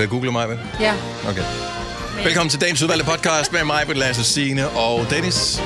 [0.00, 0.58] ved at google mig, vel?
[0.80, 0.94] Ja.
[1.28, 1.42] Okay.
[2.24, 5.60] Velkommen til dagens udvalgte podcast med mig, Lasse Signe og Dennis.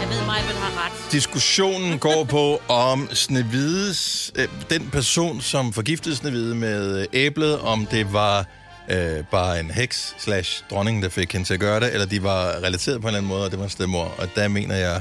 [0.00, 1.12] Jeg ved, mig have ret.
[1.12, 7.86] Diskussionen går på, om Snevides, øh, den person, som forgiftede Snevide med øh, æblet, om
[7.86, 8.46] det var
[8.90, 12.22] øh, bare en heks slash dronning, der fik hende til at gøre det, eller de
[12.22, 14.12] var relateret på en eller anden måde, og det var en stedmor.
[14.18, 15.00] Og der mener jeg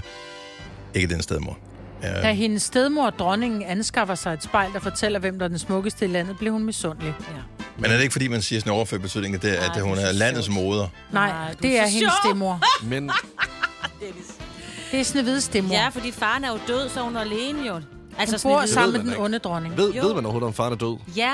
[0.94, 1.58] ikke den stedmor.
[2.04, 5.60] Ja, Da hendes stedmor, dronningen, anskaffer sig et spejl, der fortæller, hvem der er den
[5.60, 7.14] smukkeste i landet, blev hun misundelig.
[7.20, 7.53] Ja.
[7.78, 9.80] Men er det ikke, fordi man siger sådan en overført betydning, at, det, at Nej,
[9.80, 10.56] hun det er er landets sjovt.
[10.56, 10.88] moder?
[11.12, 12.12] Nej, Nej, det er er hendes sjov.
[12.32, 12.62] stedmor.
[12.84, 13.12] Men
[14.92, 15.74] Det er Snevides stedmor.
[15.76, 17.74] ja, fordi faren er jo død, så hun er alene jo.
[17.74, 17.84] Hun
[18.20, 18.74] Altså, bor Snehvide.
[18.74, 19.78] sammen med den onde dronning.
[19.78, 20.98] ved, ved man overhovedet, om faren er død?
[21.18, 21.34] Ja,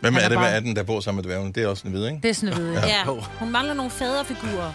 [0.00, 1.52] Hvem er er det, bare- hvad er den, der bor sammen med dværgen?
[1.52, 2.20] Det er også Snevide, ikke?
[2.22, 2.86] Det er Snevide, ja.
[2.86, 3.04] ja.
[3.38, 4.72] Hun mangler nogle faderfigurer.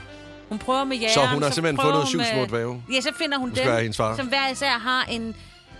[0.50, 1.14] Hun prøver med jægeren.
[1.14, 2.84] Så hun har simpelthen fundet syv små dværge?
[2.94, 5.36] Ja, så finder hun Hun dem, som hver især har en,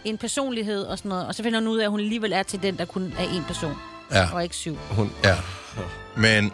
[0.06, 1.28] en personlighed og sådan noget.
[1.28, 3.24] Og så finder hun ud af, at hun alligevel er til den, der kun er
[3.24, 3.74] en person,
[4.12, 4.78] Ja, og ikke syv.
[4.90, 5.36] Hun, ja.
[6.16, 6.52] Men,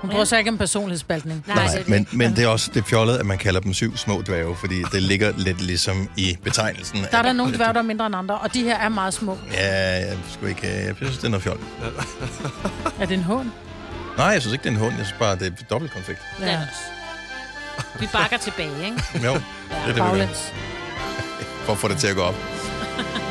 [0.00, 1.44] Hun bryder sig ikke om personlighedsspaltning.
[1.46, 1.88] Nej, nej, det det.
[1.88, 4.82] men, men det er også det fjollede, at man kalder dem syv små dværge, fordi
[4.92, 6.98] det ligger lidt ligesom i betegnelsen.
[7.10, 9.14] Der er der nogle dværge, der er mindre end andre, og de her er meget
[9.14, 9.38] små.
[9.52, 11.60] Ja, jeg, skulle ikke, jeg synes, det er noget fjol.
[13.00, 13.52] Er det en hån?
[14.16, 14.94] Nej, jeg synes ikke, det er en hund.
[14.96, 16.02] Jeg synes bare, det er dobbelt er
[16.46, 16.80] det også.
[18.00, 19.26] Vi bakker tilbage, ikke?
[19.26, 19.34] Jo,
[19.86, 20.34] det er det, vi
[21.64, 22.34] for at få det til at gå op.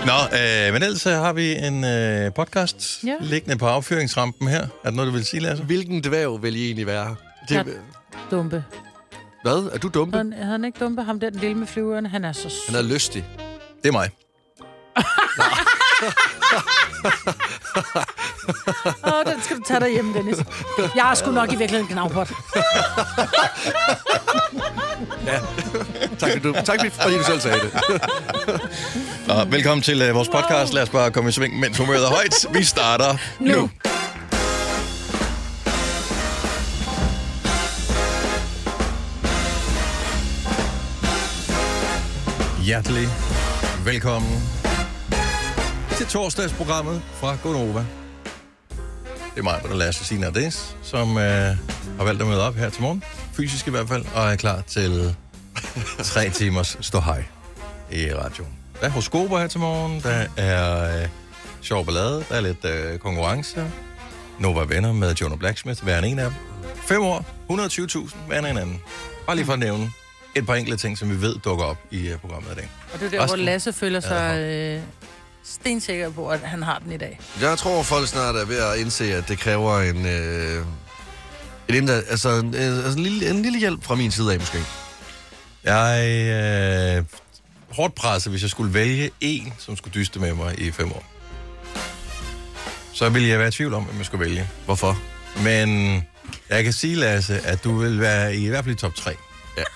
[0.06, 3.16] Nå, øh, men ellers så har vi en øh, podcast Ja.
[3.22, 4.62] liggende på affyringsrampen her.
[4.62, 5.64] Er det noget, du vil sige, Lasse?
[5.64, 7.16] hvilken dværg vil I egentlig være?
[7.50, 7.78] Det.
[8.32, 8.64] Dumpe.
[9.44, 9.70] Hvad?
[9.73, 10.18] Er du dumpe?
[10.18, 11.02] Han, havde han ikke dumpe?
[11.04, 12.52] Ham der, den lille med flyverne, han er så sød.
[12.68, 13.26] Han er lystig.
[13.84, 14.10] Det er mig.
[19.03, 20.38] Åh, den skal du tage derhjemme, Dennis.
[20.95, 22.31] Jeg har sgu nok i virkeligheden en knavpot.
[26.20, 27.72] Tak, fordi du, tak fordi du selv sagde det.
[29.30, 30.73] Og velkommen til øh, vores podcast.
[30.73, 32.45] Lad os bare komme i sving, mens humøret er højt.
[32.54, 33.45] Vi starter nu.
[33.48, 33.61] nu.
[33.61, 33.70] Nu.
[42.64, 43.08] Hjertelig
[43.86, 44.57] velkommen
[45.97, 47.80] til torsdagsprogrammet fra Gonova.
[49.35, 51.23] Det er mig, der Lasse Signe Ades, som øh,
[51.97, 53.03] har valgt at møde op her til morgen.
[53.33, 55.15] Fysisk i hvert fald, og er klar til
[56.03, 57.23] tre timers stå hej
[57.91, 58.52] i radioen.
[58.81, 61.08] Der er horoskoper her til morgen, der er øh,
[61.61, 63.71] sjov ballade, der er lidt øh, konkurrence.
[64.39, 66.33] Nova Venner med Jonah Blacksmith, hver en af dem.
[66.75, 67.25] Fem år,
[68.09, 68.81] 120.000, hver en anden.
[69.25, 69.91] Bare lige for at nævne
[70.35, 72.69] et par enkelte ting, som vi ved dukker op i uh, programmet i dag.
[72.93, 74.81] Og det er der, hvor Resten- Lasse føler sig øh,
[75.47, 77.19] stensikker på, at han har den i dag.
[77.41, 80.05] Jeg tror, folk snart er ved at indse, at det kræver en...
[80.05, 80.65] Øh,
[81.69, 84.39] en, indre, altså, en, øh, altså en, lille, en lille hjælp fra min side af,
[84.39, 84.58] måske.
[85.63, 87.03] Jeg er øh,
[87.71, 91.03] hårdt presset, hvis jeg skulle vælge en, som skulle dyste med mig i fem år.
[92.93, 94.49] Så ville jeg være i tvivl om, hvem jeg skulle vælge.
[94.65, 94.99] Hvorfor?
[95.43, 95.95] Men
[96.49, 99.11] jeg kan sige, Lasse, at du vil være i, i hvert fald i top 3.
[99.58, 99.64] Ja.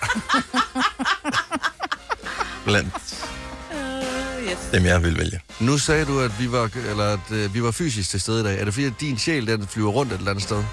[2.64, 2.92] Blandt
[4.52, 4.68] yes.
[4.72, 5.40] dem, jeg vil vælge.
[5.60, 8.44] Nu sagde du, at vi var, eller at, øh, vi var fysisk til stede i
[8.44, 8.60] dag.
[8.60, 10.64] Er det fordi, at din sjæl den flyver rundt et eller andet sted?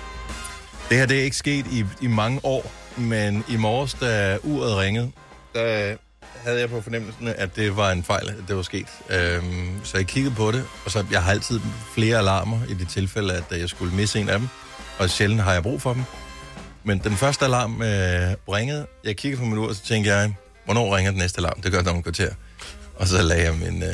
[0.89, 4.77] Det her det er ikke sket i, i mange år, men i morges, da uret
[4.77, 5.11] ringede,
[5.55, 5.95] der
[6.43, 8.87] havde jeg på fornemmelsen, at det var en fejl, at det var sket.
[9.09, 11.59] Øhm, så jeg kiggede på det, og så jeg har altid
[11.93, 14.47] flere alarmer i det tilfælde, at jeg skulle misse en af dem,
[14.99, 16.03] og sjældent har jeg brug for dem.
[16.83, 20.33] Men den første alarm øh, ringede, jeg kiggede på min ur, og så tænkte jeg,
[20.65, 21.61] hvornår ringer den næste alarm?
[21.61, 22.33] Det gør den om et kvarter.
[22.99, 23.93] Og så lagde jeg min øh,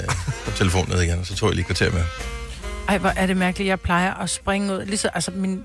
[0.55, 2.03] telefon ned igen, og så tog jeg lige kvarter med.
[2.87, 3.67] Ej, hvor er det mærkeligt.
[3.67, 4.85] Jeg plejer at springe ud.
[4.85, 5.63] Ligesom, altså, min,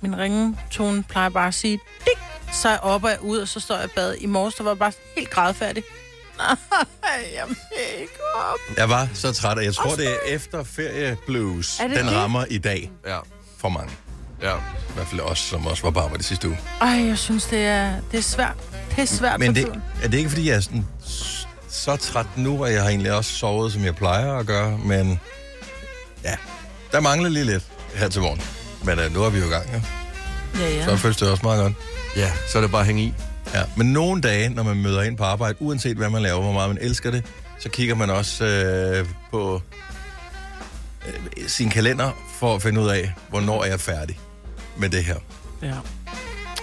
[0.00, 2.18] min ringetone plejer bare at sige, dik,
[2.52, 4.14] så er jeg op og jeg ud, og så står jeg i bad.
[4.20, 5.82] I morges, der var jeg bare helt grædfærdig.
[6.38, 6.48] Nej,
[7.34, 7.46] jeg
[8.00, 8.76] ikke op.
[8.76, 12.16] Jeg var så træt, og jeg tror, det er efter ferieblues, Er det den det?
[12.16, 13.18] rammer i dag Ja.
[13.58, 13.92] for mange.
[14.42, 14.56] Ja.
[14.56, 16.58] I hvert fald os, som også var på arbejde sidste uge.
[16.80, 18.54] Ej, jeg synes, det er, det er svært.
[18.96, 19.82] Det er svært Men for det, tiden.
[20.02, 20.86] er det ikke, fordi jeg er sådan,
[21.74, 25.20] så træt nu, og jeg har egentlig også sovet, som jeg plejer at gøre, men
[26.24, 26.34] ja,
[26.92, 28.40] der mangler lige lidt her til morgen.
[28.84, 29.80] Men uh, nu er vi jo i gang, ja.
[30.60, 30.84] Ja, ja.
[30.84, 31.72] Så føles det også meget godt.
[32.16, 33.14] Ja, så er det bare at hænge i.
[33.54, 33.62] Ja.
[33.76, 36.68] Men nogle dage, når man møder ind på arbejde, uanset hvad man laver, hvor meget
[36.70, 37.24] man elsker det,
[37.58, 39.62] så kigger man også øh, på
[41.06, 41.14] øh,
[41.48, 44.18] sin kalender for at finde ud af, hvornår er jeg færdig
[44.76, 45.16] med det her.
[45.62, 45.74] ja.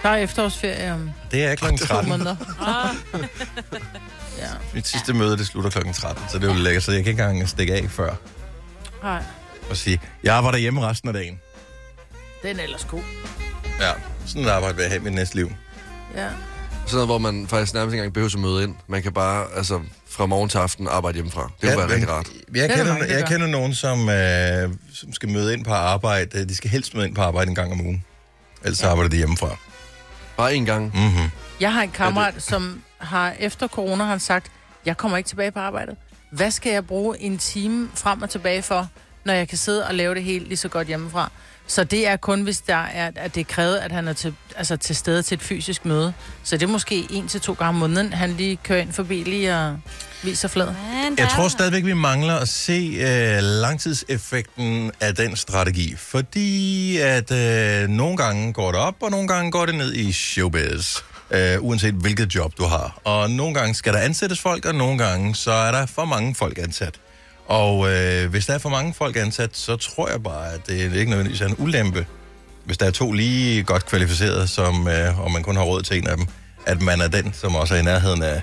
[0.04, 2.10] Der er efterårsferie om Det er klokken to 13.
[2.10, 2.36] måneder.
[4.38, 4.48] Ja.
[4.74, 7.12] Mit sidste møde, det slutter klokken 13, så det er jo lækkert, så jeg kan
[7.12, 8.14] ikke engang stikke af før
[9.04, 9.24] Nej,
[9.70, 11.40] og sige, jeg arbejder hjemme resten af dagen.
[12.44, 13.02] den er ellers god.
[13.80, 13.92] Ja,
[14.26, 15.52] sådan et arbejde vil jeg have i mit næste liv.
[16.16, 16.28] Ja.
[16.86, 18.76] Sådan noget, hvor man faktisk nærmest ikke engang behøver at møde ind.
[18.88, 19.80] Man kan bare, altså,
[20.10, 21.52] fra morgen til aften arbejde hjemmefra.
[21.62, 22.28] Det Ja, kunne være men rigtig rart.
[22.56, 25.72] Jeg er der kender, mange, jeg kender nogen, som, øh, som skal møde ind på
[25.74, 26.46] arbejde.
[26.50, 28.06] De skal helst møde ind på arbejde en gang om ugen.
[28.64, 28.88] Ellers ja.
[28.90, 29.56] arbejder de hjemmefra.
[30.38, 30.84] Bare en gang.
[30.86, 31.30] Mm-hmm.
[31.60, 34.52] Jeg har en kammerat, som har efter corona har han sagt,
[34.86, 35.96] jeg kommer ikke tilbage på arbejdet.
[36.30, 38.88] Hvad skal jeg bruge en time frem og tilbage for,
[39.24, 41.32] når jeg kan sidde og lave det helt lige så godt hjemmefra?
[41.68, 44.34] Så det er kun, hvis der er, at det er krævet, at han er til,
[44.56, 46.14] altså til stede til et fysisk møde.
[46.44, 49.24] Så det er måske en til to gange om måneden, han lige kører ind forbi
[49.24, 49.80] lige og
[50.24, 50.68] viser flad.
[51.18, 55.96] Jeg tror stadigvæk, vi mangler at se øh, langtidseffekten af den strategi.
[55.98, 60.12] Fordi at øh, nogle gange går det op, og nogle gange går det ned i
[60.12, 60.98] showbiz.
[61.34, 63.00] Øh, uanset hvilket job du har.
[63.04, 66.36] Og nogle gange skal der ansættes folk, og nogle gange så er der for mange
[66.36, 67.00] folk ansat.
[67.48, 70.96] Og øh, hvis der er for mange folk ansat, så tror jeg bare, at det
[70.96, 72.06] ikke nødvendigvis er en ulempe,
[72.66, 75.98] hvis der er to lige godt kvalificerede, som, øh, og man kun har råd til
[75.98, 76.26] en af dem,
[76.66, 78.42] at man er den, som også er i nærheden af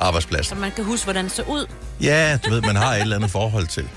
[0.00, 0.56] arbejdspladsen.
[0.56, 1.66] Så man kan huske, hvordan det ser ud.
[2.00, 3.88] Ja, du ved, man har et eller andet forhold til.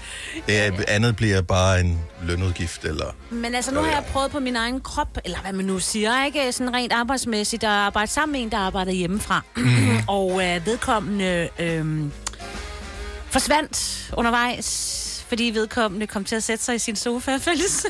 [0.47, 3.05] Det er, andet bliver bare en lønudgift, eller...
[3.29, 6.25] Men altså, nu har jeg prøvet på min egen krop, eller hvad man nu siger,
[6.25, 6.51] ikke?
[6.51, 9.41] Sådan rent arbejdsmæssigt, at arbejde sammen med en, der arbejder hjemmefra.
[9.55, 9.97] Mhm.
[10.07, 11.85] og øh, vedkommende øh,
[13.25, 17.85] forsvandt undervejs, fordi vedkommende kom til at sætte sig i sin sofa fælles.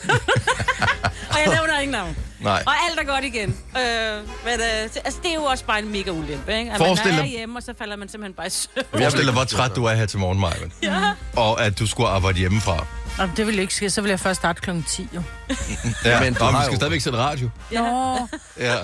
[1.32, 2.16] og jeg nævner ingen navn.
[2.44, 2.64] Nej.
[2.68, 3.50] Og alt er godt igen.
[3.50, 6.72] Øh, men øh, det- altså, det er jo også bare en mega ulempe, ikke?
[6.72, 8.86] At Forestil man er dig- hjemme, og så falder man simpelthen bare i søvn.
[8.92, 10.72] Forestil dig, hvor træt du er her til morgen, Marvin.
[10.84, 11.12] Ja.
[11.36, 12.86] Og at du skulle arbejde hjemmefra.
[13.18, 13.90] Nå, det vil ikke ske.
[13.90, 14.70] Så vil jeg først starte kl.
[14.88, 15.22] 10, jo.
[16.06, 17.50] Ja, Men du har skal jo- stadigvæk sætte radio.
[17.72, 18.18] Nå,
[18.60, 18.76] Ja.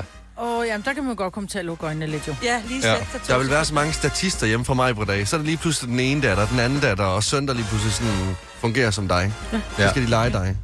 [0.41, 2.35] åh, jamen, der kan man godt komme til at lukke øjnene lidt, jo.
[2.43, 2.95] Ja, lige Ja.
[2.97, 5.27] sæt sig Der vil være så mange statister hjemme fra mig på dag.
[5.27, 7.65] Så er der lige pludselig den ene datter, den anden datter, og søn, der lige
[7.65, 9.33] pludselig sådan fungerer som dig.
[9.53, 9.59] Ja.
[9.77, 9.89] Så Ja.
[9.89, 10.55] skal de lege dig.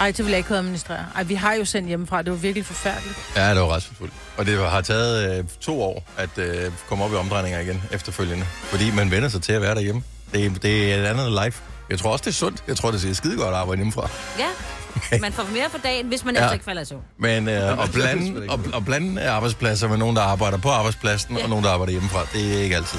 [0.00, 1.04] Ej, det vil jeg ikke kunne administrere.
[1.14, 2.22] Ej, vi har jo sendt hjemmefra.
[2.22, 3.18] Det var virkelig forfærdeligt.
[3.36, 4.12] Ja, det var ret fuldt.
[4.36, 8.44] Og det har taget øh, to år at øh, komme op i omdrejninger igen efterfølgende.
[8.62, 10.02] Fordi man vender sig til at være derhjemme.
[10.34, 11.62] Det, det er et andet life.
[11.90, 12.64] Jeg tror også, det er sundt.
[12.68, 14.10] Jeg tror, det ser skide godt at arbejde hjemmefra.
[14.38, 16.40] Ja, man får mere for dagen, hvis man Ja.
[16.40, 17.02] ellers ikke falder i søvn.
[17.18, 21.38] Men øh, at, blande, og, og blande arbejdspladser med nogen, der arbejder på arbejdspladsen, ja.
[21.38, 21.44] Ja.
[21.44, 22.98] og nogen, der arbejder hjemmefra, det er ikke altid.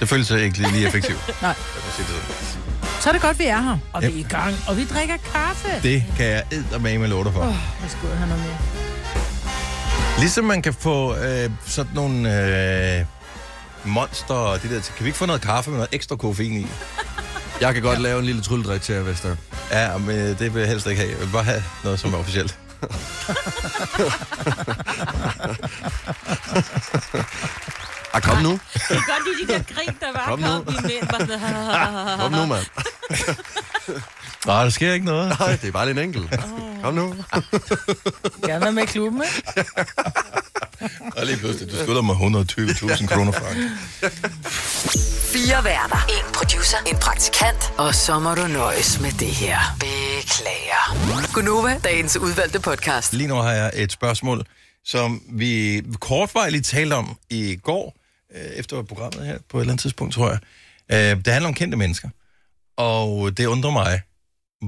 [0.00, 1.42] Det føles ikke lige, lige effektivt.
[1.42, 1.48] Nej.
[1.48, 2.14] Jeg må sige det
[2.48, 2.65] sådan.
[3.00, 3.78] Så er det godt, vi er her.
[3.92, 4.12] Og Yep.
[4.14, 4.54] vi er i gang.
[4.68, 5.68] Og vi drikker kaffe.
[5.82, 7.40] Det kan jeg eddermame med låter for.
[7.40, 7.46] Åh,
[7.82, 8.56] jeg skal ud og have noget mere.
[10.18, 13.04] Ligesom man kan få øh, sådan nogle øh,
[13.84, 14.80] monster og det der.
[14.80, 16.66] Kan vi ikke få noget kaffe med noget ekstra koffein i?
[17.60, 18.02] Jeg kan godt ja.
[18.02, 19.36] lave en lille trylledrik til jer, hvis der.
[19.70, 21.12] Ja, men øh, det vil jeg helst ikke have.
[21.12, 22.58] Jeg vil bare have noget, som er officielt.
[28.16, 28.50] Ah, kom nu.
[28.50, 28.58] Jeg
[28.88, 30.64] kan godt lide de der grin, der bare Kom kom, nu.
[30.64, 32.40] kom mænd.
[32.40, 32.66] Nu, mand.
[34.46, 35.38] Nej, der sker ikke noget.
[35.40, 36.30] Nej, det er bare lidt enkelt.
[36.82, 37.14] Kom nu.
[38.46, 39.64] Gerne være med i klubben, ikke?
[41.16, 43.46] Og lige pludselig, du skylder mig 120.000 kroner fra.
[45.32, 46.06] Fire værter.
[46.08, 46.76] En producer.
[46.86, 47.72] En praktikant.
[47.78, 49.58] Og så må du nøjes med det her.
[49.80, 51.32] Beklager.
[51.34, 53.12] Gunova, dagens udvalgte podcast.
[53.12, 54.44] Lige nu har jeg et spørgsmål,
[54.84, 57.96] som vi kortvejligt talte om i går,
[58.36, 60.38] øh, efter programmet her på et eller andet tidspunkt, tror jeg.
[60.92, 62.08] Øh, Det handler om kendte mennesker,
[62.76, 64.00] og det undrer mig,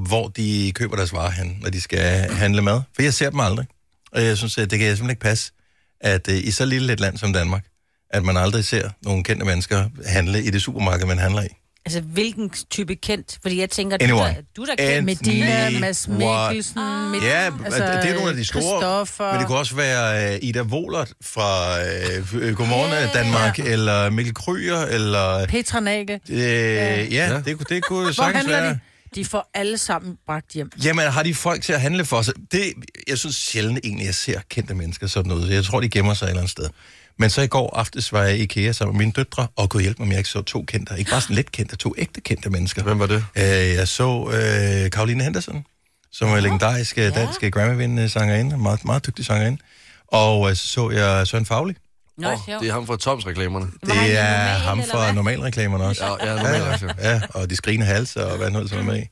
[0.07, 2.81] hvor de køber deres varer hen, når de skal handle mad.
[2.95, 3.67] For jeg ser dem aldrig.
[4.13, 5.53] Og jeg synes, at det kan simpelthen ikke passe,
[6.01, 7.65] at øh, i så lille et land som Danmark,
[8.11, 11.49] at man aldrig ser nogle kendte mennesker handle i det supermarked, man handler i.
[11.89, 13.39] Altså, hvilken type kendt?
[13.43, 14.25] Fordi jeg tænker, du, Anyone.
[14.29, 15.05] der, du der kendt.
[15.05, 16.49] Medina, Me, Mads what?
[16.51, 19.07] Mikkelsen, Med, Ja, altså, det er nogle af de store.
[19.33, 24.35] Men det kunne også være uh, Ida Wohlert fra uh, Godmorgen yeah, Danmark, eller Mikkel
[24.35, 25.47] Kryger, eller...
[25.47, 26.21] Petra Nagel.
[26.31, 28.71] Uh, ja, ja, det, kunne- det kunne sagtens handler være.
[28.73, 28.79] de?
[29.15, 30.71] De får alle sammen bragt hjem.
[30.85, 32.35] Jamen, har de folk til at handle for sig?
[32.53, 32.73] Det,
[33.09, 35.51] jeg synes sjældent egentlig, jeg ser kendte mennesker sådan noget.
[35.51, 36.69] Jeg tror, de gemmer sig et eller andet sted.
[37.19, 39.83] Men så i går aftes var jeg i IKEA sammen med mine døtre, og kunne
[39.83, 40.95] hjælpe mig, om jeg ikke så to kendte.
[40.99, 42.83] Ikke bare sådan lidt kendte, to ægte kendte mennesker.
[42.83, 43.25] Hvem var det?
[43.37, 45.65] Øh, jeg så øh, Karoline Henderson,
[46.13, 47.11] som er legendarisk ja.
[47.11, 49.59] dansk Grammy-vindende sangerinde, meget, meget dygtig sangerinde.
[50.07, 51.75] Og øh, så så jeg Søren Fagli.
[52.19, 53.67] Nå, Oh, det er ham fra Toms-reklamerne.
[53.83, 56.05] Var han Det er normal, ham fra normalreklamerne også.
[56.05, 56.93] Ja, ja, normalt også, jo.
[57.03, 59.07] ja, og de skrigende halse og hvad noget, som er med i.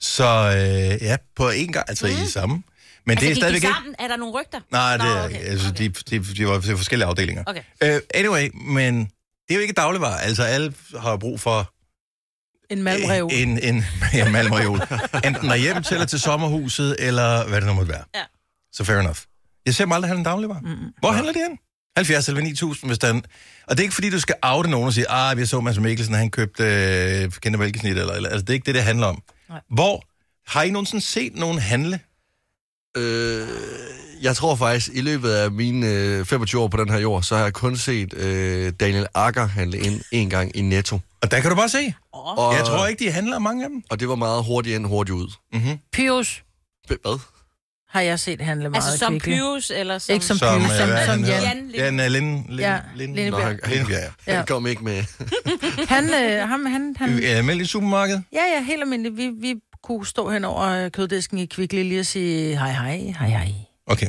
[0.00, 2.12] Så øh, ja, på en gang, altså mm.
[2.12, 2.62] i samme.
[3.06, 3.74] Men Altså, det er gik stadigvæk de ikke...
[3.76, 3.94] sammen?
[3.98, 4.60] Er der nogle rygter?
[4.70, 5.48] Nej, det er okay, ikke.
[5.48, 5.90] Altså, okay.
[6.10, 7.44] de, de, de var til forskellige afdelinger.
[7.46, 7.62] Okay.
[7.84, 10.16] Uh, anyway, men det er jo ikke dagligvarer.
[10.16, 11.72] Altså, alle har brug for
[12.70, 13.28] En malmrev.
[13.32, 13.84] en, en
[14.14, 14.80] ja, malmreol.
[15.26, 18.04] Enten derhjemme til, eller til sommerhuset, eller hvad det nu måtte være.
[18.14, 18.22] Ja.
[18.72, 19.18] Så fair enough.
[19.66, 20.60] Jeg ser dem aldrig handle dagligvarer.
[20.60, 20.92] Mm.
[20.98, 21.58] Hvor handler de hen?
[21.96, 23.24] 70 eller 9000, hvis der er en...
[23.66, 25.78] Og det er ikke fordi, du skal oute nogen og sige, ah, jeg så Mads
[25.78, 29.06] Mikkelsen, han købte øh, kendte mælkesnit, eller, eller, altså det er ikke det, det handler
[29.06, 29.22] om.
[29.48, 29.60] Nej.
[29.70, 30.04] Hvor
[30.50, 32.00] har I nogensinde set nogen handle
[32.96, 33.48] Øh,
[34.22, 37.36] jeg tror faktisk, i løbet af mine øh, 25 år på den her jord, så
[37.36, 41.00] har jeg kun set øh, Daniel Akker handle ind en gang i Netto.
[41.22, 41.94] Og der kan du bare se.
[42.12, 43.82] Og, Jeg tror ikke, de handler mange af dem.
[43.90, 45.32] Og det var meget hurtigt ind, hurtigt ud.
[45.92, 46.42] Pyrus
[46.88, 47.18] Hvad?
[47.88, 49.32] har jeg set handle meget Altså som Kvickly.
[49.32, 50.12] Pyrus, eller som...
[50.12, 51.42] Ikke som, Som, Pyrus, øh, som, som han Jan.
[51.42, 53.30] Jan Jan uh, Lind, Lind, Ja, Lind.
[53.30, 54.36] Nå, han, han, Lindebjerg, ja.
[54.36, 55.02] han kom ikke med.
[55.88, 58.20] Han, øh, ham, han, han, I almindelig supermarked.
[58.32, 59.16] ja, ja, helt almindeligt.
[59.16, 59.54] Vi, vi
[59.86, 63.52] kunne stå hen over øh, køddisken i Kvickly lige og sige hej, hej, hej, hej.
[63.86, 64.08] Okay.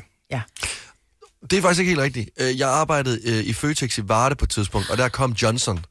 [1.50, 2.30] Det er faktisk ikke helt rigtigt.
[2.40, 5.86] Øh, Jeg arbejdede øh, i Føtex i Varde på et tidspunkt, og der kom Johnson.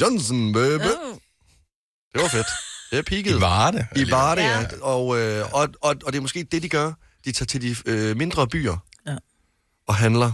[0.00, 0.82] Johnson, baby.
[0.82, 1.16] Oh.
[2.14, 2.46] Det var fedt.
[2.90, 3.40] Det er I.
[3.40, 3.86] Varde.
[3.96, 4.60] I Varde, ja.
[4.60, 4.66] Ja.
[4.80, 6.92] Og, øh, og, og, og det er måske det, de gør.
[7.24, 9.16] De tager til de øh, mindre byer Ja.
[9.88, 10.32] og handler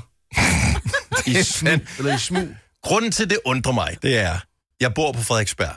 [1.26, 1.72] i smug.
[1.98, 2.48] Eller i smug.
[2.82, 4.38] Grunden til, det undrer mig, det er,
[4.80, 5.76] jeg bor på Frederiksberg.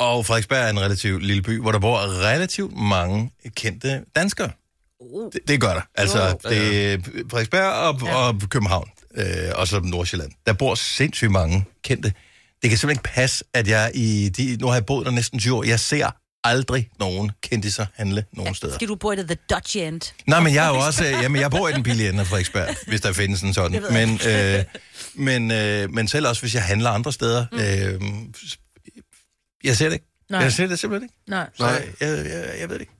[0.00, 4.50] Og Frederiksberg er en relativt lille by, hvor der bor relativt mange kendte danskere.
[5.00, 5.30] Uh.
[5.32, 5.80] Det, det gør der.
[5.94, 6.50] Altså, Jo.
[6.50, 6.98] det er
[7.30, 8.14] Frederiksberg og, Ja.
[8.14, 10.30] og København, øh, og så Nordsjælland.
[10.46, 12.12] Der bor sindssygt mange kendte.
[12.62, 14.28] Det kan simpelthen ikke passe, at jeg i...
[14.28, 15.64] De, nu har jeg boet der næsten 20 år.
[15.64, 16.10] Jeg ser
[16.44, 18.72] aldrig nogen kendte sig handle nogen steder.
[18.72, 20.00] Fordi du bor i The Dutch End.
[20.26, 21.04] Nej, men jeg er jo også...
[21.04, 23.82] Jamen, jeg bor i den billige ende af Frederiksberg, hvis der findes en sådan.
[23.90, 24.64] Men, øh,
[25.14, 27.46] men, øh, men selv også, hvis jeg handler andre steder...
[27.52, 27.58] Mm.
[27.58, 28.00] Øh,
[29.64, 30.06] jeg ser det ikke.
[30.30, 30.40] Nej.
[30.40, 31.14] Jeg ser det simpelthen ikke.
[31.28, 31.48] Nej.
[31.54, 31.88] Så Nej.
[32.00, 32.92] jeg, jeg, jeg ved det ikke.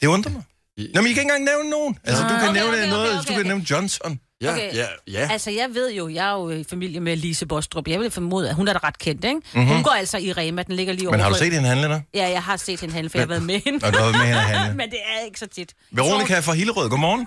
[0.00, 0.42] Det undrer mig.
[0.78, 1.98] Nå, men I kan ikke engang nævne nogen.
[2.04, 2.38] Altså, du Nej.
[2.40, 3.48] kan Okay, nævne okay, noget, okay, du okay, kan okay.
[3.48, 4.20] nævne Johnson.
[4.40, 4.74] Ja, Okay.
[4.74, 5.28] ja, ja.
[5.32, 7.88] Altså, jeg ved jo, jeg er jo i familie med Lise Bostrup.
[7.88, 9.34] Jeg vil formode, at hun er da ret kendt, ikke?
[9.36, 9.44] Mhm.
[9.54, 9.74] Mm-hmm.
[9.74, 11.16] Hun går altså i Rema, den ligger lige over.
[11.16, 12.00] Men har du set hende handle der?
[12.14, 13.86] Ja, jeg har set hende handle, for jeg har været med hende.
[13.86, 14.76] Og du har været med hende handle.
[14.80, 15.74] Men det er ikke så tit.
[15.90, 17.26] Veronica fra Hillerød, godmorgen.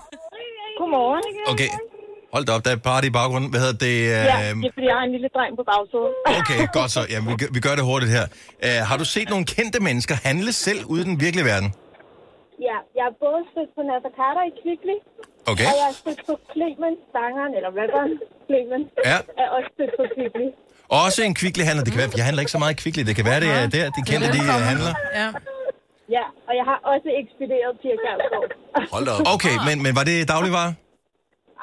[0.78, 1.22] Godmorgen.
[1.52, 1.68] Okay,
[2.34, 3.48] hold da op, der er party i baggrunden.
[3.52, 3.96] Hvad hedder det?
[4.10, 6.10] Ja, Øh, det er fordi, jeg har en lille dreng på bagsædet.
[6.40, 7.00] Okay, godt så.
[7.12, 8.24] Jamen, vi, gør- vi gør det hurtigt her.
[8.66, 11.68] Uh, har du set nogle kendte mennesker handle selv ude i den virkelige verden?
[12.68, 14.96] Ja, jeg er både stødt på Nasser Carter i Kvickly,
[15.52, 15.66] Okay.
[15.70, 18.12] og jeg er stødt på Clement, sangeren, eller rapperen
[18.48, 19.16] Clement, Ja.
[19.42, 20.46] er også stødt på Kvickly.
[21.04, 21.82] Også en kvickly handler.
[21.86, 23.02] Det kan være, jeg handler ikke så meget kvickly.
[23.08, 24.92] Det kan være, det er der, de kendte, de øh, handler.
[25.20, 25.28] Ja.
[26.16, 28.50] Ja, og jeg har også ekspederet Pia Kjærsgaard.
[28.94, 29.34] Hold da op.
[29.34, 30.72] Okay, men, men var det dagligvarer?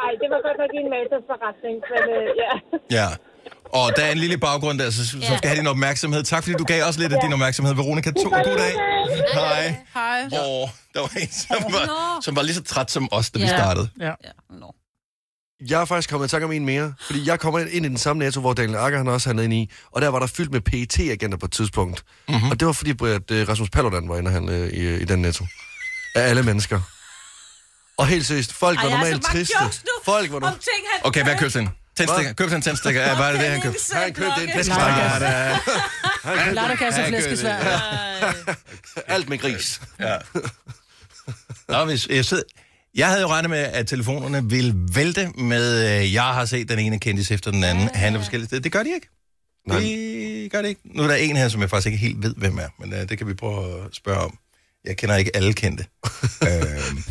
[0.06, 2.52] Ej, det var godt nok en maserforretning, men øh, ja.
[3.00, 3.08] Ja.
[3.80, 5.38] Og der er en lille baggrund der, så, så Ja.
[5.38, 6.24] skal have din opmærksomhed.
[6.24, 7.74] Tak fordi du gav os lidt af din opmærksomhed.
[7.76, 8.74] Veronica, to, god dag.
[9.34, 9.76] Hej.
[9.94, 10.22] Hej.
[10.26, 13.48] Åh, der var en, som var, som var lige så træt som os, da vi
[13.48, 13.90] startede.
[14.00, 14.06] Ja.
[14.24, 14.68] Ja, no.
[15.70, 17.98] Jeg er faktisk kommet i tanke om en mere, fordi jeg kommer ind i den
[17.98, 20.52] samme netto, hvor Daniel Akker han også handlede ind i, og der var der fyldt
[20.52, 22.04] med pet agenter på et tidspunkt.
[22.28, 22.36] Mhm.
[22.36, 22.52] Mm-hmm.
[22.52, 25.22] Og det var fordi, at øh, Rasmus Paludan var inde og handle i, i den
[25.22, 25.46] netto.
[26.16, 26.80] Af alle mennesker.
[27.98, 29.54] Og helt seriøst, folk Ej, var normalt så mange triste.
[29.64, 30.46] jokes nu Folk var nu...
[30.46, 30.64] Om ting,
[30.94, 31.70] han Okay, hvad købte han?
[31.98, 32.34] Tændstikker.
[32.34, 33.02] Købte han tændstikker?
[33.02, 33.80] Ja, hvad er det, det han købte?
[33.94, 34.50] Han købte en.
[34.50, 34.64] Ja,
[36.26, 37.58] er- Latterkasse og Ja, flæskesvær.
[39.08, 39.82] Alt med gris.
[40.00, 40.18] Ja.
[41.70, 42.44] Nå, hvis jeg, sidder,
[42.96, 46.80] jeg havde jo regnet med, at telefonerne ville vælte med, øh, jeg har set den
[46.80, 48.62] ene kendis efter den anden handle forskellige steder.
[48.62, 49.08] Det gør de ikke.
[49.68, 49.80] Nej.
[49.80, 50.82] Det gør de ikke.
[50.86, 53.10] Nu er der en her, som jeg faktisk ikke helt ved, hvem er, men øh,
[53.10, 54.38] det kan vi prøve at spørge om.
[54.88, 55.86] Jeg kender ikke alle kendte.
[56.50, 57.04] øhm,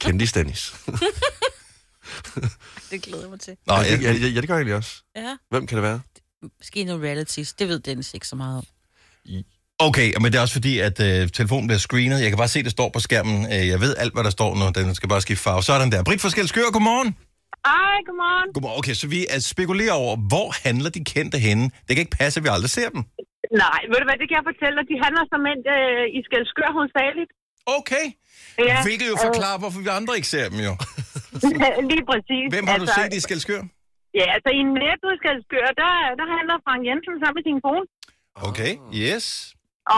[0.00, 0.74] Kendis Dennis.
[2.90, 3.56] Det glæder jeg mig til.
[3.66, 5.02] nå, Ja, jeg, det, ja, ja, det gør jeg egentlig også.
[5.16, 5.36] Ja.
[5.50, 6.00] Hvem kan det være?
[6.60, 7.52] Måske noget realities.
[7.52, 8.64] Det ved Dennis ikke så meget om.
[9.78, 12.20] Okay, men det er også fordi, at øh, telefonen bliver screenet.
[12.20, 13.52] Jeg kan bare se, det står på skærmen.
[13.52, 14.82] Øh, jeg ved alt, hvad der står nu.
[14.82, 15.62] Den skal bare skifte farve.
[15.62, 16.02] Sådan der.
[16.04, 17.16] Britt Forskel Skør, godmorgen.
[17.64, 17.72] Ej,
[18.06, 18.52] godmorgen.
[18.54, 18.78] Godmorgen.
[18.78, 21.62] Okay, så vi er spekulerer over, hvor handler de kendte henne?
[21.64, 23.04] Det kan ikke passe, at vi aldrig ser dem.
[23.64, 24.86] Nej, ved du hvad, det kan jeg fortælle dig.
[24.92, 27.30] De handler som en øh, i Skelskør hovedsageligt.
[27.78, 28.06] Okay.
[28.70, 30.72] Ja, Hvilket jo forklarer, hvorfor vi andre ikke ser dem jo.
[31.92, 32.46] lige præcis.
[32.54, 33.62] Hvem har du set i Skelskør?
[34.18, 37.86] Ja, altså i Netto i Skelskør, der, der handler Frank Jensen sammen med sin kone.
[38.48, 38.72] Okay,
[39.04, 39.24] yes.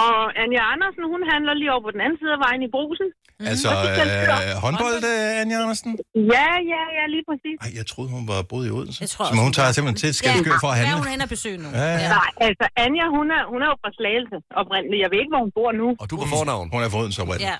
[0.02, 3.08] Og Anja Andersen, hun handler lige over på den anden side af vejen i brusen.
[3.52, 4.36] Altså, til Skelskør.
[4.46, 5.90] øh, håndbold, øh, Anja Andersen?
[6.34, 7.56] Ja, ja, ja, lige præcis.
[7.64, 8.98] Ej, jeg troede, hun var boet i Odense.
[9.04, 10.96] Jeg tror så hun hun tager simpelthen til Skelskør for at Ja, handle.
[11.00, 11.68] hun er hen og besøge nu.
[11.82, 12.08] Ja, ja.
[12.18, 15.00] Nej, altså Anja, hun er, hun er jo fra Slagelse oprindeligt.
[15.04, 15.86] Jeg ved ikke, hvor hun bor nu.
[16.02, 16.64] Og du på fornavn.
[16.74, 17.52] Hun er fra Odense oprindeligt.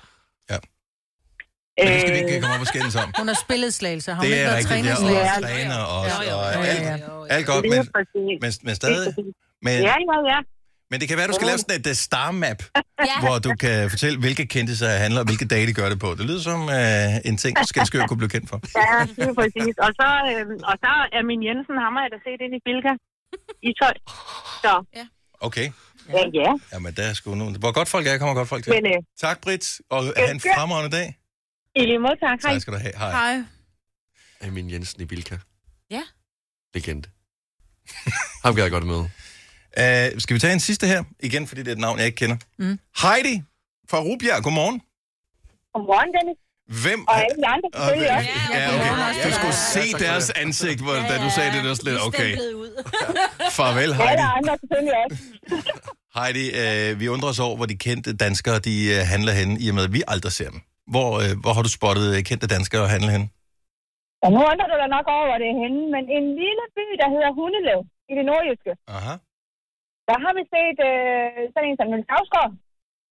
[0.53, 0.57] Ja.
[1.83, 3.07] Men det skal vi ikke komme op og skændes om.
[3.21, 4.09] Hun har spillet slagelse.
[4.15, 5.33] Har hun Det er rigtigt, træner ja.
[5.37, 6.17] Og træner også.
[6.35, 7.79] Og alt, alt godt, men,
[8.43, 9.07] men, men stadig.
[9.65, 10.39] Men, Ja, ja, ja.
[10.91, 12.59] Men det kan være, du skal lave sådan et uh, star-map,
[13.09, 13.19] Ja.
[13.23, 16.09] hvor du kan fortælle, hvilke kendte sig handler, og hvilke dage de gør det på.
[16.19, 18.57] Det lyder som uh, en ting, Skelskør kunne blive kendt for.
[18.81, 19.75] Ja, lige præcis.
[19.85, 22.61] Og så, øh, og så er min Jensen, ham har jeg da set ind i
[22.67, 22.93] Bilka.
[23.69, 23.95] I tøj.
[24.63, 24.73] Så,
[25.47, 25.67] Okay.
[26.09, 26.51] ja, ja.
[26.73, 27.55] Jamen, der er sgu nogen.
[27.59, 28.73] Hvor godt folk er, kommer godt folk til.
[28.73, 31.17] Men øh, Tak, Britt, og have en fremragende dag.
[31.75, 32.39] i lige måde, tak.
[32.43, 32.51] Hej.
[32.53, 32.93] Tak skal du have.
[32.97, 33.11] Hej.
[33.11, 33.43] Hej.
[34.41, 35.37] Amin Jensen i Bilka.
[35.91, 36.01] Ja.
[36.73, 37.09] Legende.
[38.43, 39.09] Ham kan jeg godt møde.
[39.79, 41.03] Uh, skal vi tage en sidste her?
[41.19, 42.37] Igen, fordi det er et navn, jeg ikke kender.
[42.59, 42.79] Mm.
[43.03, 43.35] Heidi
[43.91, 44.77] fra Rubjerg, godmorgen.
[45.73, 46.37] Godmorgen, Dennis.
[46.83, 46.99] Hvem?
[47.11, 48.29] Og alle andre selvfølgelig også.
[48.53, 49.21] Ja, Ja, okay.
[49.23, 51.91] til skulle se Ja, deres du ansigt, hvor, da du sagde det, det var sådan
[51.93, 52.31] lidt, okay,
[53.57, 54.23] farvel Alle Heidi.
[54.39, 55.17] andre selvfølgelig også.
[56.17, 59.65] Heidi, øh, vi undrer os over, hvor de kendte danskere, de øh, handler henne, i
[59.71, 60.61] og med, at vi aldrig ser dem.
[60.93, 63.27] Hvor, øh, hvor har du spottet øh, kendte danskere handle henne?
[64.25, 66.85] Og nu undrer du dig nok over, hvor det er henne, men en lille by,
[67.01, 67.79] der hedder Hundelev
[68.11, 69.13] i det nordjyske, Aha.
[70.09, 72.51] Der har vi set øh, sådan en som Niels Havsgaard.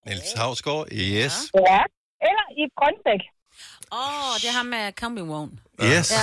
[0.07, 1.35] Niels Havsgaard, yes.
[1.71, 1.81] Ja.
[2.29, 3.23] Eller i Grønbæk.
[4.01, 4.69] Åh, oh, det er ham
[5.19, 5.53] med Wone.
[5.91, 6.07] Yes.
[6.17, 6.23] Ja.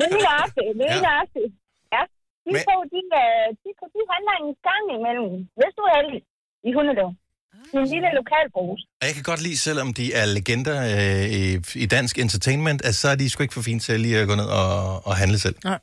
[0.00, 1.00] Lige nøjagtigt, lige Ja.
[1.08, 1.50] nøjagtigt.
[1.94, 2.02] Ja.
[2.44, 6.20] De Men- to, de, øh, de, de handler en gang imellem, hvis du er heldig,
[6.68, 7.10] i Hundelev.
[7.78, 8.80] En lille lokal brus.
[9.00, 11.42] Og jeg kan godt lide, selvom de er legender øh, i,
[11.84, 14.34] i dansk entertainment, at så er de sgu ikke for fint til lige at gå
[14.34, 15.56] ned og, og handle selv.
[15.64, 15.78] Nej.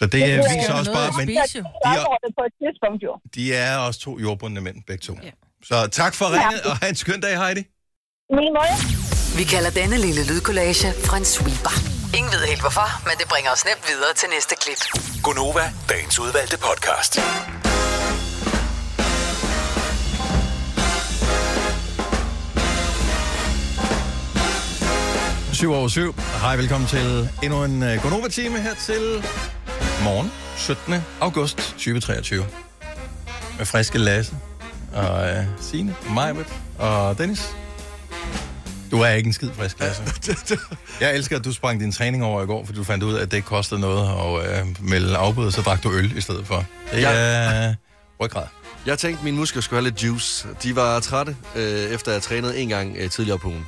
[0.00, 1.28] Så det øh, Det er viser også bare, men.
[1.28, 1.42] Det er
[3.34, 5.14] de er også to jordbundne mænd, begge to.
[5.22, 5.30] Ja.
[5.64, 7.62] Så tak for ringet, og have en skøn dag, Heidi.
[8.38, 8.74] Min måde.
[9.38, 11.74] Vi kalder denne lille lydkollage en sweeper.
[12.18, 14.80] Ingen ved helt hvorfor, men det bringer os nemt videre til næste klip.
[15.24, 17.12] Gunova, dagens udvalgte podcast.
[25.60, 26.14] 7 over 7.
[26.40, 29.24] Hej, velkommen til endnu en uh, Gonova-time her til
[30.04, 30.94] morgen, 17.
[31.20, 32.46] august 2023.
[33.58, 34.36] Med friske Lasse
[34.94, 36.46] og uh, Signe, Majbet
[36.78, 37.56] og Dennis.
[38.90, 40.02] Du er ikke en skid frisk, Lasse.
[41.00, 43.22] Jeg elsker, at du sprang din træning over i går, fordi du fandt ud af,
[43.22, 46.46] at det ikke kostede noget at uh, melde afbud, så drak du øl i stedet
[46.46, 46.64] for.
[46.92, 47.10] Det Ja.
[47.12, 47.74] er
[48.20, 48.46] ryggrad.
[48.86, 50.48] Jeg tænkte, at mine muskler skulle have lidt juice.
[50.62, 53.66] De var trætte, øh, efter jeg trænede en gang øh, tidligere på ugen.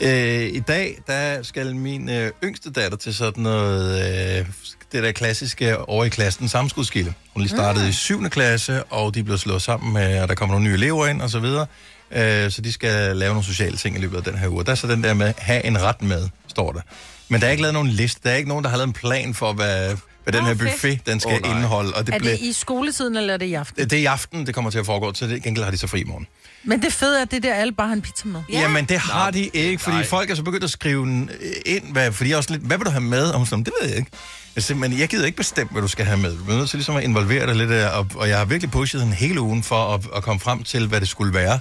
[0.00, 4.46] Øh, I dag, der skal min øh, yngste datter til sådan noget, øh,
[4.92, 7.12] det der klassiske over i klassen samskudskilde.
[7.34, 8.28] Hun lige startede i 7.
[8.28, 11.30] klasse, og de blev slået sammen med, og der kommer nogle nye elever ind og
[11.30, 11.66] så videre.
[12.10, 14.64] Øh, så de skal lave nogle sociale ting i løbet af den her uge.
[14.64, 16.80] Der er så den der med, have en ret med, står der.
[17.28, 18.20] Men der er ikke lavet nogen liste.
[18.24, 20.70] Der er ikke nogen, der har lavet en plan for, hvad, hvad den her fedt.
[20.72, 21.56] buffet, den skal oh, nej.
[21.56, 21.92] indeholde.
[21.94, 23.84] Og det, Er blev, det i skoletiden, eller er det i aften?
[23.84, 25.14] det er i aften, det kommer til at foregå.
[25.14, 26.26] Så det gengæld har de så fri i morgen.
[26.64, 28.40] Men det fede er, at det der alle bare har en pizza med.
[28.52, 28.60] Ja.
[28.60, 30.06] Jamen, det har de ikke, fordi Nej.
[30.06, 32.78] Folk er så begyndt at skrive den øh, ind, hvad, fordi jeg også lidt, hvad
[32.78, 33.30] vil du have med?
[33.30, 34.10] Og hun sådan, det ved jeg ikke.
[34.54, 36.30] Jeg siger, men jeg gider ikke bestemme, hvad du skal have med.
[36.46, 39.02] Du er nødt til ligesom at involvere dig lidt, og, og jeg har virkelig pushet
[39.02, 41.58] en hele ugen for at, at komme frem til, hvad det skulle være.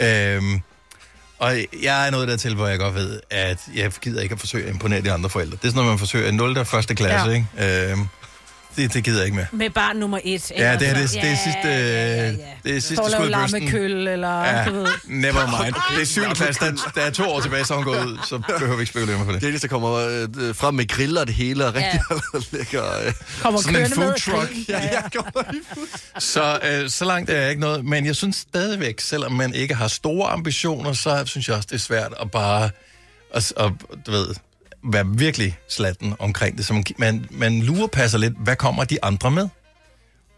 [0.00, 0.60] Øhm,
[1.40, 4.64] og jeg er nået dertil, hvor jeg godt ved, at jeg gider ikke at forsøge
[4.66, 5.56] at imponere de andre forældre.
[5.56, 6.58] Det er sådan noget, man forsøger i 0.
[6.58, 6.96] og 1.
[6.96, 7.34] klasse, Ja.
[7.34, 7.90] ikke?
[7.92, 8.06] Øhm,
[8.76, 9.46] det, det gider jeg ikke med.
[9.52, 10.50] Med barn nummer et.
[10.56, 12.36] Ja, det er, det, det er sidste, Ja, ja, ja.
[12.64, 13.60] det er sidste For skud i bøsten.
[13.60, 14.86] lammekøl, eller Ja, du ved.
[15.06, 15.74] never mind.
[15.96, 16.22] Det er 7.
[16.34, 18.90] klasse, der, der er to år tilbage, så hun gået ud, så behøver vi ikke
[18.90, 19.40] spekulere mere på det.
[19.40, 22.38] Det er det, der kommer øh, frem med griller og det hele, og rigtig ja.
[22.52, 22.84] lækker...
[23.06, 23.12] Øh.
[23.42, 24.50] Kommer Sådan en food truck.
[24.68, 25.00] Ja, ja.
[26.18, 29.74] Så, øh, så langt er jeg ikke noget, men jeg synes stadigvæk, selvom man ikke
[29.74, 32.70] har store ambitioner, så synes jeg også, det er svært at bare,
[33.34, 33.72] at, at,
[34.06, 34.26] du ved,
[34.84, 36.66] være virkelig slatten omkring det.
[36.66, 39.48] Så man, man, man lurepasser lidt, hvad kommer de andre med?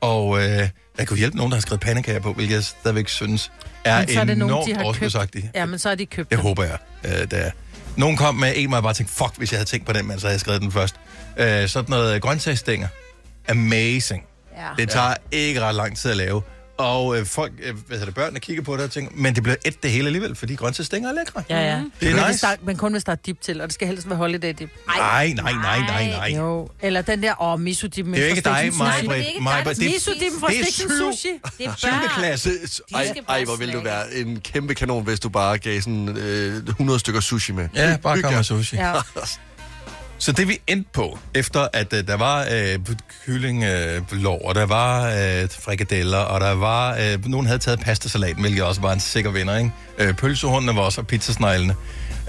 [0.01, 3.53] Og øh, jeg kunne hjælpe nogen, der har skrevet pandekager på, hvilket jeg stadigvæk synes
[3.85, 5.47] er, Men så er det nogen, enormt overskudsagtigt.
[5.55, 6.43] Ja, men så er de købt Det dem.
[6.47, 7.51] håber jeg, øh, det er.
[7.97, 10.07] Nogen kom med en, hvor jeg bare tænkte, fuck, hvis jeg havde tænkt på den,
[10.09, 10.95] men så havde jeg skrevet den først.
[11.37, 12.89] Øh, sådan noget grøntsagsstænger.
[13.49, 14.25] Amazing.
[14.57, 14.69] Ja.
[14.79, 16.43] Det tager ikke ret lang tid at lave.
[16.83, 19.43] Og øh, folk, øh, hvad hedder det, børnene kigger på det og tænker, men det
[19.43, 21.43] bliver et det hele alligevel, fordi grøntsagsstænger er lækre.
[21.51, 21.77] Ja, ja.
[21.77, 22.47] Det men, er hvis nice.
[22.47, 24.55] der, er- men kun hvis der er dip til, og det skal helst være holiday
[24.59, 24.71] dip.
[24.87, 26.39] Nej, nej, nej, nej, nej.
[26.39, 26.69] Jo.
[26.83, 29.03] Eller den der, åh, miso dip med Det er ikke dig, Maja.
[29.03, 31.29] men det er ikke dig, det, Miso dip fra er syv- Sushi.
[31.59, 32.09] Det er børn.
[32.19, 32.51] klasse.
[32.95, 36.63] Ej, ej, hvor ville du være en kæmpe kanon, hvis du bare gav sådan øh,
[36.69, 37.69] 100 stykker sushi med.
[37.75, 38.77] Ja, bare kom sushi.
[38.77, 38.93] Ja.
[40.23, 42.79] Så det vi endte på, efter at øh, der var øh,
[43.27, 44.03] kylling, øh,
[44.45, 48.81] og der var øh, frikadeller, og der var, øh, nogen havde taget pastasalaten, hvilket også
[48.81, 49.73] var en sikker vinder, ikke?
[49.99, 51.75] Øh, pølsehundene var også, og pizzasneglene.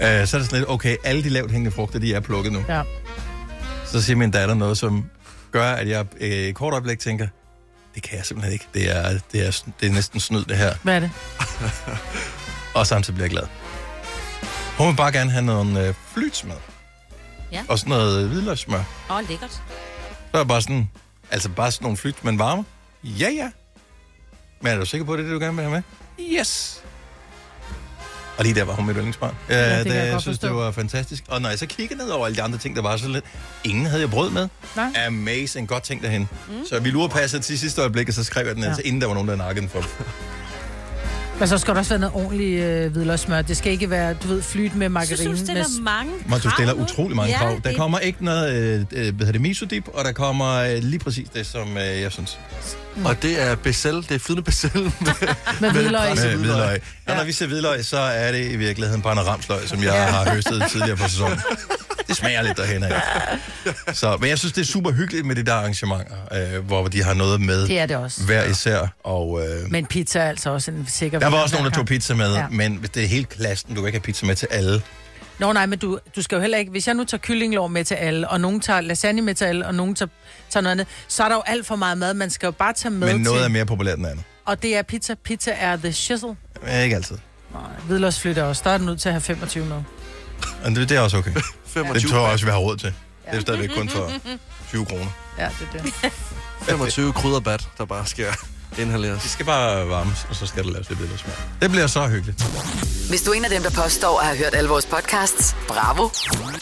[0.00, 2.64] så er det sådan lidt, okay, alle de lavt hængende frugter, de er plukket nu.
[2.68, 2.82] ja.
[3.86, 5.10] Så siger min datter noget, som
[5.52, 7.26] gør, at jeg øh, et kort øjeblik tænker,
[7.94, 8.66] det kan jeg simpelthen ikke.
[8.74, 10.74] Det er, det er, det er næsten snyd, det her.
[10.82, 11.10] Hvad er det?
[12.76, 13.46] Og samtidig bliver jeg glad.
[14.78, 16.73] Hun vil bare gerne have noget øh, flytsmad.
[17.52, 17.62] Ja.
[17.68, 18.78] Og sådan noget hvidløgssmør.
[19.10, 19.50] Åh, oh, lækkert.
[19.50, 19.60] Så
[20.32, 20.90] er jeg bare sådan,
[21.30, 22.64] altså bare sådan nogle flyt, men varme.
[23.04, 23.50] Ja, ja.
[24.60, 25.82] Men er du sikker på, at det er det, du gerne vil have med?
[26.32, 26.80] Yes.
[28.38, 29.34] Og lige der var hun mit yndlingsbarn.
[29.48, 30.48] Ja, det kan det, jeg jeg synes, forstå.
[30.48, 31.24] det var fantastisk.
[31.28, 33.24] Og når jeg så kiggede ned over alle de andre ting, der var så lidt...
[33.64, 34.48] Ingen havde jeg brød med.
[34.76, 34.92] Nej.
[35.06, 35.68] Amazing.
[35.68, 36.28] Godt ting derhen.
[36.48, 36.66] Mm.
[36.68, 38.68] Så vi lurer passet til sidste øjeblik, og så skrev jeg den, ja.
[38.68, 39.84] Altså, inden der var nogen, der nakkede den for.
[41.38, 43.42] Men så skal der også være noget ordentligt øh, hvidløgssmør.
[43.42, 45.16] Det skal ikke være, du ved, flyt med margarine.
[45.16, 45.82] synes, du stiller med...
[45.82, 47.50] mange Men du krav stiller utrolig mange ja, krav.
[47.50, 50.78] Der det- kommer ikke noget, øh, øh, hvad hedder det, misodip, og der kommer øh,
[50.82, 52.38] lige præcis det, som øh, jeg synes.
[53.04, 54.82] Og det er becel, det er flydende becel.
[55.60, 56.00] Med hvidløg.
[56.08, 56.82] presset Med hvidløg.
[57.08, 60.64] Ja, når vi ser hvidløg, så er det i virkeligheden panorramsløg, som jeg har høstet
[60.70, 61.38] tidligere på sæsonen.
[62.08, 63.02] Det smager lidt derhen af.
[63.92, 66.14] Så, men jeg synes, det er super hyggeligt med de der arrangementer,
[66.56, 68.22] øh, hvor de har noget med Det er det også.
[68.24, 68.86] hver især.
[69.04, 71.86] Og, øh, Men pizza er altså også en sikker der var også nogen, der tog
[71.86, 72.38] pizza med, Ja.
[72.40, 72.46] ja.
[72.50, 74.82] men det er helt klassen, du kan ikke have pizza med til alle.
[75.38, 76.70] Nå nej, men du, du skal jo heller ikke...
[76.70, 79.66] Hvis jeg nu tager kyllinglår med til alle, og nogen tager lasagne med til alle,
[79.66, 80.08] og nogen tager,
[80.54, 82.14] tager noget andet, så er der jo alt for meget mad.
[82.14, 83.44] Man skal jo bare tage med Men noget til...
[83.44, 84.24] er mere populært end andet.
[84.44, 85.14] Og det er pizza.
[85.14, 86.36] Pizza er the shizzle.
[86.62, 87.16] Men ikke altid.
[87.52, 88.62] Nej, hvidløgsflyt er også.
[88.64, 89.82] Der er du nødt til at have 25 med.
[90.64, 91.32] Og det, det er også okay.
[91.66, 92.94] 25, Det tror jeg også, vi har råd til.
[93.30, 94.10] Det er stadigvæk kun for
[94.68, 95.06] 20 kroner.
[95.38, 96.12] Ja, det er det.
[96.62, 98.24] 25 krydderbat, der bare De
[98.78, 99.18] inhaleres.
[99.18, 101.32] skal skal bare varmes, og så skal der laves lidt lidt smør.
[101.62, 102.42] Det bliver så hyggeligt.
[103.08, 106.08] Hvis du er en af dem, der påstår at have hørt alle vores podcasts, bravo.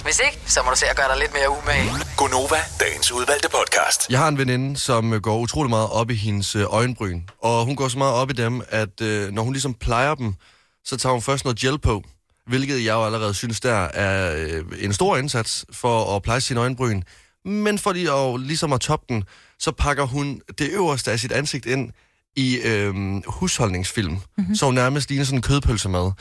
[0.02, 1.90] Hvis ikke, så må du se at gøre dig lidt mere umage.
[2.16, 4.10] Gonova, dagens udvalgte podcast.
[4.10, 7.20] Jeg har en veninde, som går utrolig meget op i hendes øh, øjenbryn.
[7.42, 10.34] Og hun går så meget op i dem, at øh, når hun ligesom plejer dem,
[10.84, 12.02] så tager hun først noget gel på.
[12.46, 16.60] Hvilket jeg jo allerede synes, der er øh, en stor indsats for at pleje sine
[16.60, 17.02] øjenbryn.
[17.44, 19.24] Men for lige at, ligesom at toppe den,
[19.62, 21.90] så pakker hun det øverste af sit ansigt ind
[22.36, 24.16] i øh, husholdningsfilm.
[24.38, 24.54] Mm-hmm.
[24.54, 26.12] Så hun nærmest ligner sådan en kødpølsemad.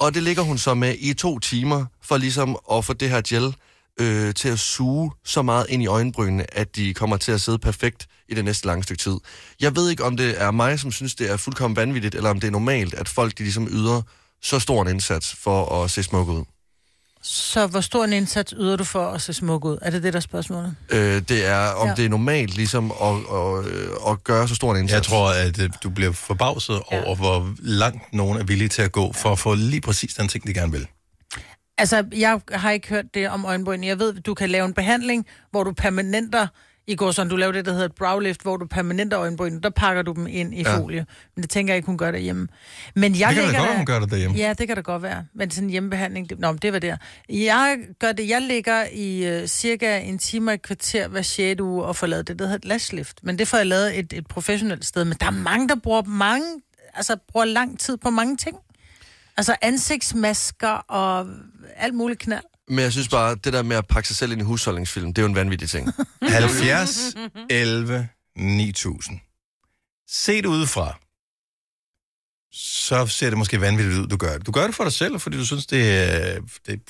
[0.00, 3.22] Og det ligger hun så med i to timer, for ligesom at få det her
[3.28, 3.54] gel
[4.00, 7.58] øh, til at suge så meget ind i øjenbrynene, at de kommer til at sidde
[7.58, 9.16] perfekt i det næste lange stykke tid.
[9.60, 12.40] Jeg ved ikke, om det er mig, som synes, det er fuldkommen vanvittigt, eller om
[12.40, 14.02] det er normalt, at folk de ligesom yder
[14.42, 16.44] så stor en indsats for at se smukke ud.
[17.22, 19.78] Så hvor stor en indsats yder du for at se smuk ud?
[19.82, 20.76] Er det det, der er spørgsmålet?
[20.88, 21.94] Øh, det er, om Ja.
[21.94, 24.94] det er normalt ligesom at, at, at, gøre så stor en indsats.
[24.96, 26.96] Jeg tror, at øh, du bliver forbavset Ja.
[26.96, 27.04] ja.
[27.04, 30.28] over, hvor langt nogen er villige til at gå for at få lige præcis den
[30.28, 30.86] ting, de gerne vil.
[31.78, 33.84] Altså, jeg har ikke hørt det om øjenbryn.
[33.84, 36.46] Jeg ved, du kan lave en behandling, hvor du permanenter,
[36.90, 39.70] i går sådan, du laver det, der hedder et browlift, hvor du permanenter øjenbryn, der
[39.70, 40.78] pakker du dem ind i Ja.
[40.78, 41.06] folie.
[41.36, 42.48] Men det tænker jeg ikke, hun gør derhjemme.
[42.94, 44.36] Men jeg det kan da godt, hun gør det derhjemme.
[44.36, 45.24] Ja, det kan da godt være.
[45.34, 46.96] Men sådan en hjemmebehandling, det, nå, men det var der.
[47.28, 51.60] Jeg gør det, jeg ligger i uh, cirka en time og et kvarter hver 6.
[51.60, 53.18] uge og får lavet det, der hedder et lashlift.
[53.22, 55.04] Men det får jeg lavet et, et professionelt sted.
[55.04, 56.46] Men der er mange, der bruger mange,
[56.94, 58.56] altså bruger lang tid på mange ting.
[59.36, 61.26] Altså ansigtsmasker og
[61.76, 62.44] alt muligt knald.
[62.70, 65.18] Men jeg synes bare, det der med at pakke sig selv ind i husholdningsfilm, det
[65.18, 65.88] er jo en vanvittig ting.
[66.22, 67.14] 70,
[67.50, 69.20] 11, 9000.
[70.08, 70.98] Set udefra,
[72.52, 74.46] så ser det måske vanvittigt ud, du gør det.
[74.46, 76.80] Du gør det for dig selv, fordi du synes, det, øh, det,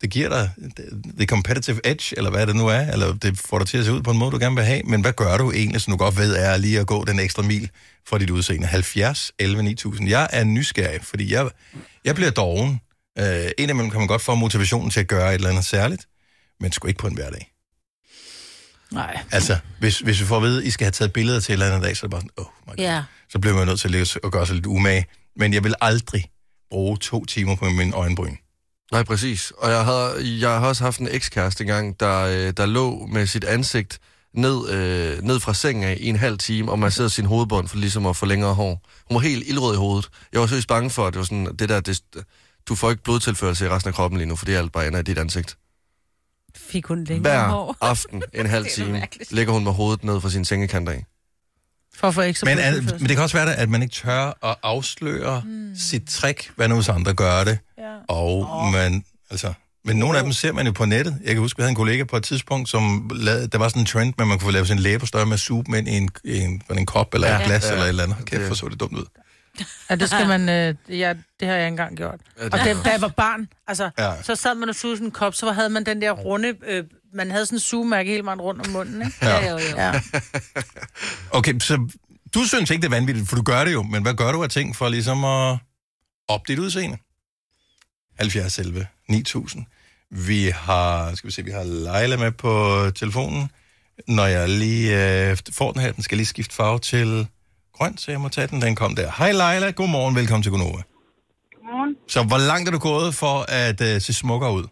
[0.00, 3.58] det giver dig det, det competitive edge, eller hvad det nu er, eller det får
[3.58, 4.82] dig til at se ud på en måde, du gerne vil have.
[4.82, 7.42] Men hvad gør du egentlig, som du godt ved, er lige at gå den ekstra
[7.42, 7.70] mil
[8.06, 8.66] for dit udseende?
[8.66, 10.08] 70, 11, 9000.
[10.08, 11.50] Jeg er nysgerrig, fordi jeg,
[12.04, 12.80] jeg bliver doven.
[13.20, 16.08] Uh, indimellem kan man godt få motivationen til at gøre et eller andet særligt,
[16.60, 17.52] men sgu ikke på en hverdag.
[18.92, 19.18] Nej.
[19.30, 21.52] Altså, hvis, hvis vi får at vide, at I skal have taget billeder til et
[21.52, 22.84] eller andet dag, så er det bare sådan, oh my God.
[22.84, 23.02] Ja.
[23.28, 25.06] Så bliver man nødt til at, ligge og gøre sig lidt umage.
[25.36, 26.24] Men jeg vil aldrig
[26.70, 28.36] bruge to timer på min øjenbryn.
[28.92, 29.50] Nej, præcis.
[29.50, 33.26] Og jeg har, jeg har også haft en ekskæreste engang, der, øh, der lå med
[33.26, 33.98] sit ansigt
[34.34, 37.76] ned, øh, ned fra sengen af i en halv time, og masserede sin hovedbånd for
[37.76, 38.82] ligesom at få længere hår.
[39.08, 40.08] Hun var helt ildrød i hovedet.
[40.32, 42.00] Jeg var seriøst bange for, at det var sådan, det der, det,
[42.68, 44.86] du får ikke blodtilførelse i resten af kroppen lige nu, for det er alt bare
[44.86, 45.56] ender i dit ansigt.
[46.56, 47.76] Fik hun længere Hver hår.
[47.80, 51.04] aften, en halv time, ligger hun med hovedet ned fra sin sengekant af.
[51.94, 54.46] For at få ekstra Men, al, men det kan også være, at man ikke tør
[54.48, 55.76] at afsløre mm.
[55.76, 57.58] sit trick, hvad nu hvis andre gør det.
[57.78, 57.96] Ja.
[58.08, 58.72] Og oh.
[58.72, 59.52] man, altså,
[59.84, 61.18] men nogle af dem ser man jo på nettet.
[61.24, 63.82] Jeg kan huske, vi havde en kollega på et tidspunkt, som lavede, der var sådan
[63.82, 66.08] en trend, med at man kunne få lavet sin læbestøj med suge med i en,
[66.24, 67.38] i en, en kop eller ja.
[67.40, 67.70] Et glas Ja.
[67.70, 68.16] eller et eller andet.
[68.26, 69.04] Kæft, hvor så det dumt ud.
[69.90, 70.48] Ja, det skal man...
[70.48, 72.20] Øh, ja, det har jeg ikke engang gjort.
[72.38, 72.52] Ja, Og
[72.84, 74.10] da jeg var barn, altså, Ja.
[74.10, 74.22] ja.
[74.22, 76.54] så sad man og sugede sådan en kop, så havde man den der runde...
[76.66, 76.84] Øh,
[77.14, 79.16] man havde sådan en sugemærke hele vejen rundt om munden, ikke?
[79.22, 79.76] Ja, jo, jo.
[79.76, 80.00] Ja.
[81.30, 81.88] Okay, så
[82.34, 83.82] du synes ikke, det er vanvittigt, for du gør det jo.
[83.82, 85.58] Men hvad gør du af ting for ligesom at
[86.28, 86.98] op dit udseende?
[88.18, 89.64] 70 11 9000.
[90.10, 93.50] Vi har, skal vi se, vi har Leila med på telefonen.
[94.08, 97.28] Når jeg lige øh, får den her, den skal lige skifte farve til
[97.82, 98.58] grøn, så jeg må tage den.
[98.66, 99.08] Den kom der.
[99.20, 100.80] Hej Leila, godmorgen, velkommen til Gunova.
[101.56, 101.92] Godmorgen.
[102.14, 104.66] Så hvor langt er du gået for at øh, se smukkere ud?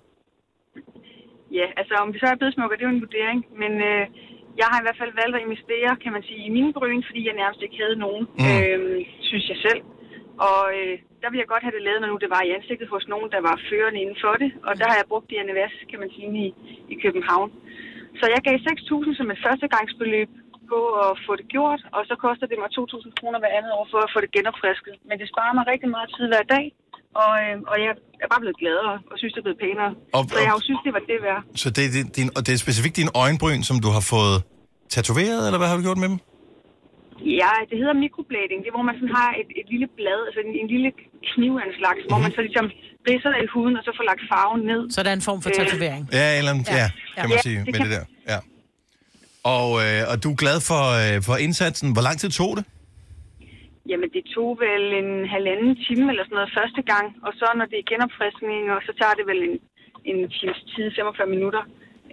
[1.58, 4.02] Ja, altså om vi så er blevet smukker, det er jo en vurdering, men øh,
[4.60, 7.20] jeg har i hvert fald valgt at investere, kan man sige, i mine bryn, fordi
[7.28, 8.48] jeg nærmest ikke havde nogen, Mm.
[8.52, 9.80] øh, synes jeg selv.
[10.50, 12.88] Og øh, der vil jeg godt have det lavet, når nu det var i ansigtet
[12.94, 14.50] hos nogen, der var førende inden for det.
[14.66, 16.46] Og der har jeg brugt Diana Vass, kan man sige, i,
[16.92, 17.48] i København.
[18.20, 20.30] Så jeg gav 6.000 som et førstegangsbeløb,
[20.74, 23.84] gå og få det gjort, og så koster det mig 2.000 kroner hver andet år
[23.92, 24.94] for at få det genopfrisket.
[25.08, 26.66] Men det sparer mig rigtig meget tid hver dag,
[27.22, 27.90] og, øh, og jeg
[28.24, 29.90] er bare blevet gladere og synes, det er blevet pænere.
[30.16, 31.40] Og- så jeg har jo synes, det var det værd.
[31.62, 34.36] Så det er, din, din, og det er specifikt dine øjenbryn, som du har fået
[34.94, 36.18] tatoveret, eller hvad har du gjort med dem?
[37.42, 38.58] Ja, det hedder microblading.
[38.62, 40.90] Det er, hvor man sådan har et, et lille blad, altså en, en lille
[41.30, 42.10] kniv af en slags, mm-hmm.
[42.12, 42.66] hvor man så ligesom
[43.08, 44.80] ridser det i huden, og så får lagt farven ned.
[44.94, 46.02] Så der er en form for Øh, tatovering.
[46.18, 47.46] Ja, en eller ja, Ja, ja, kan man ja.
[47.48, 48.04] sige, Ja, det med kan- det der.
[49.56, 51.88] Og, øh, og du er glad for, øh, for indsatsen.
[51.94, 52.64] Hvor lang tid tog det?
[53.90, 57.66] Jamen, det tog vel en halvanden time eller sådan noget første gang, og så når
[57.70, 59.54] det er genopfriskning, og så tager det vel en,
[60.10, 61.62] en times tid, 45 minutter.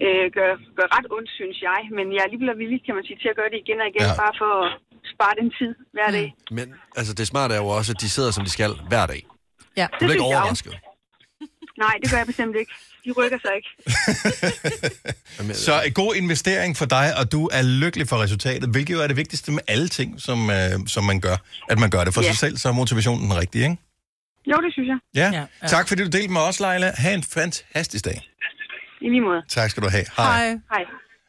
[0.06, 3.20] Øh, gør, gør ret ondt, synes jeg, men jeg er alligevel villig, kan man sige,
[3.24, 4.22] til at gøre det igen og igen, Ja.
[4.24, 4.70] bare for at
[5.14, 6.28] spare den tid hver dag.
[6.58, 6.68] Men
[7.00, 9.22] altså, det smarte er jo også, at de sidder, som de skal, hver dag.
[9.80, 9.86] Ja.
[9.92, 10.74] Du bliver ikke synes jeg overrasket.
[11.86, 12.72] Nej, det gør jeg bestemt ikke.
[13.08, 13.70] De rykker sig ikke.
[15.66, 19.08] Så en god investering for dig, og du er lykkelig for resultatet, hvilket jo er
[19.08, 21.36] det vigtigste med alle ting, som, øh, som man gør.
[21.70, 22.28] At man gør det for Ja.
[22.28, 23.78] sig selv, så er motivationen den rigtige, ikke?
[24.52, 24.98] Jo, det synes jeg.
[25.16, 25.30] Ja.
[25.40, 25.68] Ja, ja.
[25.68, 26.92] Tak fordi du delte med os, Leila.
[26.98, 28.22] Ha' en fantastisk dag.
[29.02, 29.42] I lige måde.
[29.50, 30.06] Tak skal du have.
[30.18, 30.48] Hej.
[30.50, 30.84] Hej.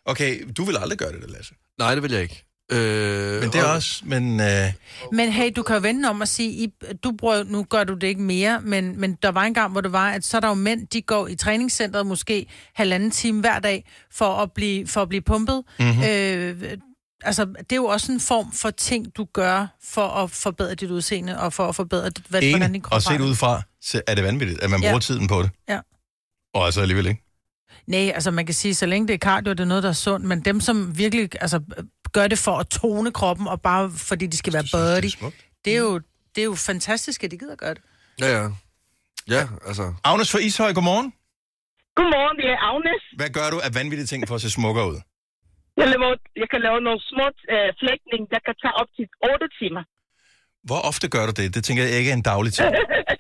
[0.05, 1.55] Okay, du vil aldrig gøre det, Lasse.
[1.79, 2.45] Nej, det vil jeg ikke.
[2.72, 4.40] Øh, Men det er og- også, men...
[4.40, 4.72] Øh,
[5.12, 6.72] Men hey, du kan jo vende om og sige, I,
[7.04, 9.81] du bruger, nu gør du det ikke mere, men, men der var en gang, hvor
[9.81, 13.40] det var, at så er der jo mænd, de går i træningscenteret måske halvanden time
[13.40, 15.62] hver dag for at blive, for at blive pumpet.
[15.78, 15.88] Mhm.
[15.88, 16.02] Mm-hmm.
[16.02, 16.76] Øh,
[17.24, 20.90] altså, det er jo også en form for ting, du gør for at forbedre dit
[20.90, 24.14] udseende og for at forbedre, dit, hvad, hvordan din krop og set udefra, så er
[24.14, 24.88] det vanvittigt, at man Ja.
[24.88, 25.50] bruger tiden på det.
[25.68, 25.78] Ja.
[26.54, 27.22] Og altså alligevel ikke.
[27.87, 29.92] Nej, altså man kan sige, så længe det er cardio, det er noget, der er
[29.92, 31.61] sundt, men dem, som virkelig altså,
[32.12, 35.33] gør det for at tone kroppen, og bare fordi de skal være Det er body,
[35.64, 35.92] det er jo,
[36.35, 37.83] det er jo fantastisk, at de gider gøre det.
[38.21, 38.49] Ja, ja.
[39.37, 39.85] Ja, altså...
[40.05, 41.09] Agnes fra Ishøj, godmorgen.
[41.99, 43.03] Godmorgen, det er Agnes.
[43.21, 44.99] Hvad gør du af vanvittige ting for at se smukkere ud?
[45.81, 46.11] Jeg, laver,
[46.42, 49.83] jeg kan lave nogle små øh, flægtning, der kan tage op til 8 timer.
[50.68, 51.47] Hvor ofte gør du det?
[51.55, 52.68] Det tænker jeg ikke er en daglig ting.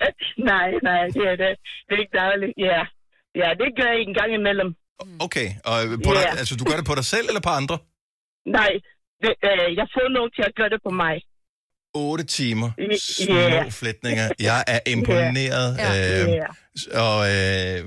[0.52, 1.52] nej, nej, det er det.
[1.86, 2.52] Det er ikke dagligt.
[2.68, 2.80] Ja.
[3.42, 4.68] ja, det gør jeg en gang imellem.
[5.26, 6.36] Okay, og på dig, Ja.
[6.40, 7.76] altså du gør det på dig selv eller på andre?
[8.58, 8.72] Nej,
[9.22, 11.16] det, øh, jeg får nogen til at gøre det på mig.
[11.94, 12.68] 8 timer,
[13.20, 13.40] små
[13.80, 14.26] flætninger.
[14.50, 15.68] Jeg er imponeret.
[15.84, 15.90] Ja.
[16.00, 16.46] Øh, Ja,
[17.06, 17.78] og, øh,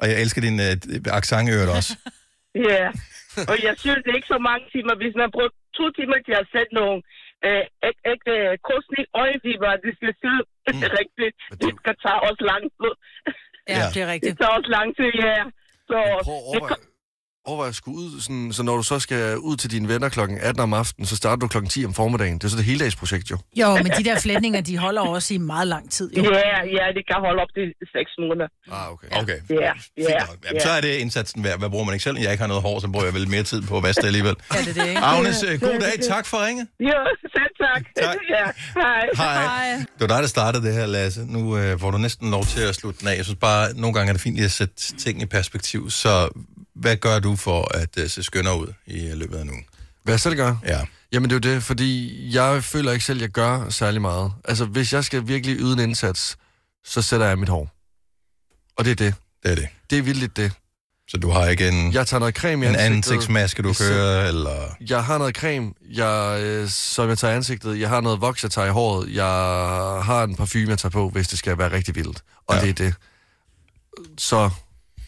[0.00, 0.74] og jeg elsker din øh,
[1.18, 1.92] accent også.
[2.70, 2.84] ja.
[3.50, 4.94] Og jeg synes, det er ikke så mange timer.
[5.02, 6.96] Hvis man bruger to timer til at sætte nogle
[7.46, 10.32] øh, ikke, ikke øh, kursning øjenfiber, det skal se
[10.72, 10.82] mm.
[11.00, 11.34] rigtigt.
[11.62, 12.92] Det skal tage også lang tid.
[13.72, 13.84] Ja, Ja.
[13.94, 14.34] det er Det rigtigt.
[14.40, 15.36] tager også lang tid, ja.
[15.90, 16.76] Så Prøv at det, overveje,
[17.46, 20.38] overveje at skulle ud, sådan, så når du så skal ud til dine venner klokken
[20.40, 22.34] 18 om aftenen, så starter du klokken 10 om formiddagen.
[22.38, 23.38] Det er så det heldagsprojekt, jo.
[23.56, 26.16] Jo, men de der flætninger, de holder også i meget lang tid.
[26.16, 26.22] Jo.
[26.22, 28.48] Ja, ja, det kan holde op til 6 måneder.
[28.72, 29.08] Ah, okay.
[29.22, 30.38] Okay, Ja, ja, nok.
[30.44, 30.60] Jamen, ja.
[30.60, 31.58] så er det indsatsen værd.
[31.58, 32.16] Hvad bruger man ikke selv?
[32.18, 34.06] Jeg ikke har noget hår, så bruger jeg vel mere tid på at vaske det
[34.06, 34.36] alligevel.
[34.54, 35.00] Ja, det er det, ikke?
[35.00, 35.92] Agnes, øh, god dag.
[36.08, 36.66] Tak for ringet.
[36.80, 36.98] Jo,
[37.36, 37.82] selv tak.
[38.04, 38.16] Tak.
[38.36, 39.06] ja, hej.
[39.16, 39.42] Hej.
[39.42, 39.76] Hej.
[39.76, 41.26] Det var dig, der startede det her, Lasse.
[41.26, 43.16] Nu øh, får du næsten lov til at slutte den af.
[43.16, 45.90] Jeg synes bare, nogle gange er det fint lige at sætte ting i perspektiv.
[45.90, 46.28] Så
[46.74, 49.52] hvad gør du for at øh, se skønnere ud i løbet af nu?
[50.02, 50.56] Hvad jeg selv gør?
[50.66, 50.80] Ja.
[51.12, 54.32] Jamen det er jo det, fordi jeg føler ikke selv, at jeg gør særlig meget.
[54.44, 56.36] Altså, hvis jeg skal virkelig yde en indsats,
[56.84, 57.70] så sætter jeg mit hår.
[58.76, 59.14] Og det er det.
[59.42, 59.68] Det er det.
[59.90, 60.52] Det er vildt det.
[61.08, 62.96] Så du har ikke en, Jeg tager noget creme i en ansigtet.
[63.12, 64.76] ansigtsmaske, du kører, eller...
[64.80, 67.80] Jeg har noget creme, jeg, øh, som jeg tager i ansigtet.
[67.80, 69.14] Jeg har noget voks, jeg tager i håret.
[69.14, 69.24] Jeg
[70.04, 72.22] har en parfume, jeg tager på, hvis det skal være rigtig vildt.
[72.46, 72.60] Og ja.
[72.60, 72.94] det er det.
[74.18, 74.50] Så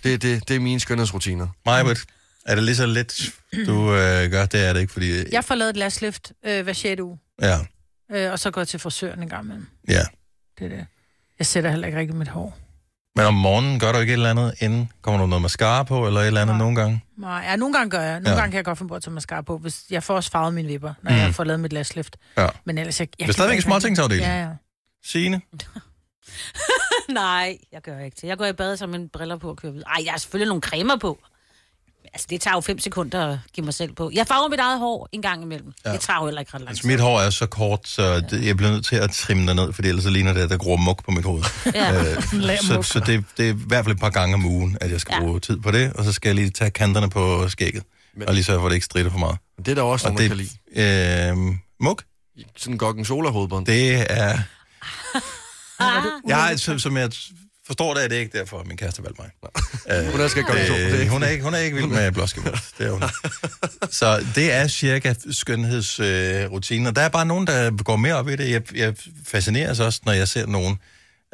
[0.06, 1.48] det er, det, det er mine skønhedsrutiner.
[1.66, 2.04] Majbert,
[2.46, 3.30] er det lige så let,
[3.66, 4.46] du øh, gør?
[4.46, 5.32] Det er det ikke, fordi...
[5.34, 7.00] Jeg får lavet et laslift øh, hver 6.
[7.00, 7.58] uge, Ja,
[8.12, 9.66] øh, og så går jeg til frisøren en gang imellem.
[9.88, 10.02] ja.
[10.58, 10.86] Det er det.
[11.38, 12.58] Jeg sætter heller ikke rigtig mit hår.
[13.16, 14.92] Men om morgenen gør du ikke et eller andet inden?
[15.02, 16.62] Kommer du noget mascara på, eller et eller andet Nej.
[16.64, 17.04] nogle gange?
[17.18, 18.12] Nej, ja, nogle gange gør jeg.
[18.20, 18.36] Nogle Ja.
[18.36, 20.54] gange kan jeg godt finde på at tage mascara på, hvis jeg får også farvet
[20.54, 21.16] mine vipper, når Mm.
[21.16, 22.16] jeg får lavet mit laslift.
[22.38, 22.46] Ja.
[22.64, 24.26] Men ellers, jeg, jeg Det er stadigvæk en småtingsafdeling.
[24.26, 24.48] Ja, ja.
[25.04, 25.40] Signe?
[27.14, 28.28] Nej, jeg gør ikke det.
[28.28, 29.88] Jeg går i bad som en briller på og kører videre.
[29.88, 31.18] Ej, jeg har selvfølgelig nogle cremer på.
[32.14, 34.10] Altså, det tager jo fem sekunder at give mig selv på.
[34.14, 35.72] Jeg farver mit eget hår en gang imellem.
[35.84, 35.92] Ja.
[35.92, 36.90] Det tager jo heller ikke ret lang Altså, tid.
[36.90, 39.72] mit hår er så kort, så det, jeg bliver nødt til at trimme det ned,
[39.72, 41.44] fordi ellers så ligner det, at der gror muk på mit hoved.
[41.74, 42.00] Ja.
[42.00, 42.22] Øh,
[42.68, 45.00] så så det, det er i hvert fald et par gange om ugen, at jeg
[45.00, 45.20] skal Ja.
[45.20, 47.82] bruge tid på det, og så skal jeg lige tage kanterne på skægget,
[48.16, 49.38] Men- og lige sørge for, at det ikke strider for meget.
[49.58, 51.30] Det er der også Og nogen, der kan lide.
[51.30, 52.02] det, øh, muk,
[52.56, 53.66] Sådan en gorgonzola hovedbånd.
[53.66, 54.38] det er...
[55.78, 57.10] Ah, Jeg, som, som jeg
[57.66, 59.30] forstår det, er det ikke derfor, min kæreste valgte mig.
[59.90, 60.20] Øh, Hun.
[60.20, 62.50] Det er Øh, ikke- hun, er ikke, hun er ikke vild med blåskimmer.
[62.78, 63.02] Det er hun.
[63.90, 66.86] Så det er cirka skønhedsrutinen.
[66.86, 68.50] Og der er bare nogen, der går mere op i det.
[68.50, 68.94] Jeg, jeg
[69.26, 70.78] fascineres også, når jeg ser nogen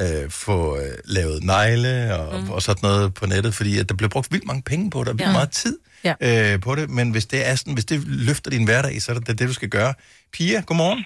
[0.01, 2.51] øh, få øh, lavet negle og, mm.
[2.51, 5.09] og sådan noget på nettet, fordi at der bliver brugt vildt mange penge på det,
[5.09, 5.33] og vildt Ja.
[5.33, 5.79] meget tid.
[6.05, 6.15] Ja.
[6.55, 9.19] øh, på det, men hvis det, er sådan, hvis det løfter din hverdag, så er
[9.19, 9.95] det det, du skal gøre.
[10.33, 11.05] Pia, godmorgen.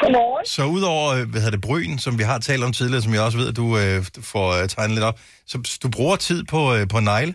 [0.00, 0.44] Godmorgen.
[0.56, 3.22] Så udover, øh, hvad hedder det, bryn, som vi har talt om tidligere, som jeg
[3.26, 3.96] også ved, at du øh,
[4.32, 5.18] får øh, tegnet lidt op,
[5.50, 7.34] så du bruger tid på, øh, på negle?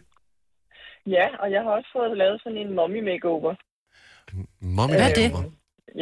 [1.15, 3.53] Ja, og jeg har også fået lavet sådan en mommy makeover.
[4.77, 5.29] Mommy Hvad er det?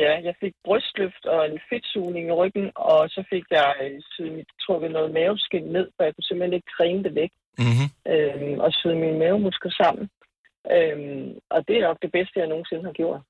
[0.03, 4.31] Ja, jeg fik brystløft og en fedtsugning i ryggen, og så fik jeg øh, syet
[4.37, 7.87] mit, trukket noget maveskin ned, for jeg kunne simpelthen ikke træne det væk, Mm-hmm.
[8.13, 10.05] øhm, og syet mine mavemuskler sammen.
[10.75, 13.21] Øhm, og det er nok det bedste, jeg nogensinde har gjort.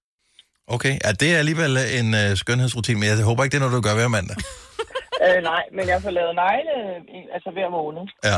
[0.68, 3.84] Okay, ja, det er alligevel en øh, skønhedsrutine, men jeg håber ikke, det er noget,
[3.84, 4.38] du gør hver mandag.
[5.26, 8.04] Øh, nej, men jeg får lavet negle øh, altså hver måned.
[8.30, 8.38] Ja.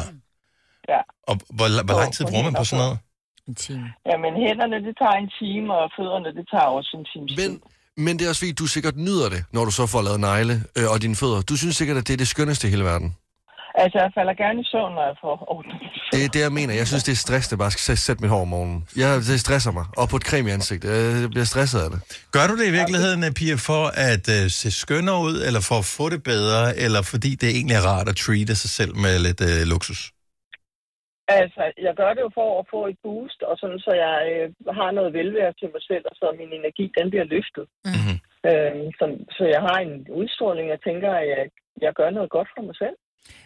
[0.94, 1.02] Ja.
[1.30, 2.98] Og hvor, hvor lang tid bruger man på sådan noget?
[3.48, 3.88] En time.
[4.10, 7.28] Jamen hænderne, det tager en time, og fødderne, det tager også en time.
[7.42, 7.52] Men,
[8.06, 10.56] men det er også fordi, du sikkert nyder det, når du så får lavet negle
[10.78, 11.42] øh, og dine fødder.
[11.42, 13.10] Du synes sikkert, at det er det skønneste i hele verden.
[13.82, 15.76] Altså, jeg falder gerne i søvn, når jeg får ordnet.
[16.14, 16.74] Det er det, jeg mener.
[16.82, 18.80] Jeg synes, det er stress, det bare skal sæ- sætte mit hår om morgenen.
[19.02, 19.86] Jeg, det stresser mig.
[20.02, 20.90] Og på et creme i ansigtet.
[21.24, 22.00] Jeg bliver stresset af det.
[22.36, 25.88] Gør du det i virkeligheden, Pia, for at øh, se skønnere ud, eller for at
[25.98, 29.42] få det bedre, eller fordi det egentlig er rart at treate sig selv med lidt
[29.50, 30.02] øh, luksus?
[31.40, 34.46] Altså, jeg gør det jo for at få et boost, og sådan, så jeg øh,
[34.80, 37.66] har noget velvære til mig selv, og så min energi, den bliver løftet.
[37.90, 38.18] Mm-hmm.
[38.50, 39.06] Øh, så,
[39.38, 41.44] så jeg har en udstråling, jeg tænker, at jeg,
[41.86, 42.96] jeg gør noget godt for mig selv.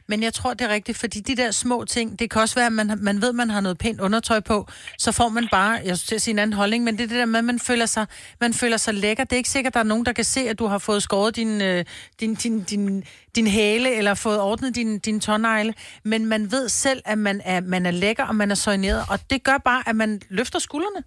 [0.08, 2.66] Men jeg tror, det er rigtigt, fordi de der små ting, det kan også være,
[2.66, 5.72] at man, man ved, at man har noget pænt undertøj på, så får man bare,
[5.86, 7.46] jeg skulle til at sige en anden holdning, men det er det der med, at
[7.46, 8.06] man føler sig,
[8.42, 9.24] man føler sig lækker.
[9.24, 11.04] Det er ikke sikkert, at der er nogen, der kan se, at du har fået
[11.04, 11.86] skåret din, øh,
[12.20, 13.04] din, din, din,
[13.36, 17.62] din hæle, eller fået ordnet din, din tårnegle, men man ved selv, at man er,
[17.62, 21.04] man er lækker, og man er søjneret, og det gør bare, at man løfter skuldrene.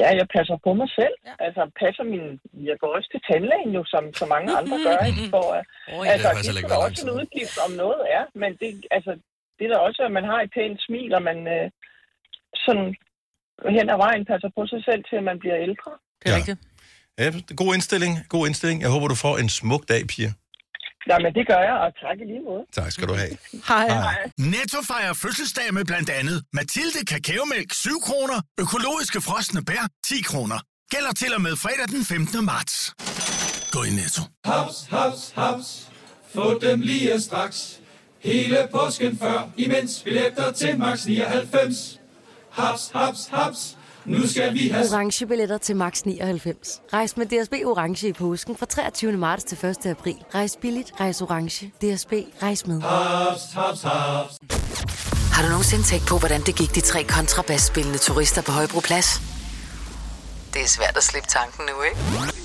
[0.00, 1.14] Ja, jeg passer på mig selv.
[1.18, 1.30] Ja.
[1.30, 1.34] Ja.
[1.46, 2.24] Altså, passer min...
[2.70, 5.22] Jeg går også til tandlægen jo, som så mange andre gør, ikke?
[5.34, 8.24] For, at, Oh, altså, har faktisk det heller er også en udgift, om noget er,
[8.42, 9.12] men det, altså,
[9.56, 11.66] det er da også, at man har et pænt smil, og man øh,
[12.66, 12.88] sådan
[13.76, 15.90] hen ad vejen passer på sig selv, til at man bliver ældre.
[16.20, 16.32] Det er Ja.
[16.32, 16.38] ja.
[16.38, 16.58] rigtigt.
[17.20, 17.26] Ja,
[17.62, 18.78] god indstilling, god indstilling.
[18.84, 20.30] Jeg håber, du får en smuk dag, Pia.
[21.08, 22.62] Ja, men det gør jeg, og tak i lige måde.
[22.72, 23.34] Tak skal du have.
[23.68, 23.88] Hej.
[23.88, 24.30] Hej.
[24.38, 30.58] Netto fejrer fødselsdag med blandt andet Mathilde Kakaomælk 7 kroner, økologiske frosne bær 10 kroner.
[30.90, 32.44] Gælder til og med fredag den 15.
[32.44, 32.94] marts.
[33.72, 34.22] Gå i Netto.
[34.44, 35.90] Haps, haps, haps.
[36.34, 37.80] Få dem lige straks.
[38.20, 42.00] Hele påsken før, imens billetter til max 99.
[42.50, 43.76] Haps, haps, haps.
[44.10, 46.80] Nu skal vi have orange billetter til max 99.
[46.92, 49.12] Rejs med DSB orange i påsken fra 23.
[49.12, 49.86] marts til 1.
[49.86, 50.14] april.
[50.34, 51.66] Rejs billigt, rejs orange.
[51.66, 52.80] DSB rejs med.
[52.82, 54.38] haps, haps, haps.
[55.32, 59.20] Har du nogensinde tænkt på, hvordan det gik de tre kontrabasspillende turister på Højbroplads?
[60.54, 61.98] Det er svært at slippe tanken nu, ikke?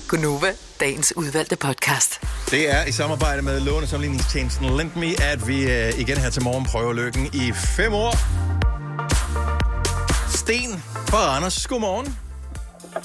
[0.08, 2.20] Gunova, dagens udvalgte podcast.
[2.50, 6.92] Det er i samarbejde med lånesamligningstjenesten LendMe, at vi øh, igen her til morgen prøver
[6.92, 8.14] lykken i fem år.
[10.46, 12.18] Sten fra Anders, godmorgen.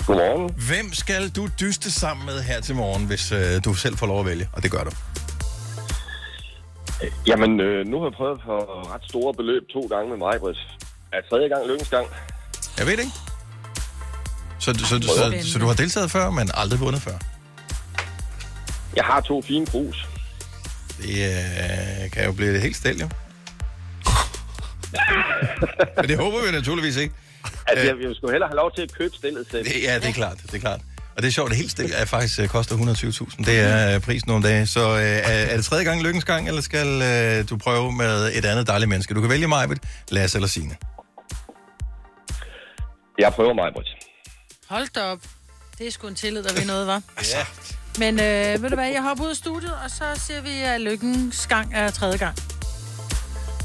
[0.08, 0.54] Godmorgen.
[0.70, 4.20] Hvem skal du dyste sammen med her til morgen, hvis øh, du selv får lov
[4.20, 4.50] at vælge?
[4.54, 4.92] Og det gør du.
[7.28, 10.60] Jamen, øh, nu har jeg prøvet for ret store beløb to gange med mig, Britt.
[11.12, 12.08] Er tredje gang lykkens gang?
[12.78, 13.18] Jeg ved det ikke.
[14.60, 17.18] Så, så, så, så, så du har deltaget før, men aldrig vundet før?
[18.96, 20.08] Jeg har to fine krus.
[20.98, 21.16] Det
[22.04, 23.10] øh, kan jo blive det helt stel, jo.
[25.98, 27.14] Men det håber vi naturligvis ikke.
[27.72, 29.66] Altså, jeg, jeg skulle hellere have lov til at købe stillet selv.
[29.66, 30.82] Det, ja, det er klart, det er klart.
[31.16, 33.46] Og det er sjovt, det helt stil er faktisk øh, koster 120.000.
[33.46, 34.68] Det er øh, prisen nogle dage.
[34.68, 38.32] Så øh, er, er det tredje gang lykkens gang, eller skal øh, du prøve med
[38.34, 39.14] et andet dejligt menneske?
[39.14, 39.70] Du kan vælge mig,
[40.12, 40.76] Lasse eller Signe.
[43.20, 43.90] Jeg prøver mig, Britt.
[44.70, 45.20] Hold da op.
[45.78, 47.02] Det er sgu en tillid, der vil noget, var.
[47.36, 47.46] Ja.
[48.00, 50.82] Men øh, ved du hvad, jeg hopper ud af studiet, og så siger vi, at
[50.82, 52.36] lykkens gang er tredje gang.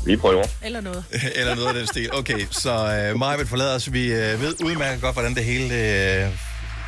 [0.07, 0.45] Vi prøver.
[0.65, 1.05] Eller noget.
[1.39, 2.15] eller noget af den stil.
[2.15, 3.93] Okay, så øh, mig vil forlade os.
[3.93, 6.31] Vi øh, ved udmærket godt, hvordan det hele øh,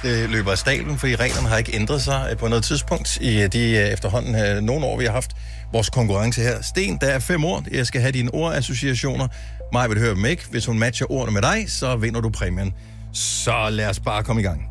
[0.03, 3.43] det løber af stablen, fordi reglerne har ikke ændret sig øh, på noget tidspunkt i
[3.43, 5.31] øh, de øh, efterhånden øh, nogle år, vi har haft
[5.73, 6.63] vores konkurrence her.
[6.63, 7.65] Sten, der er fem ord.
[7.71, 9.29] Jeg skal have dine ordassociationer.
[9.73, 10.43] Mig vil høre dem ikke.
[10.51, 12.73] Hvis hun matcher ordene med dig, så vinder du præmien.
[13.13, 14.63] Så lad os bare komme i gang.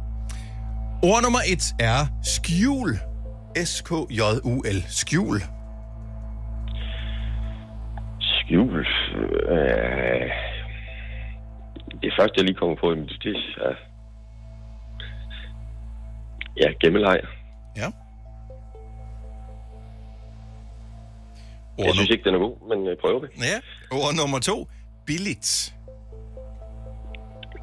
[1.03, 2.99] Ord nummer et er skjul.
[3.65, 4.85] S-K-J-U-L.
[4.89, 5.43] Skjul.
[8.47, 8.87] Skjul.
[9.49, 10.31] Øh,
[12.01, 13.75] det første, jeg lige kommer på, det er...
[16.57, 17.19] Ja, gemmeleg.
[17.77, 17.91] Ja.
[21.77, 23.27] Jeg synes ikke, den er god, men øh, prøver vi.
[23.37, 23.57] Ja.
[23.91, 24.67] Ord nummer to.
[25.05, 25.75] Billigt.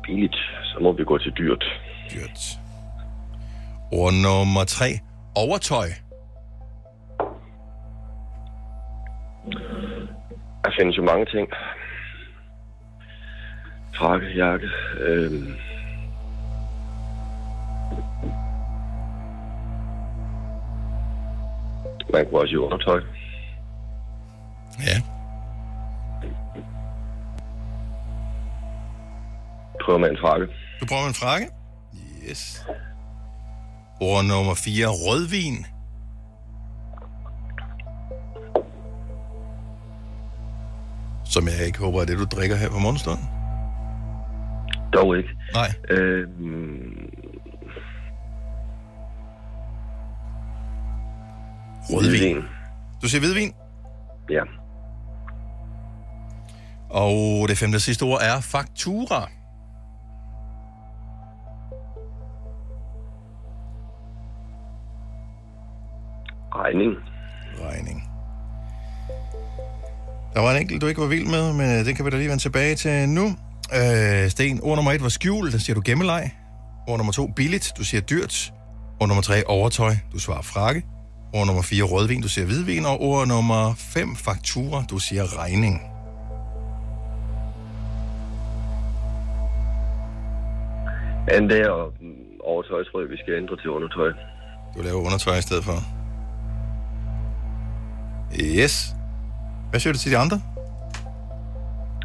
[0.03, 0.37] Billigt.
[0.65, 1.65] Så må vi gå til dyrt.
[2.15, 2.41] Dyrt.
[3.93, 4.87] Ord nummer tre.
[5.37, 5.89] Overtøj.
[10.65, 11.49] Der findes jo mange ting.
[13.95, 14.69] Frakke, jakke.
[15.01, 15.55] Øhm.
[22.13, 23.01] Man kunne også i undertøj.
[24.87, 25.01] Ja.
[29.85, 30.47] Prøver med en frakke.
[30.81, 31.49] Du prøver med en frakke?
[32.31, 32.67] Yes.
[34.01, 34.87] Ord nummer 4.
[34.87, 35.74] Rødvin.
[41.35, 43.27] Som jeg ikke håber er det, du drikker her på morgenstunden.
[44.93, 45.29] Dog ikke.
[45.55, 45.71] Nej.
[45.91, 47.11] Øhm.
[51.91, 52.45] Rødvin.
[53.03, 53.53] Du siger hvidvin?
[54.31, 54.43] Ja.
[56.91, 59.29] Og det femte sidste ord er faktura.
[66.55, 67.14] Regning.
[70.35, 72.17] Der var en enkelt, du ikke var vild med, men øh, det kan vi da
[72.17, 73.27] lige vende tilbage til nu.
[73.79, 76.31] Øh, Sten, ord nummer et var skjul, der siger du gemmeleg.
[76.89, 78.53] Ord nummer to, billigt, du siger dyrt.
[79.01, 80.83] Ord nummer tre, overtøj, du svarer frakke.
[81.35, 82.85] Ord nummer fire, rødvin, du siger hvidvin.
[82.87, 85.81] Og ord nummer fem, faktura, du siger regning.
[91.29, 91.67] Men det
[92.01, 92.15] mm,
[92.45, 94.11] overtøj, tror jeg, vi skal ændre til undertøj.
[94.77, 95.79] Du laver undertøj i stedet for.
[98.41, 98.95] Yes.
[99.75, 100.41] Hvad siger du til de andre?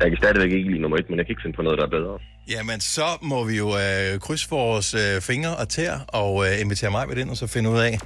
[0.02, 1.86] Jeg kan stadigvæk ikke lide nummer et, men jeg kan ikke finde på noget, der
[1.86, 2.20] er bedre.
[2.50, 6.92] Jamen, så må vi jo øh, krydse vores øh, fingre og tær og øh, invitere
[6.92, 8.00] mig med ind og så finde ud af,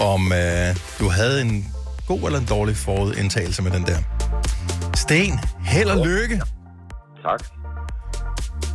[0.00, 1.66] om øh, du havde en
[2.06, 3.98] god eller en dårlig forudindtagelse med den der.
[4.96, 6.42] Sten, held og lykke.
[7.22, 7.44] Tak.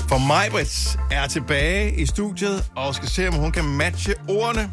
[0.09, 4.69] For Majbrits er tilbage i studiet og skal se, om hun kan matche ordene.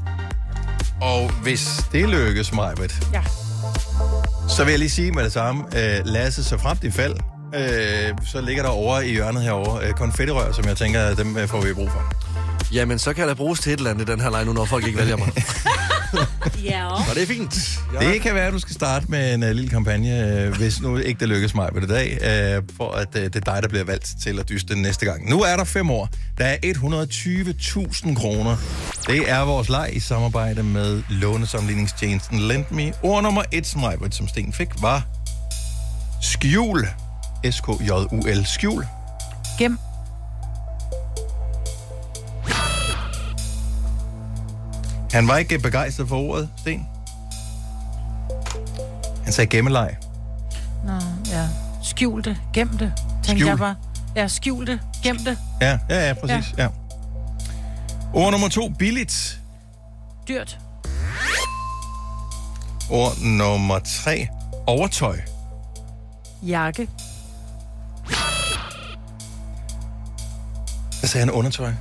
[1.01, 3.23] Og hvis det lykkes, Majbrit, Ja.
[4.49, 5.65] Så vil jeg lige sige med det samme.
[5.77, 7.15] Øh, Lasse, så frem i fald,
[7.55, 11.49] øh, så ligger der over i hjørnet herovre øh, konfettirør, som jeg tænker, dem øh,
[11.49, 12.03] får vi brug for.
[12.73, 14.87] Jamen, så kan der bruges til et eller andet den her leg nu, når folk
[14.87, 15.33] ikke vælger mig.
[16.71, 17.81] Ja, Og det er fint.
[17.95, 18.13] Ja.
[18.13, 20.97] Det kan være, at du skal starte med en uh, lille kampagne, uh, hvis nu
[20.97, 23.69] ikke det lykkes mig på det dag, uh, for at uh, det er dig, der
[23.69, 25.31] bliver valgt til at dyste den næste gang.
[25.31, 26.09] Nu er der fem år.
[26.39, 28.57] Der er 120.000 kroner.
[29.07, 32.93] Det er vores leg i samarbejde med lånesamligningstjenesten LendMe.
[33.03, 35.07] Ord nummer et, som Majbert, som Sten fik, var
[36.23, 36.89] skjul.
[37.51, 38.47] S-K-J-U-L.
[38.47, 38.87] Skjul.
[39.59, 39.79] Gem.
[45.17, 46.87] Han var ikke begejstret for ordet, Sten.
[49.25, 49.97] Han sagde gemmeleg.
[50.87, 50.93] Nå,
[51.31, 51.49] ja.
[51.83, 52.37] Skjul det.
[52.53, 52.93] Gem det.
[53.23, 53.49] Tænkte Skjul.
[53.49, 53.75] jeg bare.
[54.17, 54.81] Ja, skjul det.
[55.03, 55.39] Gem det.
[55.61, 56.55] Ja, ja, ja, præcis.
[56.59, 56.63] Ja.
[56.63, 56.69] Ja.
[58.15, 59.41] Ord nummer to, billigt.
[60.29, 60.59] Dyrt.
[62.91, 64.29] Ord nummer tre,
[64.67, 65.21] overtøj.
[66.43, 66.89] Jakke.
[71.01, 71.73] Hvad sagde han undertøj?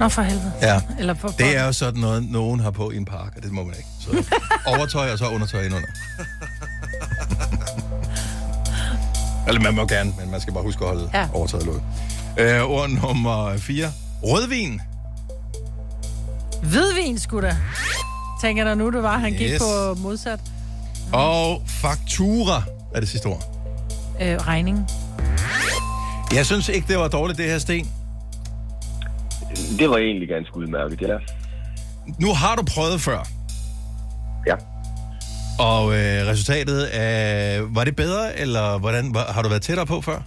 [0.00, 0.52] Nå, for helvede.
[0.62, 0.80] Ja.
[0.98, 1.28] Eller for...
[1.28, 3.74] Det er jo sådan noget, nogen har på i en park, og det må man
[3.76, 3.88] ikke.
[4.00, 4.24] Så
[4.66, 5.88] overtøj og så undertøj indunder.
[9.48, 11.26] Eller man må gerne, men man skal bare huske at holde Ja.
[11.32, 11.82] overtøjet lukket.
[12.38, 13.92] Øh, ord nummer 4.
[14.22, 14.80] Rødvin.
[16.62, 17.56] Hvidvin, skulle da.
[18.40, 19.60] Tænker der nu, det var, han gik Yes.
[19.62, 20.40] på modsat.
[21.12, 22.62] Og faktura
[22.94, 23.42] er det sidste ord.
[24.22, 24.86] Øh, regning.
[26.34, 27.88] Jeg synes ikke, det var dårligt, det her, Sten.
[29.78, 31.16] Det var egentlig ganske udmærket, ja.
[32.20, 33.28] Nu har du prøvet før.
[34.46, 34.54] Ja.
[35.58, 37.60] Og øh, resultatet af...
[37.74, 40.22] Var det bedre, eller hvordan, var, har du været tættere på før?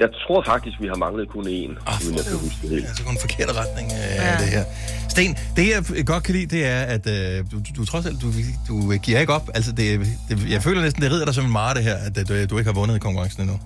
[0.00, 1.50] Jeg tror faktisk, vi har manglet kun én,
[1.86, 2.86] Ah, uden jeg kan huske det helt.
[2.88, 4.44] Altså en forkert retning af ja.
[4.44, 4.64] det her.
[5.08, 8.22] Sten, det jeg godt kan lide, det er, at øh, du, du, du trods alt,
[8.22, 8.32] du,
[8.68, 9.50] du giver ikke op.
[9.54, 12.18] Altså, det, det, jeg føler næsten, det rider dig som en mare, det her, at
[12.18, 13.60] øh, du, du ikke har vundet i konkurrencen endnu.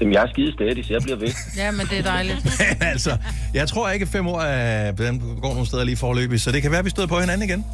[0.00, 1.28] Jamen, jeg er skide stadig, så jeg bliver ved.
[1.56, 2.44] Ja, men det er dejligt.
[2.78, 3.16] Men altså,
[3.54, 4.92] jeg tror ikke, at fem år er,
[5.40, 7.64] går nogle steder lige forløbig, så det kan være, at vi støder på hinanden igen.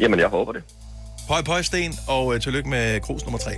[0.00, 0.62] Jamen, jeg håber det.
[1.28, 3.50] Pøj, pøj, Sten, og øh, tillykke med krus nummer tre.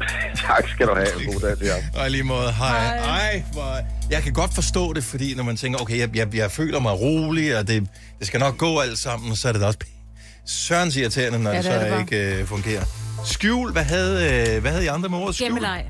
[0.46, 1.32] tak skal du have.
[1.32, 1.74] God dag til jer.
[2.00, 2.96] Og i lige måde, hej.
[2.96, 3.76] Ej, hvor...
[4.10, 7.00] Jeg kan godt forstå det, fordi når man tænker, okay, jeg, jeg, jeg føler mig
[7.00, 7.86] rolig, og det,
[8.18, 9.78] det skal nok gå alt sammen, så er det da også
[10.46, 12.00] sørens irriterende, når Ja, det, det så det bare.
[12.00, 12.84] ikke øh, fungerer.
[13.24, 14.14] Skjul, hvad havde,
[14.54, 15.48] øh, hvad havde I andre med ordet skjul?
[15.48, 15.84] Gemmeleg.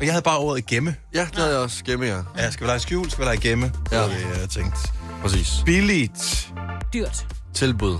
[0.00, 0.96] Og jeg havde bare ordet gemme.
[1.14, 1.84] Ja, det havde jeg også.
[1.84, 2.18] Gemme, ja.
[2.36, 3.72] Ja, skal vi lege skjul, skal vi lege gemme?
[3.92, 3.96] Ja.
[3.96, 4.78] Det var det, jeg tænkte.
[5.22, 5.62] Præcis.
[5.66, 6.52] Billigt.
[6.94, 7.26] Dyrt.
[7.54, 7.98] Tilbud.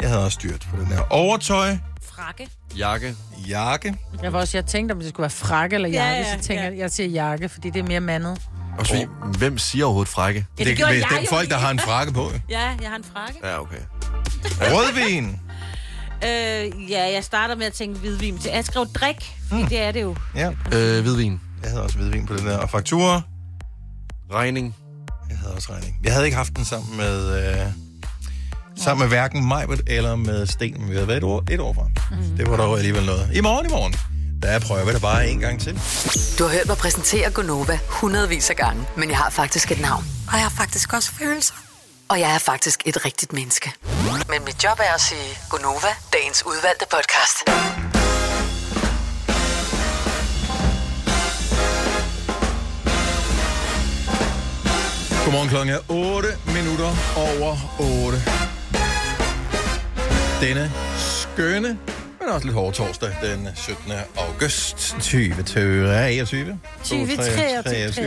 [0.00, 1.00] Jeg havde også styrt på den her.
[1.10, 1.76] Overtøj,
[2.14, 2.48] Frakke.
[2.78, 3.14] Jakke.
[3.48, 3.94] jakke.
[4.22, 6.44] Jeg var også, jeg tænkte, om det skulle være frakke eller Ja, jakke, ja, så
[6.44, 6.70] tænker ja.
[6.70, 8.40] jeg, jeg siger jakke, fordi det er mere mandet.
[8.78, 9.06] Og så,
[9.38, 10.46] hvem siger overhovedet frække?
[10.58, 11.64] Ja, det gjorde det, jeg det er jo folk, der lige.
[11.64, 12.30] har en frakke på.
[12.48, 13.38] Ja, jeg har en frakke.
[13.44, 13.76] Ja, okay.
[14.60, 15.40] Rødvin.
[16.24, 18.38] Øh, ja, jeg starter med at tænke hvidvin.
[18.38, 18.50] til.
[18.50, 19.68] Jeg skrev drik, fordi Mm.
[19.68, 20.16] det er det jo.
[20.34, 20.50] Ja.
[20.72, 21.40] Øh, hvidvin.
[21.62, 22.58] Jeg havde også hvidvin på det der.
[22.58, 23.20] Og fakturer?
[24.32, 24.76] Regning.
[25.30, 25.98] Jeg havde også regning.
[26.04, 27.48] Jeg havde ikke haft den sammen med...
[27.50, 27.66] Øh,
[28.76, 30.80] sammen med hverken Majbert eller med Sten.
[30.80, 31.86] men Vi havde været et år, et år fra.
[32.10, 32.36] Mm.
[32.36, 33.30] Det var dog alligevel noget.
[33.34, 33.94] I morgen, i morgen,
[34.42, 35.72] der prøver vi det bare en gang til.
[36.38, 40.04] Du har hørt mig præsentere Gonova hundredvis af gange, men jeg har faktisk et navn.
[40.28, 41.54] Og jeg har faktisk også følelser.
[42.10, 43.72] Og jeg er faktisk et rigtigt menneske.
[44.28, 47.36] Men mit job er at sige Gonova, dagens udvalgte podcast.
[55.24, 58.18] Godmorgen klokken er 8 minutter over 8.
[60.40, 61.78] Denne skønne,
[62.20, 63.92] men også lidt hårde torsdag, den 17.
[64.16, 66.58] august 2023.
[66.84, 68.04] 2023.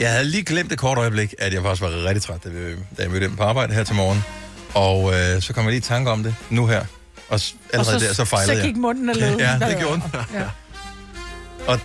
[0.00, 2.72] Jeg havde lige glemt et kort øjeblik, at jeg faktisk var rigtig træt, da, vi,
[2.96, 4.24] da jeg mødte ind på arbejde her til morgen.
[4.74, 6.80] Og øh, så kom jeg lige i tanke om det nu her.
[7.28, 7.40] Og
[7.72, 8.62] allerede Og så- der, så fejlede så jeg.
[8.62, 9.36] gik munden af led.
[9.38, 10.20] Ja, det gjorde den.
[10.34, 10.44] Ja.
[11.66, 11.78] Og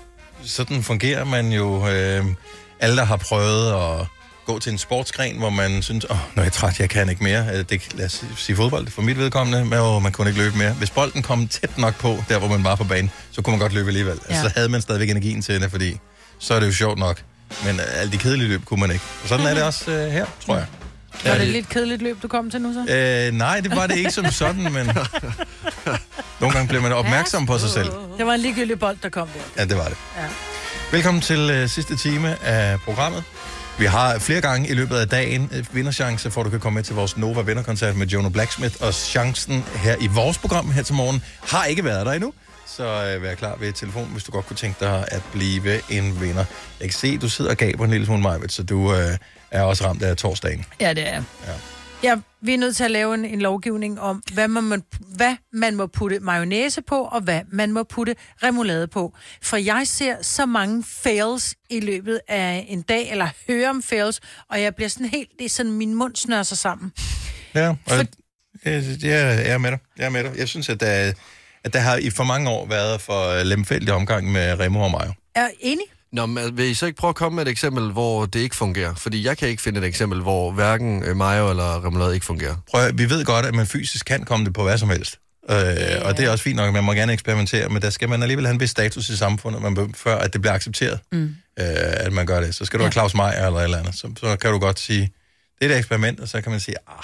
[0.43, 1.87] sådan fungerer man jo.
[1.87, 2.25] Øh,
[2.79, 4.05] alle, der har prøvet at
[4.53, 7.23] gå til en sportsgren, hvor man synes, åh, når jeg er træt, jeg kan ikke
[7.23, 7.45] mere.
[7.53, 10.57] Øh, Det, lad os sige fodbold, for mit vedkommende, men åh, man kunne ikke løbe
[10.57, 10.71] mere.
[10.71, 13.59] Hvis bolden kom tæt nok på, der hvor man var på banen, så kunne man
[13.59, 14.13] godt løbe alligevel.
[14.13, 14.33] Ja.
[14.33, 14.39] Ja.
[14.39, 15.99] Altså, så havde man stadigvæk energien til det, fordi
[16.39, 17.21] så er det jo sjovt nok.
[17.65, 19.03] Men øh, alle de kedelige løb kunne man ikke.
[19.23, 20.65] Og sådan er det også øh, her, tror jeg.
[21.25, 22.93] Var det et lidt kedeligt løb, du kom til nu så?
[22.93, 24.85] Øh, nej, det var det ikke som sådan, men
[26.41, 27.89] nogle gange bliver man opmærksom på sig selv.
[28.17, 29.61] Det var en ligegyldig bold, der kom der.
[29.61, 29.97] Ja, det var det.
[30.17, 30.25] Ja.
[30.91, 33.23] Velkommen til øh, sidste time af programmet.
[33.79, 36.75] Vi har flere gange i løbet af dagen øh, vinderchance for, at du kan komme
[36.75, 38.75] med til vores Nova vinderkoncert med Jonah Blacksmith.
[38.79, 42.33] Og chancen her i vores program her til morgen har ikke været der endnu.
[42.65, 46.21] Så øh, vær klar ved telefonen, hvis du godt kunne tænke dig at blive en
[46.21, 46.45] vinder.
[46.79, 49.17] Jeg kan se, du sidder og gaber en lille smule, Majved, så du øh,
[49.51, 50.65] er også ramt af torsdagen.
[50.81, 51.23] Ja, det er.
[51.47, 51.53] Ja.
[52.03, 54.75] Ja, vi er nødt til at lave en, en lovgivning om, hvad man, må,
[55.15, 59.13] hvad man må putte mayonnaise på, og hvad man må putte remoulade på.
[59.41, 64.19] For jeg ser så mange fails i løbet af en dag, eller hører om fails,
[64.49, 66.91] og jeg bliver sådan helt, det er sådan, min mund snører sig sammen.
[67.55, 68.07] Ja, og jeg,
[68.65, 69.79] jeg, jeg er med dig.
[69.97, 70.37] Jeg er med dig.
[70.37, 71.13] Jeg synes, at der,
[71.63, 75.13] at der har i for mange år været for lemfældig omgang med Remo og Mayo.
[75.35, 75.85] Er enig?
[76.13, 78.55] Nå, men vil I så ikke prøve at komme med et eksempel, hvor det ikke
[78.55, 78.93] fungerer?
[78.95, 82.55] Fordi jeg kan ikke finde et eksempel, hvor hverken øh, mayo eller remoulade ikke fungerer.
[82.71, 85.19] Prøv, at- vi ved godt, at man fysisk kan komme det på hvad som helst.
[85.49, 85.55] Øh,
[86.01, 88.21] og det er også fint nok, at man må gerne eksperimentere, men der skal man
[88.21, 91.23] alligevel have en vis status i samfundet, man, bør- før at det bliver accepteret, mm.
[91.23, 92.55] øh, at man gør det.
[92.55, 92.87] Så skal du ja.
[92.87, 95.11] have Claus Meier eller et eller andet, så, så kan du godt sige,
[95.61, 97.03] det er et eksperiment, og så kan man sige, ah,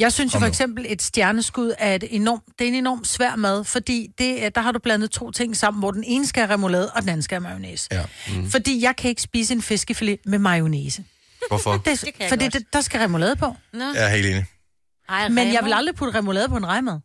[0.00, 3.36] Jeg synes jo for eksempel, et stjerneskud er, et enormt, det er en enormt svær
[3.36, 6.40] mad, fordi det, er- der har du blandet to ting sammen, hvor den ene skal
[6.46, 7.88] have remoulade, og den anden skal have mayonnaise.
[7.92, 8.02] Ja.
[8.28, 8.50] Mm.
[8.50, 11.04] Fordi jeg kan ikke spise en fiskefilet med mayonnaise.
[11.48, 11.72] Hvorfor?
[11.72, 12.52] Det, Det kan fordi godt.
[12.54, 13.56] det, der skal remoulade på.
[13.72, 13.84] Nå.
[13.94, 14.46] jeg er helt enig.
[15.08, 17.00] Ej, Men jeg vil aldrig putte remoulade på en rejmad.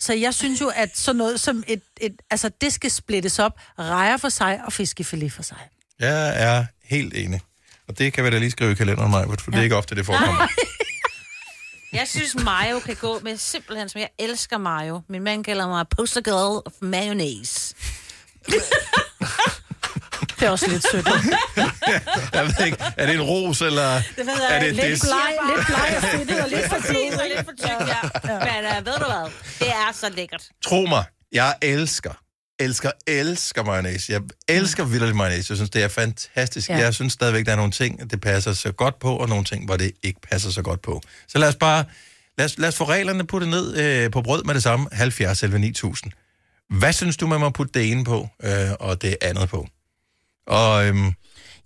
[0.00, 2.12] Så jeg synes jo, at sådan noget som et, et...
[2.30, 3.52] Altså, det skal splittes op.
[3.78, 5.56] Rejer for sig og fiskefilet for sig.
[5.98, 7.40] Jeg er helt enig.
[7.88, 9.94] Og det kan vi da lige skrive i kalenderen, Maja, for det er ikke ofte,
[9.94, 10.48] det forekommer.
[11.92, 15.00] Jeg synes, mayo kan gå med simpelthen, som jeg elsker mayo.
[15.08, 17.74] Min mand kalder mig poster girl of mayonnaise.
[20.40, 21.06] Det er også lidt sødt.
[22.34, 24.74] jeg ved ikke, er det en ros, eller Det ved jeg er det?
[24.74, 28.00] Lidt bleg, lidt bleg og fedtet, og lidt for tyk, og lidt for tyk, ja.
[28.24, 29.30] Men uh, ved du hvad?
[29.58, 30.42] Det er så lækkert.
[30.64, 32.12] Tro mig, jeg elsker,
[32.60, 34.12] elsker, elsker mayonnaise.
[34.12, 35.50] Jeg elsker vildt mayonnaise.
[35.50, 36.68] Jeg synes, det er fantastisk.
[36.68, 36.76] Ja.
[36.78, 39.64] Jeg synes stadigvæk, der er nogle ting, det passer så godt på, og nogle ting,
[39.64, 41.00] hvor det ikke passer så godt på.
[41.28, 41.84] Så lad os bare,
[42.38, 44.88] lad os, lad os få reglerne puttet ned øh, på brød med det samme.
[44.92, 46.12] 70 eller 9000.
[46.78, 48.50] Hvad synes du, man må putte det ene på, øh,
[48.80, 49.68] og det andet på?
[50.46, 51.12] Og øhm,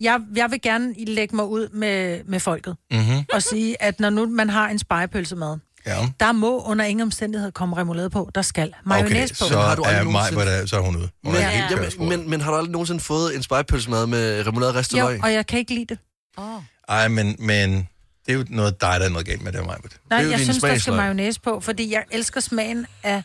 [0.00, 4.10] Jeg, jeg vil gerne lægge mig ud med, med folket mm-hmm, og sige, at når
[4.10, 6.08] nu man har en spejepølsemad, ja.
[6.20, 8.30] der må under ingen omstændighed komme remoulade på.
[8.34, 9.44] Der skal mayonnaise på.
[9.48, 11.08] så Har du aldrig er mig, nogensinde- der, så er hun ude.
[11.24, 14.46] Hun Men, er helt jamen, men, men har du aldrig nogensinde fået en spejepølsemad med
[14.46, 15.20] remoulade ristet Jo, løg?
[15.22, 15.98] og jeg kan ikke lide det.
[16.36, 16.62] Oh.
[16.88, 17.88] Ej, men, men
[18.26, 19.96] det er jo noget dig, der er noget galt med det, Majbert.
[20.10, 23.22] Nej, Det er jo jeg synes, der skal mayonnaise på, fordi jeg elsker smagen af...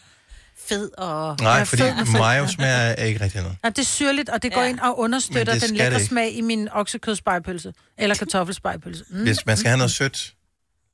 [0.69, 1.37] Fed og...
[1.41, 1.83] Nej, Ja, fordi
[2.13, 2.47] mayo ja.
[2.47, 3.57] smager er ikke rigtig noget.
[3.63, 4.67] Ja, det er syrligt, og det går Ja.
[4.69, 7.73] ind og understøtter det den lækre det smag i min oksekødspejepølse.
[7.97, 9.03] Eller kartoffelspejepølse.
[9.09, 9.23] Mm.
[9.23, 10.33] Hvis man skal have noget sødt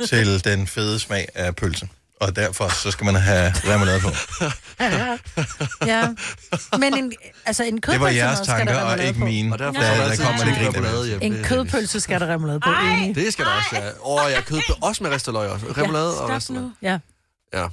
[0.07, 1.87] til den fede smag af pølse,
[2.21, 4.09] og derfor så skal man have remoulade på.
[5.85, 6.07] Ja.
[6.79, 7.13] Men en,
[7.45, 9.25] altså en Det var kødpølse jeres skal tanker, der og remoulade ikke på.
[9.25, 9.53] mine.
[9.53, 11.33] Og derfor Der- har der der kommer det grin.
[11.33, 13.15] En kødpølse skal der remoulade på, enig.
[13.15, 13.89] Det skal der også, ja.
[14.25, 15.65] Åh, jeg kød også med ristet løg også.
[15.77, 16.63] Remoulade og Stop ristet løg.
[16.63, 16.71] nu.
[16.81, 16.99] Ja.
[17.53, 17.67] Ja.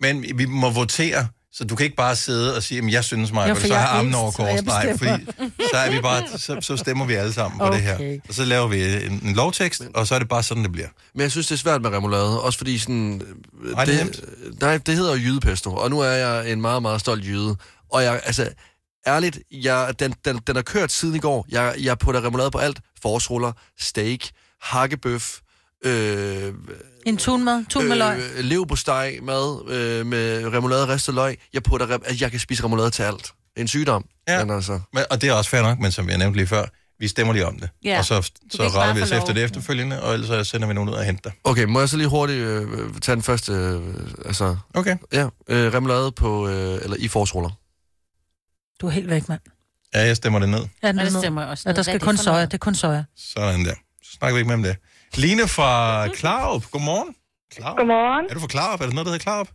[0.00, 1.28] Men vi må votere.
[1.52, 3.80] Så du kan ikke bare sidde og sige, at jeg synes mig, for så jeg
[3.82, 4.62] har armen over kors.
[4.64, 5.24] Nej, fordi
[5.70, 7.94] så, er vi bare, så, så stemmer vi alle sammen på det her.
[7.94, 8.20] Okay.
[8.28, 10.88] Og så laver vi en, en lovtekst, og så er det bare sådan, det bliver.
[11.14, 13.22] Men jeg synes, det er svært med remoulade, også fordi sådan...
[13.64, 14.24] øh, Nej, det er det,
[14.60, 17.56] nej, det hedder jo jydepesto, og nu er jeg en meget, meget stolt jyde.
[17.92, 18.48] Og jeg, altså,
[19.06, 21.46] ærligt, jeg, den, den, den har kørt siden i går.
[21.48, 22.80] Jeg, jeg putter remoulade på alt.
[23.02, 24.20] Forårsruller, steak,
[24.62, 25.38] hakkebøf,
[25.84, 26.52] øh,
[27.06, 28.18] En tunmad, tun med løg.
[28.18, 31.38] øh, leverpostej mad øh, med remoulade og ristet løg.
[31.52, 33.32] Jeg putter, altså, jeg kan spise remoulade til alt.
[33.56, 34.04] En sygdom.
[34.28, 34.44] Ja.
[34.44, 36.64] Men altså, Men, og det er også fair nok, men som jeg nævnte lige før,
[36.98, 37.70] vi stemmer lige om det.
[37.84, 37.98] Ja.
[37.98, 40.88] Og så, så retter vi os efter det efterfølgende, og ellers så sender vi nogen
[40.90, 41.32] ud og hente dig.
[41.44, 42.68] okay, må jeg så lige hurtigt øh,
[43.02, 43.80] tage den første, øh,
[44.26, 44.96] altså, Okay.
[45.12, 47.50] ja, øh, remoulade på, øh, eller i forårsruller.
[48.80, 49.40] Du er helt væk, mand.
[49.94, 50.64] Ja, jeg stemmer det ned.
[50.82, 51.76] Ja, den Ja, det stemmer jeg også Ja, ned.
[51.76, 52.44] der Hvad er skal kun soja.
[52.44, 53.04] Det er kun soja.
[53.16, 53.74] Sådan der.
[54.04, 54.76] Så snakker vi ikke mere om det.
[55.16, 55.70] Line fra
[56.08, 57.14] Klarup, godmorgen.
[57.54, 57.76] Klarup.
[57.78, 58.24] Godmorgen.
[58.30, 58.80] Er du fra Klarup?
[58.80, 59.48] Er der noget, der hedder Klarup?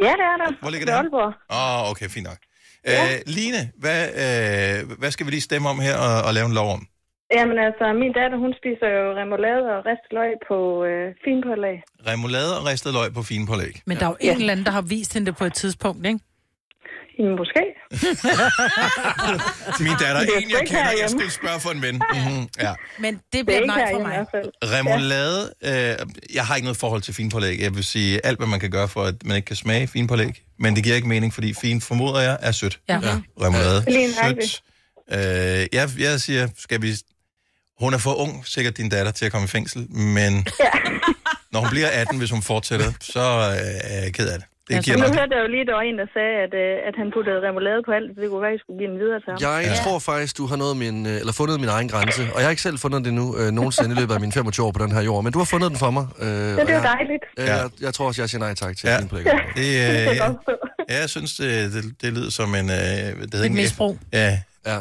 [0.00, 0.50] Ja, det er der.
[0.62, 0.92] Hvor ligger det?
[0.92, 1.32] Aalborg.
[1.50, 2.40] Åh, oh, okay, fint nok.
[2.86, 3.04] Ja.
[3.04, 6.54] Øh, Line, hvad, øh, hvad skal vi lige stemme om her og, og lave en
[6.60, 6.82] lov om?
[7.36, 10.58] Jamen altså, min datter, hun spiser jo remoulade og ristet løg på
[10.88, 11.78] øh, finpålæg.
[12.10, 13.74] Remoulade og ristet løg på fine pålæg.
[13.86, 16.06] Men der er jo en eller anden, der har vist hende det på et tidspunkt,
[16.06, 16.20] ikke?
[17.38, 17.62] Måske.
[19.84, 20.90] Min datter er Det er en, jeg ikke kender.
[21.00, 21.94] Jeg skulle spørge for en ven.
[21.94, 22.48] Mm-hmm.
[22.60, 22.74] Ja.
[22.98, 24.06] Men det Det er bliver et ikke nej i mig.
[24.06, 24.50] hvert fald.
[24.64, 27.60] Remoulade, øh, jeg har ikke noget forhold til finpålæg.
[27.60, 30.42] Jeg vil sige alt, hvad man kan gøre for, at man ikke kan smage finpålæg.
[30.58, 32.80] Men det giver ikke mening, fordi fin, formoder jeg, er sødt.
[32.88, 32.94] Ja.
[33.02, 33.20] Ja.
[33.42, 33.84] Remoulade,
[34.24, 34.62] sødt.
[35.12, 36.94] Øh, jeg, jeg siger, skal vi...
[37.80, 40.70] Hun er for ung, sikkert din datter, til at komme i fængsel, men Ja.
[41.52, 44.46] når hun bliver 18, hvis hun fortsætter, så øh, er jeg ked af det.
[44.68, 46.88] Det Ja, giver Nu hørte jeg jo lige, der var en, der sagde, at, øh,
[46.88, 48.98] at han puttede remoulade på alt, så det kunne være, at I skulle give den
[49.04, 49.38] videre til ham.
[49.48, 49.74] Jeg Ja.
[49.84, 52.52] tror faktisk, du har nået min, øh, eller fundet min egen grænse, og jeg har
[52.56, 54.92] ikke selv fundet det nu øh, nogensinde i løbet af mine 25 år på den
[54.96, 56.04] her jord, men du har fundet den for mig.
[56.24, 57.24] Øh, Så det er jo dejligt.
[57.38, 57.54] Øh, Ja.
[57.56, 58.94] jeg, jeg tror også, jeg siger nej tak til Ja.
[58.94, 59.00] ja.
[59.00, 59.24] Det, øh,
[59.58, 60.28] Det jeg ja,
[60.94, 62.66] ja, jeg synes, det, det, det lyder som en...
[62.70, 63.98] Øh, det hedder Et ikke- misbrug.
[64.12, 64.78] Ja, Ja.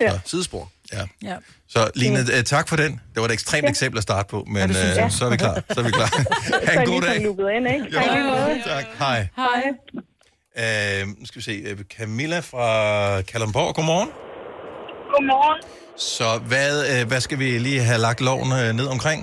[0.00, 0.10] Ja.
[0.10, 0.68] Så, sidespor.
[0.92, 1.02] Ja.
[1.30, 1.36] Ja.
[1.68, 2.92] Så Line, øh, tak for den.
[3.12, 5.12] Det var et ekstremt eksempel at starte på, men synes øh, jeg.
[5.18, 5.54] så er vi klar.
[5.74, 6.10] Så er vi klar.
[6.66, 7.56] Ha' en god lige dag.
[7.56, 7.86] ind, ikke?
[7.94, 8.62] Jo, måde.
[8.72, 8.84] tak.
[8.98, 9.20] Hej.
[9.42, 9.62] Hej.
[10.62, 11.54] Øh, nu skal vi se.
[11.68, 12.66] øh, Camilla fra
[13.30, 14.10] Kalundborg, godmorgen.
[15.12, 15.60] Godmorgen.
[16.14, 19.20] Så hvad, øh, hvad skal vi lige have lagt loven øh, ned omkring?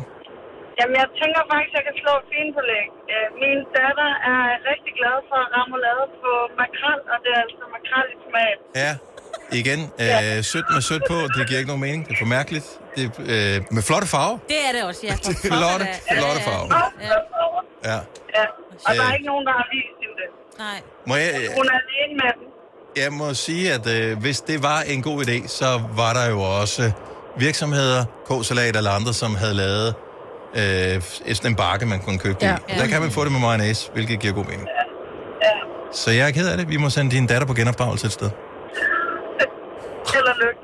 [0.79, 2.87] Jamen, jeg tænker faktisk, at jeg kan slå et fint på læg.
[3.13, 4.41] Øh, Min datter er
[4.71, 8.57] rigtig glad for remoulade på makrel, og det er altså makrel i tomat.
[8.83, 8.91] Ja,
[9.51, 9.79] igen.
[10.01, 12.07] Øh, sødt med sødt på, det giver ikke nogen mening.
[12.07, 12.65] Det er for mærkeligt.
[12.95, 14.37] Det er, øh, med flotte farver.
[14.47, 15.13] Det er det også, ja.
[15.13, 16.51] For pokker Flotte, flotte Ja, ja.
[16.51, 16.67] farver.
[17.83, 17.91] Ja.
[17.91, 17.99] Ja.
[18.37, 18.45] Ja,
[18.87, 19.13] og der er Øh.
[19.13, 20.29] ikke nogen, der har vist hende det.
[20.59, 20.77] Nej.
[21.07, 23.03] Må jeg, Hun er alene med den.
[23.03, 26.41] jeg må sige, at øh, hvis det var en god idé, så var der jo
[26.41, 26.91] også
[27.37, 29.93] virksomheder, K-salat eller andre, som havde lavet
[30.55, 31.01] øh,
[31.33, 32.55] sådan en bakke, man kunne købe det Ja.
[32.55, 32.71] i.
[32.73, 34.67] Og Der kan man få det med mayonnaise, hvilket giver god mening.
[35.93, 36.69] Så jeg er ked af det.
[36.69, 38.29] Vi må sende din datter på genopdragelse et sted.
[40.15, 40.59] Held og lykke.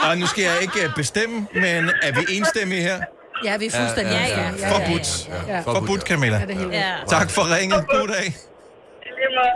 [0.08, 3.00] Og nu skal jeg ikke øh, bestemme, men er vi enstemmige her?
[3.44, 4.12] Ja, vi er fuldstændig.
[4.14, 4.72] Ja, ja, ja.
[4.78, 5.28] Forbudt.
[5.28, 5.60] Ja, ja.
[5.60, 6.38] Forbudt, Camilla.
[6.38, 6.92] Ja, det Ja.
[7.08, 7.86] Tak for ringet.
[7.88, 8.34] God dag.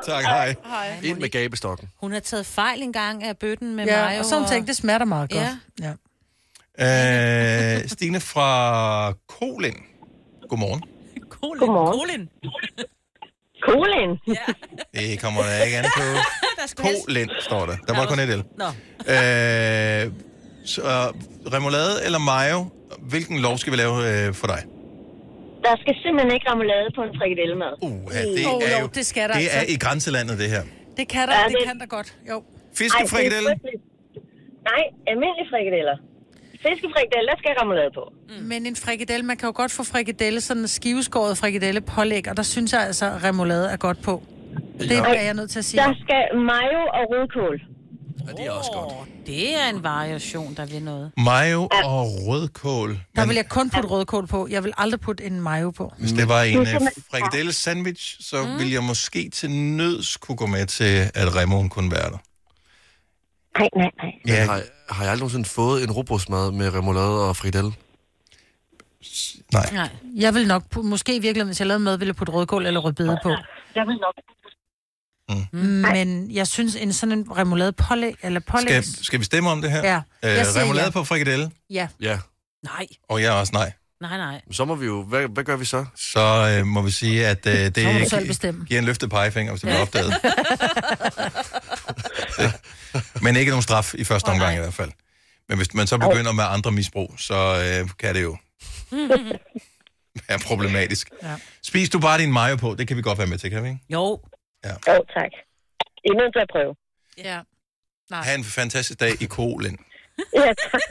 [0.07, 0.55] Tak, hej.
[1.03, 1.89] Ind med gabestokken.
[2.01, 4.19] Hun har taget fejl engang af bøtten med Ja, mig.
[4.19, 5.43] og sådan tænkte, det smager meget godt.
[5.81, 5.95] Ja.
[6.79, 7.77] Ja.
[7.81, 9.77] Øh, Stine fra Kolin.
[10.49, 10.83] Godmorgen.
[11.31, 11.59] Colin.
[11.59, 12.29] Godmorgen.
[13.67, 14.11] Colin.
[14.25, 14.39] Colin.
[14.95, 16.03] Det kommer der ikke an på.
[16.61, 17.77] Der skulle helst- Kolin, står der.
[17.89, 18.43] Der var kun et L.
[18.62, 18.69] Nå.
[19.15, 20.03] Øh,
[20.75, 20.83] så
[21.55, 22.59] remoulade eller mayo,
[23.12, 24.61] hvilken lov skal vi lave øh, for dig?
[25.67, 28.87] Der skal simpelthen ikke remoulade på en frikadelle Uh, ja, det Åh, er jo, jo
[28.99, 29.59] det skal der det altså.
[29.59, 30.62] er i grænselandet, det her.
[30.99, 32.09] Det kan der, Ja, det det- kan der godt.
[32.31, 32.37] Jo.
[32.81, 33.51] Fiskefrikadelle?
[34.71, 35.97] Nej, almindelige frikadeller.
[36.67, 38.05] Fiskefrikadelle, der skal remoulade på.
[38.29, 38.45] Mm.
[38.51, 42.37] Men en frikadelle, man kan jo godt få frikadelle, sådan en skiveskåret frikadelle pålæg, og
[42.37, 44.23] der synes jeg altså, at remoulade er godt på.
[44.81, 45.03] Det Ja.
[45.21, 45.81] er jeg nødt til at sige.
[45.81, 47.61] Der skal mayo og rødkål.
[48.29, 49.09] Ja, det er også godt.
[49.27, 51.12] Det er en variation, der vil noget.
[51.17, 52.91] Mayo og rødkål.
[52.91, 54.49] Der Men vil jeg kun putte rødkål på.
[54.51, 55.93] Jeg vil aldrig putte en mayo på.
[55.99, 56.67] hvis det var en uh,
[57.11, 58.59] frikadelle sandwich, så mm.
[58.59, 62.19] ville jeg måske til nøds kunne gå med til, at remoen kunne være der.
[63.59, 64.13] Nej, nej, nej.
[64.27, 64.45] Ja.
[64.45, 67.73] Har, har jeg aldrig nogensinde fået en robrødsmad med remoulade og frikadelle?
[69.53, 69.71] nej.
[69.73, 69.89] Nej.
[70.17, 72.67] Jeg vil nok, pu- måske i virkeligheden, hvis jeg lavede mad, ville jeg putte rødkål
[72.67, 73.29] eller rødbede på.
[73.75, 74.15] Jeg vil nok.
[75.93, 78.85] Men jeg synes, en sådan en remoulade pålæg, eller pålæg...
[78.85, 79.79] Skal, skal vi stemme om det her?
[79.85, 80.91] Ja, jeg Øh, siger remoulade ja.
[80.91, 81.89] på frikadelle, Ja.
[82.01, 82.19] Ja.
[82.65, 82.87] Nej.
[83.09, 83.73] og jeg er også nej.
[84.01, 84.41] Nej, nej.
[84.53, 85.03] Så må vi jo...
[85.03, 85.85] Hvad, hvad gør vi så?
[85.97, 88.85] Så øh, må vi sige, at øh, det Så må du selv gi- giver en
[88.87, 90.15] løftet pegefinger, hvis det bliver opdaget.
[93.25, 94.91] Men ikke nogen straf i første omgang i hvert fald.
[95.49, 98.37] Men hvis man så begynder med andre misbrug, så øh, kan det jo
[100.29, 101.11] være problematisk.
[101.22, 101.35] Ja.
[101.62, 103.68] Spis du bare din mayo på, det kan vi godt være med til, kan vi
[103.68, 103.81] ikke?
[103.91, 104.20] Jo.
[104.64, 104.70] Ja.
[104.70, 105.31] Jo, tak.
[106.20, 106.75] Nødt til at prøve.
[107.18, 107.41] Ja.
[108.11, 108.22] Nej.
[108.22, 109.79] Ha' en fantastisk dag i Kolen.
[110.35, 110.81] Ja, tak.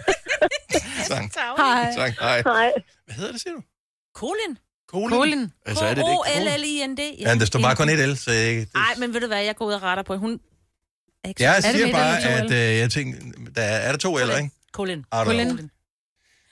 [1.09, 1.23] Tak.
[1.57, 1.93] Hej.
[1.95, 2.41] Tak, hej.
[2.45, 2.71] Hej.
[3.05, 3.61] Hvad hedder det, siger du?
[4.13, 4.57] Kolin?
[4.87, 5.51] Kolin.
[5.65, 6.49] Altså, er det det ikke?
[6.49, 6.99] O-L-L-I-N-D.
[7.19, 8.67] Ja, der står bare kun et L, så jeg ikke...
[8.73, 10.15] Nej, men ved du hvad, jeg går ud og retter på.
[10.17, 10.39] Hun
[11.27, 13.19] ikke Jeg siger bare, at øh, jeg tænker,
[13.55, 14.49] der er, er der to eller ikke?
[14.71, 15.05] Kolin.
[15.45, 15.57] know.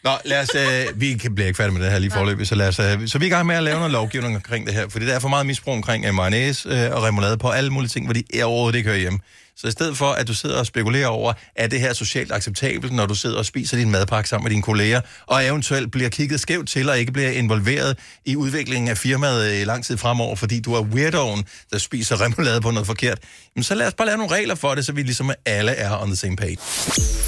[0.03, 2.55] Nå, lad os, øh, vi kan blive ikke færdige med det her lige forløbig, så
[2.55, 4.73] lad os, øh, så vi er i gang med at lave noget lovgivning omkring det
[4.73, 7.69] her, fordi der er for meget misbrug omkring øh, mayonnaise øh, og remoulade på alle
[7.69, 9.19] mulige ting, hvor de er overhovedet ikke hører hjemme.
[9.61, 12.93] Så i stedet for, at du sidder og spekulerer over, er det her socialt acceptabelt,
[12.93, 16.39] når du sidder og spiser din madpakke sammen med dine kolleger, og eventuelt bliver kigget
[16.39, 20.59] skævt til, og ikke bliver involveret i udviklingen af firmaet i lang tid fremover, fordi
[20.59, 23.19] du er weirdoen, der spiser remoulade på noget forkert,
[23.55, 26.01] jamen så lad os bare lave nogle regler for det, så vi ligesom alle er
[26.01, 26.57] on the same page.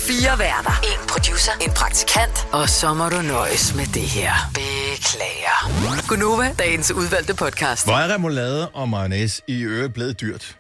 [0.07, 0.81] Fire værter.
[0.83, 1.51] En producer.
[1.61, 2.47] En praktikant.
[2.51, 4.33] Og så må du nøjes med det her.
[4.53, 6.07] Beklager.
[6.07, 7.85] Gunova, dagens udvalgte podcast.
[7.85, 10.57] Hvor er remoulade og mayonnaise i øvrigt blevet dyrt?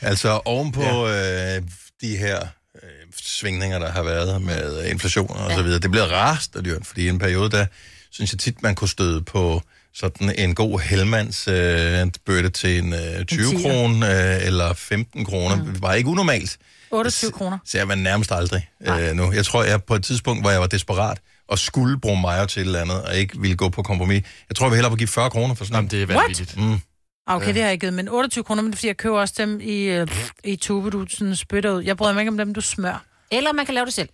[0.00, 1.56] Altså ovenpå ja.
[1.56, 1.62] øh,
[2.00, 2.40] de her
[2.74, 2.90] øh,
[3.22, 5.56] svingninger, der har været med inflation og ja.
[5.56, 5.78] så videre.
[5.80, 7.66] Det bliver rast og dyrt, fordi i en periode, der
[8.10, 9.62] synes jeg tit, man kunne støde på
[9.94, 13.60] sådan en god Hellmans øh, bøtte til en øh, 20 tier.
[13.60, 15.56] kroner øh, eller 15 kroner.
[15.56, 15.72] Mm.
[15.72, 16.58] Det var ikke unormalt.
[16.90, 17.58] 28 kroner.
[17.64, 19.32] Så jeg var nærmest aldrig øh, nu.
[19.32, 21.18] Jeg tror, jeg på et tidspunkt, hvor jeg var desperat
[21.48, 24.22] og skulle bruge mayo til et eller andet, og ikke ville gå på kompromis.
[24.48, 26.56] Jeg tror, jeg vil hellere give 40 kroner for sådan Jamen, det er vanvittigt.
[26.56, 26.80] Mm.
[27.28, 28.96] Ah, Okay, det har jeg ikke givet, men 28 kroner, men det er, fordi jeg
[28.96, 30.06] køber også dem i, øh,
[30.44, 31.82] i tube, du sådan spytter ud.
[31.82, 33.04] Jeg bryder mig ikke om dem, du smør.
[33.30, 34.08] Eller man kan lave det selv.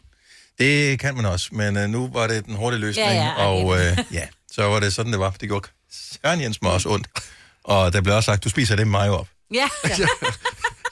[0.58, 3.76] Det kan man også, men øh, nu var det den hurtige løsning, Ja, ja, og
[3.80, 5.30] øh, ja, så var det sådan, det var.
[5.30, 7.08] Det gjorde Søren Jens mig også ondt.
[7.64, 9.26] Og der blev også sagt, du spiser det mayo op.
[9.54, 9.68] Ja.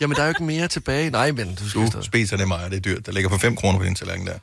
[0.01, 1.11] Jamen, der er jo ikke mere tilbage.
[1.11, 3.07] Nej, men du skal Du spiser det mayo, det er dyrt.
[3.07, 4.39] Der ligger for 5 kroner på din tallerken der.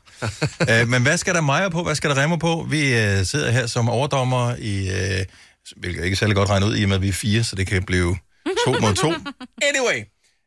[0.82, 1.84] øh, men hvad skal der mayo på?
[1.84, 2.68] Hvad skal der remmer på?
[2.70, 5.26] Vi øh, sidder her som overdommer i, øh,
[5.78, 7.56] hvilket ikke er særlig godt regnet ud, i og med, at vi er fire, så
[7.56, 8.18] det kan blive
[8.66, 9.08] to mod to.
[9.70, 10.00] Anyway,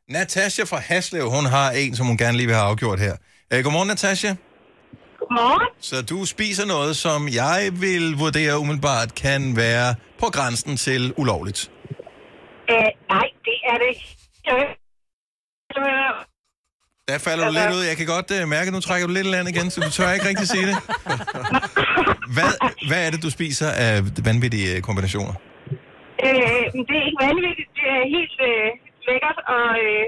[0.08, 3.16] Natasha fra Haslev, hun har en, som hun gerne lige vil have afgjort her.
[3.52, 4.34] Øh, godmorgen, Natasha.
[5.18, 5.68] Godmorgen.
[5.80, 11.70] Så du spiser noget, som jeg vil vurdere umiddelbart kan være på grænsen til ulovligt.
[12.70, 12.76] Øh,
[13.08, 14.16] nej, det er det ikke.
[17.08, 17.82] Der falder du lidt ud.
[17.82, 20.12] Jeg kan godt uh, mærke, at nu trækker du lidt land igen, så du tør
[20.12, 20.76] ikke rigtig sige det.
[22.36, 22.50] Hvad,
[22.88, 23.94] hvad er det, du spiser af
[24.28, 25.34] vanvittige øh, kombinationer?
[26.26, 27.70] øh, det er ikke vanvittigt.
[27.78, 28.68] Det er helt øh,
[29.06, 30.04] lækkert og øh,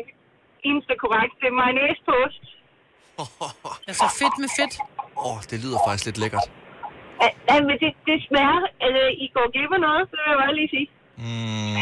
[0.68, 1.34] eneste korrekt.
[1.40, 2.44] Det er mayonnaise på ost.
[3.90, 4.74] Altså fedt med fedt.
[5.24, 6.46] Åh, oh, det lyder faktisk lidt lækkert.
[7.48, 10.54] Ja, men det, det smager, øh, I går glip af noget, så vil jeg bare
[10.60, 10.88] lige sige.
[11.18, 11.74] Mm,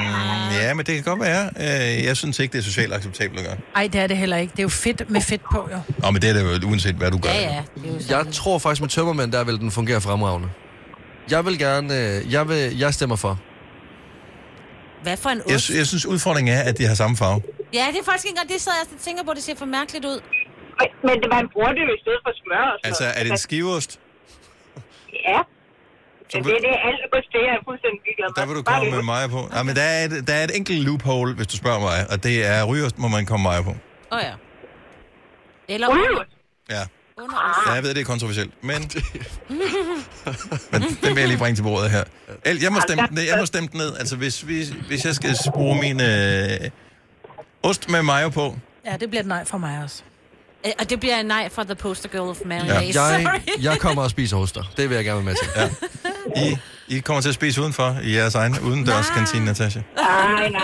[0.63, 1.51] ja, men det kan godt være.
[1.57, 3.57] Øh, Jeg synes ikke, det er socialt acceptabelt at gøre.
[3.77, 4.51] Ej, det er det heller ikke.
[4.51, 5.79] Det er jo fedt med fedt på, jo.
[5.99, 7.31] Nå, men det er det jo uanset, hvad du gør.
[8.09, 10.49] Jeg tror faktisk, med tømmermænd, der vil den fungere fremragende.
[11.31, 11.95] Jeg vil gerne...
[12.19, 13.39] øh, Jeg, vil, jeg stemmer for.
[15.03, 15.71] Hvad for en Jeg, ost?
[15.71, 17.43] jeg synes, udfordringen er, at de har samme farve.
[17.75, 19.33] Ja, det er faktisk ikke engang det, sad jeg og tænker på.
[19.35, 20.21] Det ser for mærkeligt ud.
[21.05, 22.67] Men det, man bruger det jo i stedet for smør.
[22.73, 24.01] Og Altså, er det en skiveost?
[25.29, 25.39] Ja.
[26.33, 27.01] Så Men det, det er alt
[27.33, 28.37] det er jeg fuldstændig ligeglad med.
[28.43, 29.41] Der vil du komme med mig på.
[29.57, 32.25] Ja, men der er, et, der er et enkelt loophole, hvis du spørger mig, og
[32.25, 33.71] det er rygeost, må man komme mig på.
[33.71, 34.35] Åh oh, ja.
[35.69, 36.31] Eller Rygeost?
[36.71, 36.83] Ja.
[37.23, 38.75] under Ja, jeg ved, det er kontroversielt, men,
[40.73, 42.05] men den vil jeg lige bringe til bordet her.
[42.45, 43.23] El, jeg må stemme den ned.
[43.23, 43.97] Jeg må stemme den ned.
[43.97, 46.71] Altså, hvis, hvis, hvis jeg skal bruge min øh,
[47.63, 48.57] ost med mayo på,
[48.87, 50.03] Ja, det bliver et nej for mig også.
[50.81, 52.47] Og det bliver en nej fra The Poster Girl of Ja.
[52.47, 53.01] Mayonnaise.
[53.03, 53.63] Jeg, Sorry.
[53.63, 54.63] jeg kommer og spiser oster.
[54.77, 55.49] Det vil jeg gerne være med til.
[55.57, 55.69] Ja.
[56.37, 56.57] I,
[56.89, 59.81] I kommer til at spise udenfor i jeres egen udendørs kantine, Natasha.
[59.97, 60.61] Nej, nej, nej.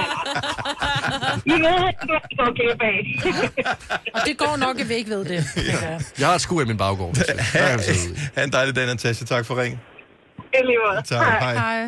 [1.47, 1.95] I ved, at
[2.31, 4.12] I går glip af.
[4.14, 5.45] Og det går nok, at vi ikke ved det.
[5.57, 5.99] Ja.
[6.19, 7.09] Jeg har et skur i min baggård.
[7.09, 7.25] ude.
[8.35, 9.25] Ha' en dejlig dag, Natasha.
[9.25, 9.81] Tak for ring.
[10.55, 11.03] I lige.
[11.05, 11.55] Tak, hej.
[11.55, 11.87] Hej.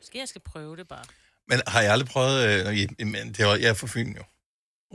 [0.00, 1.02] Måske jeg skal prøve det bare.
[1.48, 2.66] Men har jeg aldrig prøvet...
[2.68, 4.22] Øh, i- men det var, jeg er fra Fyn, jo.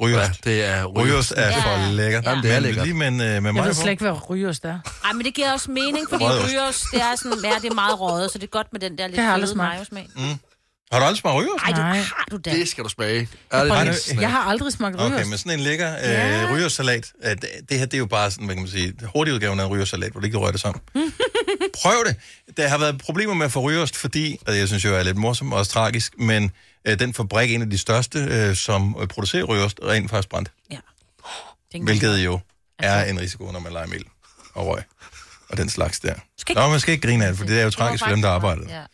[0.01, 0.45] Rygeost.
[0.45, 1.57] Ja, det er Rygeost er Ja.
[1.57, 2.23] for lækkert.
[2.25, 2.85] Jamen, det er Men lækkert.
[2.85, 3.81] Lige med, en, øh, med Jeg mig ved på.
[3.81, 4.79] slet ikke, hvad rygeost er.
[5.05, 6.49] Ej, men det giver også mening, fordi Rød ost.
[6.49, 8.97] rygeost, det er sådan, ja, det er meget røget, så det er godt med den
[8.97, 10.07] der lidt Det jeg fede majosmag.
[10.15, 10.21] Mm.
[10.91, 11.35] Har du aldrig smagt
[11.71, 11.97] du Nej.
[11.97, 12.49] har du da.
[12.51, 13.19] Det skal du smage.
[13.19, 13.27] Jeg,
[13.67, 15.13] prøver, det er jeg har aldrig smagt rygeost.
[15.13, 16.43] Okay, men sådan en lækker øh, Ja.
[17.23, 19.63] Øh, det, det her, det er jo bare sådan, hvad kan man sige, hurtigudgaven af
[19.65, 19.69] en
[20.11, 20.81] hvor du ikke rører det sammen.
[21.81, 22.15] Prøv det.
[22.57, 25.17] Der har været problemer med at få rygeost, fordi, og jeg synes jo er lidt
[25.17, 26.51] morsomt og også tragisk, men
[26.88, 30.29] øh, den fabrik, en af de største, øh, som øh, producerer rygeost, er rent faktisk
[30.29, 30.51] brændt.
[30.71, 30.77] Ja.
[31.83, 32.39] Hvilket jo
[32.79, 34.03] er en risiko, når man leger mel
[34.53, 34.83] og røg.
[35.49, 36.13] Og den slags der.
[36.38, 38.09] Skal ikke- Nå, man skal ikke grine af det, for det er jo tragisk for
[38.11, 38.86] dem, der arbejder.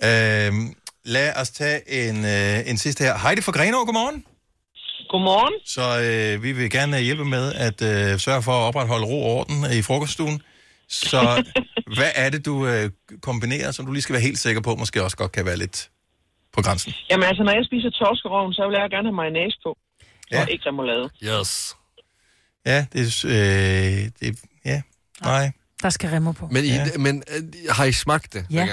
[0.00, 0.46] Ja.
[0.46, 0.74] Øhm,
[1.04, 3.18] lad os tage en, øh, en sidste her.
[3.18, 4.24] Heidi fra Grenaa, godmorgen.
[5.10, 5.54] Godmorgen.
[5.66, 9.32] Så øh, vi vil gerne hjælpe med at øh, sørge for at opretholde ro og
[9.36, 10.42] orden i frokoststuen.
[10.88, 11.44] Så
[11.96, 12.90] hvad er det, du øh,
[13.22, 15.90] kombinerer, som du lige skal være helt sikker på, måske også godt kan være lidt
[16.56, 16.92] på grænsen?
[17.10, 19.70] Jamen altså, når jeg spiser torskeroven, så vil jeg gerne have mayonnaise på.
[20.32, 20.42] Ja.
[20.42, 21.10] Og ikke remoulade.
[21.24, 21.76] Yes.
[22.66, 23.26] Ja, det er...
[23.26, 24.82] Øh, det, ja,
[25.22, 25.52] nej.
[25.82, 26.48] Der skal remmer på.
[26.50, 26.86] Men, I, ja.
[26.98, 28.46] men øh, har I smagt det?
[28.50, 28.66] Ja.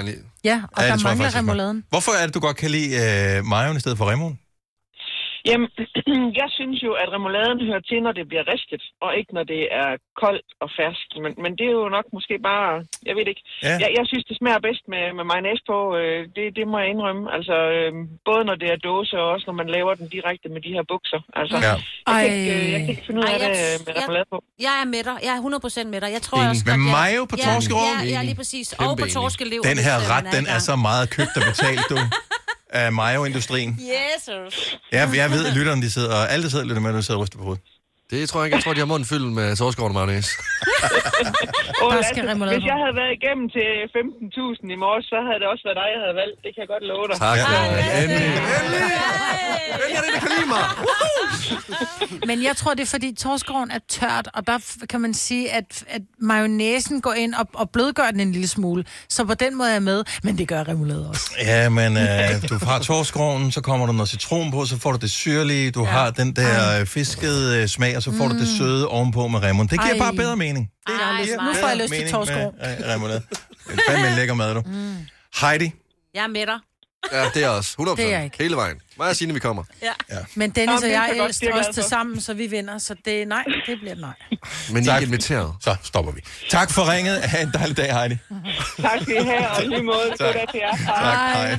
[0.43, 1.83] Ja, og Ja, der mangler remouladen.
[1.89, 4.39] Hvorfor er det, du godt kan lide øh, mayoen i stedet for remoen?
[5.49, 5.69] Jamen,
[6.41, 9.61] jeg synes jo, at remouladen hører til, når det bliver ristet, og ikke når det
[9.83, 9.89] er
[10.23, 11.11] koldt og ferskt.
[11.23, 12.69] Men, men det er jo nok måske bare,
[13.07, 13.43] jeg ved ikke.
[13.67, 13.73] Ja.
[13.83, 15.77] Jeg, jeg synes, det smager bedst med, med mayonnaise på.
[15.99, 17.23] Øh, det, det må jeg indrømme.
[17.37, 17.91] Altså, øh,
[18.29, 20.83] både når det er dåse, og også når man laver den direkte med de her
[20.93, 21.19] bukser.
[21.39, 21.73] Altså, Ja.
[21.73, 23.91] jeg, kan ikke, øh, jeg kan ikke finde ud af Ej, det jeg- øh, med
[23.99, 24.37] remoulade på.
[24.67, 25.15] Jeg er med dig.
[25.27, 26.09] Jeg er 100% med dig.
[26.17, 26.49] Jeg tror Enig.
[26.53, 27.87] også Med jeg- mayo på torskerov?
[27.89, 28.65] Ja, ja, lige præcis.
[28.69, 29.15] Kæmpe og på enig.
[29.17, 29.63] torskelever.
[29.71, 30.67] Den her ret, er den er gang.
[30.69, 31.97] så meget købt og betalt, du,
[32.69, 33.79] af mayo-industrien.
[33.79, 34.79] Jesus.
[34.91, 37.03] Ja, jeg ved, at lytterne, de sidder, og alle, der sidder og lytter med, de
[37.03, 37.63] sidder og ryster på hovedet.
[38.11, 38.55] Det tror jeg ikke.
[38.55, 40.31] Jeg tror, de har munden fyldt med og mayonnaise.
[41.91, 45.47] Altså, skal remoulade hvis jeg havde været igennem til 15.000 i morges, så havde det
[45.53, 46.37] også været dig, jeg havde valgt.
[46.43, 47.15] Det kan jeg godt love dig.
[47.25, 48.03] Tak, Ja.
[48.03, 48.29] Endelig.
[52.29, 54.57] Men jeg tror, det er fordi torskeroven er tørt, og der
[54.89, 58.83] kan man sige, at, at mayonnaisen går ind og, og blødgør den en lille smule.
[59.09, 61.31] Så på den måde er jeg med, men det gør remoulade også.
[61.41, 64.97] Ja, men øh, du har torskroven, så kommer der noget citron på, så får du
[64.97, 65.89] det syrlige, du ja.
[65.89, 69.39] har den der øh, fiskede øh, smag, og så får du det søde ovenpå med
[69.43, 69.67] remon.
[69.67, 69.99] Det giver Ej.
[69.99, 70.69] bare bedre mening.
[70.87, 73.21] Det Ej, giver nu får jeg lyst til med, øh, remoulade.
[73.67, 74.61] Det er fandme en lækker mad, du.
[74.65, 74.95] Mm.
[75.41, 75.71] Heidi,
[76.13, 76.59] Jeg er med dig.
[77.11, 77.75] Ja, det er også.
[77.79, 77.95] 100%.
[77.95, 78.37] Det er jeg ikke.
[78.39, 78.77] Hele vejen.
[78.97, 79.63] Mig og Signe, vi kommer.
[79.81, 79.91] Ja.
[80.35, 81.89] Men Dennis og det jeg er glad også til for.
[81.89, 82.77] sammen, så vi vinder.
[82.77, 84.13] Så det nej, det bliver nej.
[84.73, 85.53] Men I er inviteret.
[85.61, 86.21] så stopper vi.
[86.49, 87.21] Tak for ringet.
[87.21, 88.17] Ha' en dejlig dag, Heidi.
[88.81, 90.13] Tak skal I have, og lige måde.
[90.19, 90.35] Tak.
[90.35, 90.61] Til.
[90.85, 91.57] Tak, hej.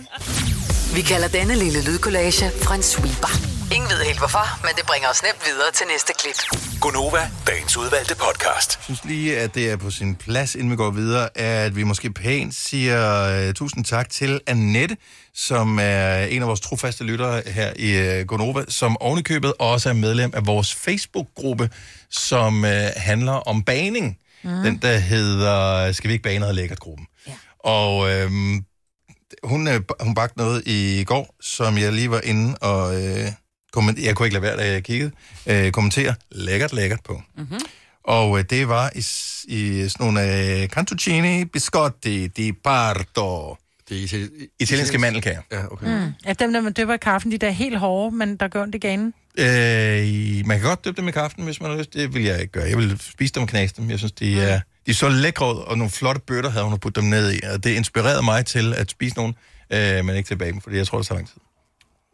[0.94, 3.49] Vi kalder denne lille lydkollage en sweeper.
[3.74, 6.60] Ingen ved helt hvorfor, men det bringer os nemt videre til næste klip.
[6.80, 8.76] Gunova, dagens udvalgte podcast.
[8.76, 11.82] Jeg synes lige, at det er på sin plads, inden vi går videre, at vi
[11.82, 12.98] måske pænt siger
[13.48, 14.96] uh, tusind tak til Annette,
[15.34, 19.92] som er en af vores trofaste lyttere her i uh, Gonova, som ovenikøbet også er
[19.92, 21.70] medlem af vores Facebook-gruppe,
[22.10, 24.18] som uh, handler om baning.
[24.42, 24.50] Mm.
[24.50, 27.06] Den, der hedder Skal vi ikke bane noget lækkert-gruppen.
[27.26, 27.32] Ja.
[27.58, 28.64] Og øhm,
[29.42, 33.02] hun, øh, hun bagte noget i går, som jeg lige var inde og...
[33.02, 33.32] Øh,
[33.76, 35.10] komment- jeg kunne ikke lade være, da jeg kiggede.
[35.46, 37.22] Øh, kommentere lækkert, lækkert på.
[37.36, 37.58] Mm-hmm.
[38.04, 38.98] Og øh, det var i,
[39.48, 43.56] i sådan nogle øh, cantuccini biscotti di parto.
[43.88, 45.40] Det er itali- Italienske mandelkager.
[45.52, 45.86] Ja, okay.
[45.86, 46.12] Mm.
[46.26, 48.62] Ja, dem der man døber i kaffen, de der er helt hårde, men der gør
[48.62, 49.14] ondt i ganen.
[49.38, 51.94] Øh, man kan godt døbe dem i kaffen, hvis man har lyst.
[51.94, 52.68] Det vil jeg ikke gøre.
[52.68, 53.90] Jeg vil spise dem og knase dem.
[53.90, 56.78] Jeg synes, de er, de er så lækre ud, og nogle flotte bøtter havde hun
[56.78, 57.40] puttet dem ned i.
[57.54, 59.34] Og det inspirerede mig til at spise nogen,
[59.72, 61.36] øh, men ikke til bagen, fordi jeg tror, det tager lang tid.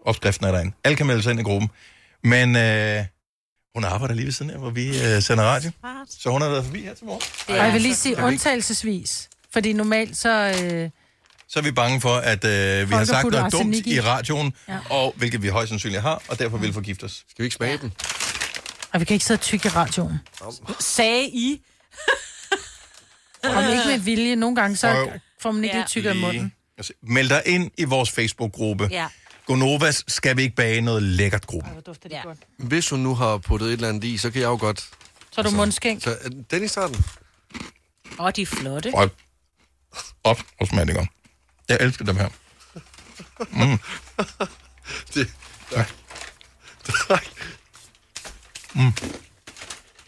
[0.06, 0.72] Opskriften er derinde.
[0.84, 1.70] Alle kan melde sig ind i gruppen.
[2.24, 3.04] Men øh,
[3.74, 5.70] hun arbejder lige ved siden af, hvor vi øh, sender radio.
[6.18, 7.22] Så hun har været forbi her til morgen.
[7.48, 10.28] Og jeg vil lige sige undtagelsesvis, fordi normalt så...
[10.62, 10.90] Øh,
[11.48, 13.94] så er vi bange for, at øh, vi har sagt noget dumt i.
[13.94, 14.72] i radioen, Ja.
[14.74, 14.78] ja.
[14.90, 17.12] og hvilket vi højst sandsynligt har, og derfor vil forgifte os.
[17.30, 17.90] Skal vi ikke smage dem?
[18.92, 20.18] og vi kan ikke sidde tykke i radioen.
[20.80, 21.62] Sagde I?
[23.44, 24.36] Om ikke med vilje.
[24.36, 25.08] Nogle gange, så Prøv
[25.40, 25.80] får man ikke Ja.
[25.80, 26.52] lidt tykker i munden.
[26.78, 28.88] Altså, Meld dig ind i vores Facebook-gruppe.
[28.90, 29.06] Ja.
[29.46, 31.70] Gonovas skal vi ikke bage noget lækkert gruppe.
[31.70, 32.22] Hvor dufter det Ja.
[32.22, 32.38] godt.
[32.58, 34.80] Hvis hun nu har puttet et eller andet i, så kan jeg jo godt...
[35.32, 36.02] Så er du mundskænk.
[36.02, 37.04] Så øh, Dennis tager den.
[38.18, 38.90] Og de er flotte.
[38.90, 39.08] Prøv
[40.24, 41.08] op og smag det godt.
[41.68, 42.28] Jeg elsker dem her.
[43.50, 43.78] Mm.
[45.14, 45.34] Det,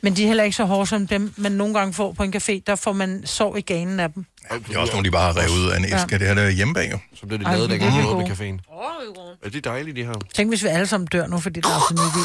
[0.01, 2.37] Men de er heller ikke så hårde som dem, man nogle gange får på en
[2.37, 2.61] café.
[2.67, 4.27] Der får man sår i ganen af dem.
[4.69, 5.97] Det er også nogle, de bare har revet ud af en æske.
[6.11, 6.19] Ja.
[6.19, 6.99] Det her der er hjemmebag, jo.
[7.15, 8.59] så blev det Ej, lavet, de er dengang vi virkelig åbnede gode.
[8.59, 9.39] caféen.
[9.47, 10.15] Er de dejlige, de her?
[10.35, 12.23] Tænk, hvis vi alle sammen dør nu, fordi der er sådan i.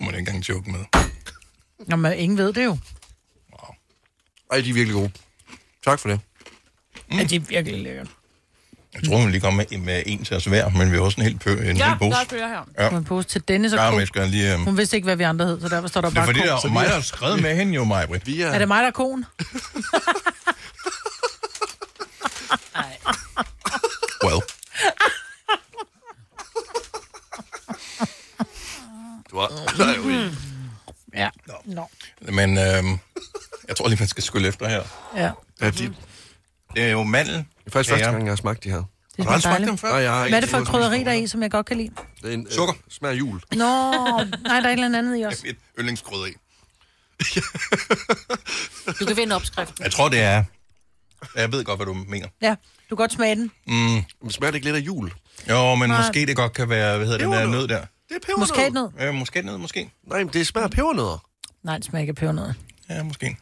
[0.00, 0.80] Må man ikke engang joke med.
[1.88, 2.78] Nå, men ingen ved det jo.
[4.52, 5.10] Ej, de er virkelig gode.
[5.84, 6.20] Tak for det.
[7.10, 7.16] Mm.
[7.18, 8.08] Ja, de er virkelig lækkert.
[8.94, 11.20] Jeg tror, hun lige kommer med, med en til os hver, men vi har også
[11.20, 12.10] en hel, pø, en Ja, hel pose.
[12.30, 12.62] der er her.
[12.78, 12.84] Ja.
[12.84, 12.90] Ja.
[12.90, 13.90] En pose til Dennis og Ja, Ko.
[13.90, 14.54] men jeg skal lige...
[14.54, 14.64] Um...
[14.64, 16.40] Hun vidste ikke, hvad vi andre hed, så derfor står der Det er bare fordi,
[16.40, 18.28] der er mig, der har skrevet med hende jo, mig, Britt.
[18.28, 18.46] Er...
[18.50, 19.24] Er det mig, der er konen?
[24.24, 24.40] Well.
[29.30, 29.78] Du har...
[29.78, 30.30] Nej, ui.
[31.14, 31.28] Ja.
[31.64, 31.88] Nå.
[32.20, 32.98] Men øhm,
[33.68, 34.82] jeg tror lige, man skal skylle efter her.
[35.16, 35.30] Ja.
[35.60, 35.94] Ja, de...
[36.74, 37.44] Det er jo mandel.
[37.70, 38.76] Er faktisk første gang, jeg har smagt de her.
[38.76, 39.88] Det Har du aldrig smagt dem før?
[39.88, 41.66] Nej, jeg har Hvad er det for et krydderi, der er i, som jeg godt
[41.66, 41.90] kan lide?
[42.22, 42.74] Det er en, øh, Sukker.
[42.88, 43.40] Smager af jul.
[43.52, 45.42] Nå, nej, der er et eller andet i også.
[45.46, 46.32] Et yndlingskrydderi.
[49.00, 49.84] Du kan finde opskriften.
[49.84, 50.44] Jeg tror, det er...
[51.36, 52.28] Jeg ved godt, hvad du mener.
[52.42, 52.56] Ja, du
[52.88, 53.50] kan godt smage den.
[53.66, 53.74] Mm.
[54.22, 55.12] Men smager det ikke lidt af jul?
[55.48, 55.98] Jo, men Nej.
[55.98, 57.60] måske det godt kan være, hvad hedder den der Pebernød.
[57.60, 57.80] nød der?
[58.08, 58.38] Det er pebernød.
[58.38, 58.88] Muskatnød?
[59.00, 59.90] Øh, måske nød, måske.
[60.06, 61.24] Nej, men det smager af pebernødder.
[61.62, 62.52] Nej, det smager ikke af pebernød.
[62.90, 63.36] Ja, måske.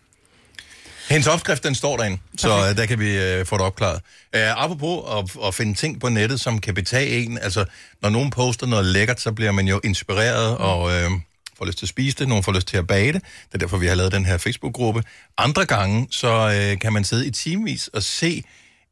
[1.08, 4.00] Hendes opskrift, den står derinde, så uh, der kan vi uh, få det opklaret.
[4.36, 7.64] Uh, apropos at, at finde ting på nettet, som kan betage en, altså
[8.02, 10.64] når nogen poster noget lækkert, så bliver man jo inspireret mm.
[10.64, 11.20] og uh,
[11.58, 13.22] får lyst til at spise det, nogen får lyst til at bage det.
[13.22, 15.02] Det er derfor, vi har lavet den her Facebook-gruppe.
[15.38, 18.44] Andre gange, så uh, kan man sidde i timevis og se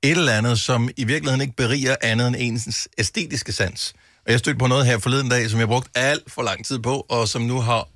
[0.03, 3.95] et eller andet, som i virkeligheden ikke beriger andet end ens æstetiske sans.
[4.27, 6.79] Og jeg stødte på noget her forleden dag, som jeg brugt alt for lang tid
[6.79, 7.89] på, og som nu har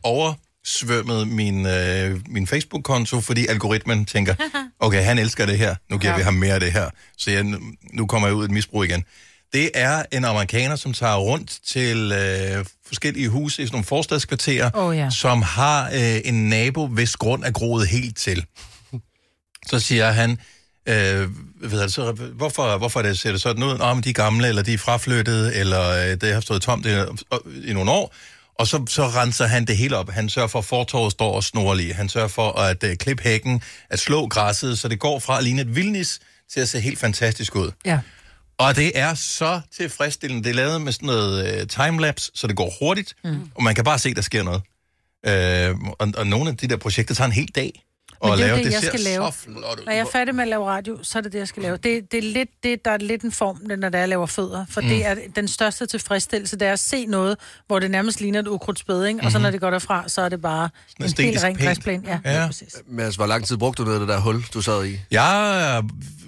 [0.61, 4.35] oversvømmet min, øh, min Facebook-konto, fordi algoritmen tænker,
[4.81, 6.19] okay, han elsker det her, nu giver ja.
[6.19, 6.91] vi ham mere af det her.
[7.19, 7.45] Så jeg,
[7.93, 9.05] nu kommer jeg ud i et misbrug igen.
[9.53, 14.71] Det er en amerikaner, som tager rundt til øh, forskellige huse i sådan nogle forstadskvarterer,
[14.75, 15.11] Åh, ja.
[15.11, 18.45] som har øh, en nabo, hvis grund er groet helt til.
[19.67, 20.31] Så siger han,
[20.89, 21.29] øh,
[21.71, 23.79] ved jeg, så, hvorfor, hvorfor det, ser det sådan ud?
[23.79, 26.91] Om de er gamle, eller de er fraflyttet, eller øh, det har stået tomt i,
[27.65, 28.15] i nogle år.
[28.59, 30.11] Og så, så renser han det hele op.
[30.11, 31.95] Han sørger for, at fortorvet står og snor lige.
[31.95, 35.45] Han sørger for at øh, klippe hækken, at slå græsset, så det går fra at
[35.45, 36.21] ligne et vildnis
[36.53, 37.71] til at se helt fantastisk ud.
[37.85, 38.01] Ja.
[38.59, 40.45] Og det er så tilfredsstillende.
[40.45, 43.51] Det er lavet med sådan noget øh, timelapse, så det går hurtigt, mm.
[43.55, 44.63] og man kan bare se, der sker noget.
[45.27, 47.83] Øh, og, og nogle af de der projekter tager en hel dag.
[48.23, 48.65] Men at det er lave.
[48.65, 49.33] det, jeg ser skal lave.
[49.33, 49.85] så flot ud.
[49.85, 51.77] Når jeg er færdig med at lave radio, så er det det, jeg skal lave.
[51.77, 54.27] Det, det er lidt det, der er lidt en form, når det er, jeg laver
[54.27, 54.65] fødder.
[54.71, 54.89] For mm.
[54.89, 58.49] det er den største tilfredsstillelse, det er at se noget, hvor det nærmest ligner et
[58.49, 59.21] ukrudtsbed, ikke?
[59.23, 59.43] Og så Mhm.
[59.43, 60.69] når det går derfra, så er det bare
[61.01, 62.03] en helt ren græsplæne.
[62.25, 62.47] Ja, Ja.
[62.47, 62.77] præcis.
[62.89, 64.99] Men altså, hvor lang tid brugte du ned i det der hul, du sad i?
[65.11, 65.83] Jeg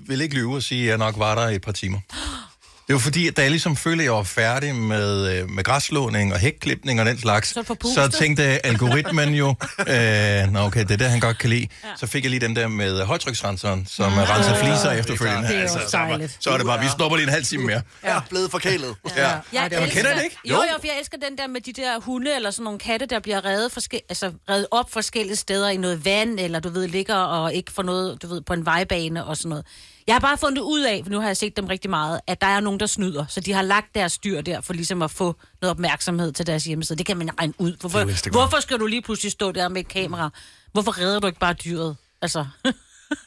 [0.07, 1.99] vil ikke lyve og sige, at jeg nok var der i et par timer.
[2.93, 5.64] Det var fordi, at da jeg ligesom følte, at jeg var færdig med, øh, med
[5.64, 7.62] græsslåning og hækklipning og den slags, Så
[7.95, 9.49] så tænkte algoritmen jo,
[9.88, 11.66] øh, nå okay, det er det, han godt kan lide.
[11.84, 11.88] Ja.
[11.97, 14.20] Så fik jeg lige den der med højtryksrenseren, som ja.
[14.36, 15.49] renser fliser efterfølgende.
[15.49, 17.45] Det er jo så, så, var- så er det bare, vi stopper lige en halv
[17.45, 17.82] time mere.
[18.05, 18.95] Ja, blevet forkælet.
[19.16, 19.28] Ja.
[19.53, 20.36] Jeg Man kender det ikke?
[20.45, 23.07] Jo, jo, for jeg elsker den der med de der hunde, eller sådan nogle katte,
[23.07, 26.88] der bliver reddet, forske- altså, reddet op forskellige steder i noget vand, eller du ved,
[26.88, 29.64] ligger og ikke får noget, du ved, på en vejbane og sådan noget.
[30.07, 32.40] Jeg har bare fundet ud af, for nu har jeg set dem rigtig meget, at
[32.40, 33.24] der er nogen, der snyder.
[33.28, 36.64] Så de har lagt deres dyr der, for ligesom at få noget opmærksomhed til deres
[36.64, 36.99] hjemmeside.
[36.99, 37.76] Det kan man regne ud.
[37.80, 40.30] Hvorfor, hvorfor skal du lige pludselig stå der med et kamera?
[40.72, 41.97] Hvorfor redder du ikke bare dyret?
[42.22, 42.47] Altså...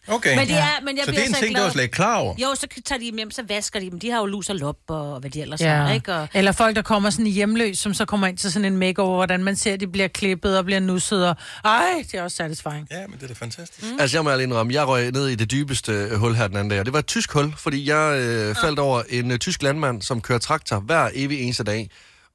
[0.08, 0.36] Okay.
[0.38, 1.62] Men, det er, men jeg så det bliver er en så ting, glad.
[1.62, 2.36] du var slet ikke klar over.
[2.38, 4.00] Jo, så tager de dem hjem, så vasker de dem.
[4.00, 5.76] De har jo lus og lop og hvad de ellers Ja.
[5.76, 6.14] har, ikke?
[6.14, 9.16] Og, Eller folk, der kommer sådan hjemløs, som så kommer ind til sådan en makeover,
[9.16, 11.30] hvordan man ser, at de bliver klippet og bliver nusset.
[11.30, 11.36] Og...
[11.66, 12.88] Ej, det er også satisfying.
[12.92, 13.92] Ja, men det er da fantastisk.
[13.92, 14.00] Mm.
[14.00, 16.58] Altså, jeg må ærlig indrømme, jeg røg ned i det dybeste øh, hul her den
[16.58, 19.38] anden dag, og det var et tysk hul, fordi jeg øh, faldt over en øh,
[19.40, 21.90] tysk landmand, som kører traktor hver evig eneste dag,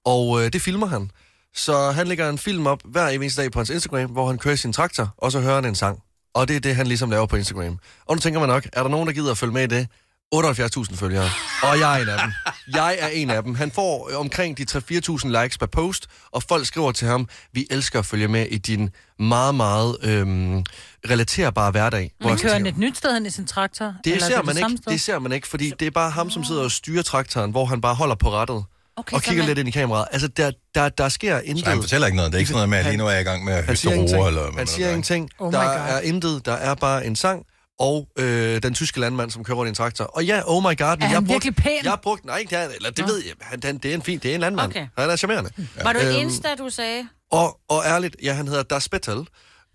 [0.04, 1.10] og øh, det filmer han.
[1.54, 4.38] Så han lægger en film op hver evig eneste dag på hans Instagram, hvor han
[4.38, 5.98] kører sin traktor, og så hører han en sang.
[6.34, 7.78] Og det er det, han ligesom laver på Instagram.
[8.06, 9.88] Og nu tænker man nok, er der nogen, der gider at følge med i det?
[10.34, 11.30] 78.000 følgere.
[11.62, 12.32] Og jeg er en af dem.
[12.74, 13.54] Jeg er en af dem.
[13.54, 17.98] Han får omkring de 3-4.000 likes per post, og folk skriver til ham, vi elsker
[17.98, 20.64] at følge med i din meget, meget øhm,
[21.10, 22.12] relaterbare hverdag.
[22.24, 23.94] Jeg kører han et nyt sted hen i sin traktor?
[24.04, 26.10] det er ser, det man samme ikke, det ser man ikke, fordi det er bare
[26.10, 28.64] ham, som sidder og styrer traktoren, hvor han bare holder på rettet.
[29.00, 30.08] Okay, og kigger man- lidt ind i kameraet.
[30.12, 31.64] Altså, der, der, der sker intet.
[31.64, 32.32] Så han fortæller ikke noget.
[32.32, 33.64] Det er ikke sådan noget med, at lige nu er jeg i gang med at
[33.64, 34.26] Han siger ingenting.
[34.26, 34.90] Eller, han man siger gør.
[34.90, 35.30] ingenting.
[35.38, 35.94] Oh my der God.
[35.96, 36.46] er intet.
[36.46, 37.42] Der er bare en sang
[37.78, 40.04] og øh, den tyske landmand, som kører rundt i en traktor.
[40.04, 40.72] Og ja, oh my god.
[40.72, 41.72] Men Er jeg han har brugt, virkelig pæn?
[41.82, 43.32] Jeg har brugt, nej, det er, eller det ved jeg.
[43.40, 44.70] Han, han, det er en fin, det er en landmand.
[44.70, 44.86] Okay.
[44.98, 45.50] Han er charmerende.
[45.82, 47.08] Var du Øhm, Insta, du sagde?
[47.32, 49.26] Og, og ærligt, ja, han hedder Das Bettel.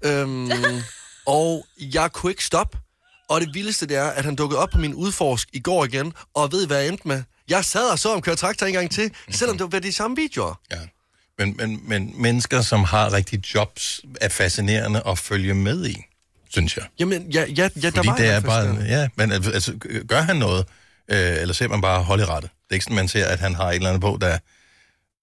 [0.05, 0.51] Øhm,
[1.27, 2.77] og jeg kunne ikke stoppe.
[3.29, 6.13] Og det vildeste, det er, at han dukkede op på min udforsk i går igen,
[6.35, 7.23] og ved, hvad jeg endte med.
[7.49, 10.15] Jeg sad og så ham køre traktor en gang til, selvom det var de samme
[10.15, 10.59] videoer.
[10.71, 10.79] Ja.
[11.37, 16.05] Men, men, men mennesker, som har rigtig jobs, er fascinerende at følge med i,
[16.49, 16.85] synes jeg.
[16.99, 19.73] Jamen, ja, ja, ja der Fordi var det er bare, ja, men altså, altså,
[20.07, 20.65] gør han noget,
[21.11, 22.47] øh, eller ser man bare hold i rette?
[22.47, 24.37] Det er ikke sådan, man ser, at han har et eller andet på, der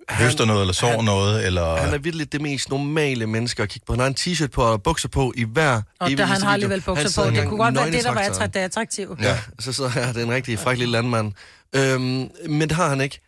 [0.09, 1.77] han, høster noget, eller sår han- noget, eller...
[1.77, 3.93] Han er virkelig det mest normale menneske at kigge på.
[3.93, 6.51] Han har en t-shirt på og bukser på i hver Og der, han har video.
[6.53, 7.31] alligevel bukser på.
[7.31, 8.43] Det kunne godt være det, der var traktoren.
[8.43, 9.17] attra- det attraktive.
[9.21, 11.33] Ja, så sidder her, det er en rigtig fræk lille landmand.
[11.75, 13.21] Øhm, men det har han ikke.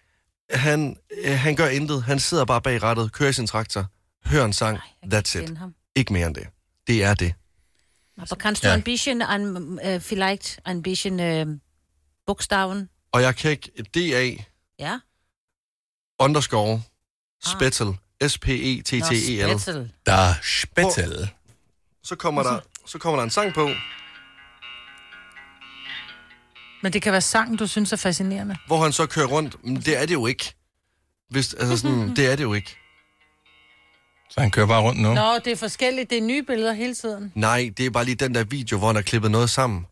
[0.51, 2.03] Han, øh, han gør intet.
[2.03, 3.87] Han sidder bare bag rattet, kører i sin traktor,
[4.27, 4.79] hører en sang.
[5.15, 5.59] That's it.
[5.59, 5.75] ham.
[5.97, 6.47] Ikke mere end det.
[6.87, 7.35] Det er det.
[8.23, 8.75] Aber kannst du Ja.
[8.75, 11.47] ein bisschen an, äh, vielleicht ein bisschen äh,
[12.27, 12.89] Buchstaben?
[13.13, 14.31] Og jeg kan ikke DA
[14.79, 14.99] Ja?
[16.19, 16.83] Underscore
[17.45, 17.97] Spettel.
[18.29, 19.49] S-P-E-T-T-E-L.
[19.49, 19.93] Nå, Spetzel.
[20.07, 21.31] Der er spættel.
[22.05, 23.71] Så kommer, der, så kommer der en sang på,
[26.83, 28.57] Men det kan være sangen, du synes er fascinerende.
[28.67, 29.65] hvor han så kører rundt.
[29.65, 30.55] Men det er det jo ikke.
[31.31, 32.77] Hvis, altså sådan, det er det jo ikke.
[34.31, 35.15] Så han kører bare rundt nu.
[35.15, 36.11] Nå, det er forskelligt.
[36.11, 37.33] Det er nye billeder hele tiden.
[37.35, 39.87] Nej, det er bare lige den der video, hvor han har klippet noget sammen.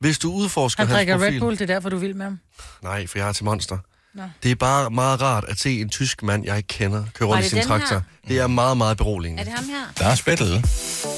[0.00, 1.32] Hvis du udforsker Han hans drikker profil...
[1.32, 2.40] Red Bull, det er derfor, du vil med ham.
[2.82, 3.78] Nej, for jeg har til monster.
[4.14, 4.22] Nå.
[4.42, 7.40] Det er bare meget rart at se en tysk mand, jeg ikke kender, køre rundt
[7.40, 7.94] i det sin traktor.
[7.96, 8.00] her?
[8.28, 9.40] Det er meget, meget beroligende.
[9.40, 9.84] Er det ham her?
[9.98, 10.48] Der er spættet.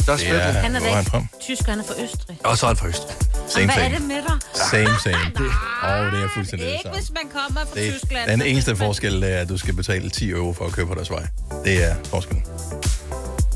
[0.06, 0.40] Der er spættet.
[0.40, 1.18] er- Han er er han da fra?
[1.18, 2.38] ikke tysk, han er fra Østrig.
[2.44, 3.02] Og så er han først.
[3.48, 3.94] Same, Hvad er same.
[3.94, 4.38] det med dig?
[4.70, 5.16] Same, same.
[5.84, 6.98] Åh, oh, det er fuldstændig det Ikke samme.
[6.98, 8.30] hvis man kommer fra Det Tyskland.
[8.30, 10.94] er, den eneste forskel er, at du skal betale 10 euro for at køre på
[10.94, 11.26] deres vej.
[11.64, 12.44] Det er forskellen.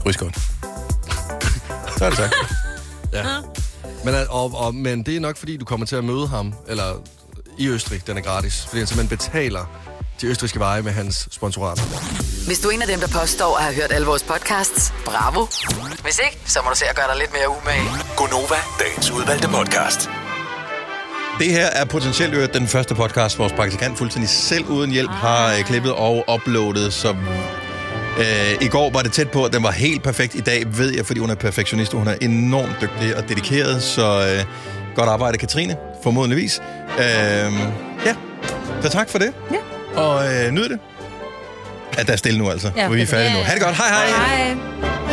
[0.03, 0.39] Krydskort.
[1.99, 2.34] Så er det sagt.
[3.12, 3.24] Ja.
[4.05, 7.03] Men, og, og, men det er nok, fordi du kommer til at møde ham, eller
[7.59, 8.65] i Østrig, den er gratis.
[8.67, 9.65] Fordi han simpelthen betaler
[10.21, 11.81] de østrigske veje med hans sponsorat.
[12.47, 15.47] Hvis du er en af dem, der påstår at have hørt alle vores podcasts, bravo.
[16.03, 17.89] Hvis ikke, så må du se at gøre dig lidt mere umage.
[18.17, 20.11] Gonova, dagens udvalgte podcast.
[21.39, 25.55] Det her er potentielt øvrigt den første podcast, vores praktikant fuldstændig selv uden hjælp har
[25.55, 27.17] øh, klippet og uploadet, så
[28.19, 30.35] øh, i går var det tæt på, at den var helt perfekt.
[30.35, 33.83] I dag ved jeg, fordi hun er perfektionist, og hun er enormt dygtig og dedikeret,
[33.83, 34.45] så øh,
[34.99, 36.61] godt arbejde, Katrine, formodentligvis.
[36.99, 37.05] Øh,
[38.07, 38.14] ja,
[38.82, 39.32] så tak for det.
[39.53, 40.01] Ja.
[40.01, 40.78] Og øh, nyd det.
[41.99, 42.70] At der er stille nu altså.
[42.76, 43.38] Ja, Ja, vi er færdige nu.
[43.42, 43.76] Ha' det godt.
[43.76, 44.07] Hej hej.
[44.55, 45.08] Hej.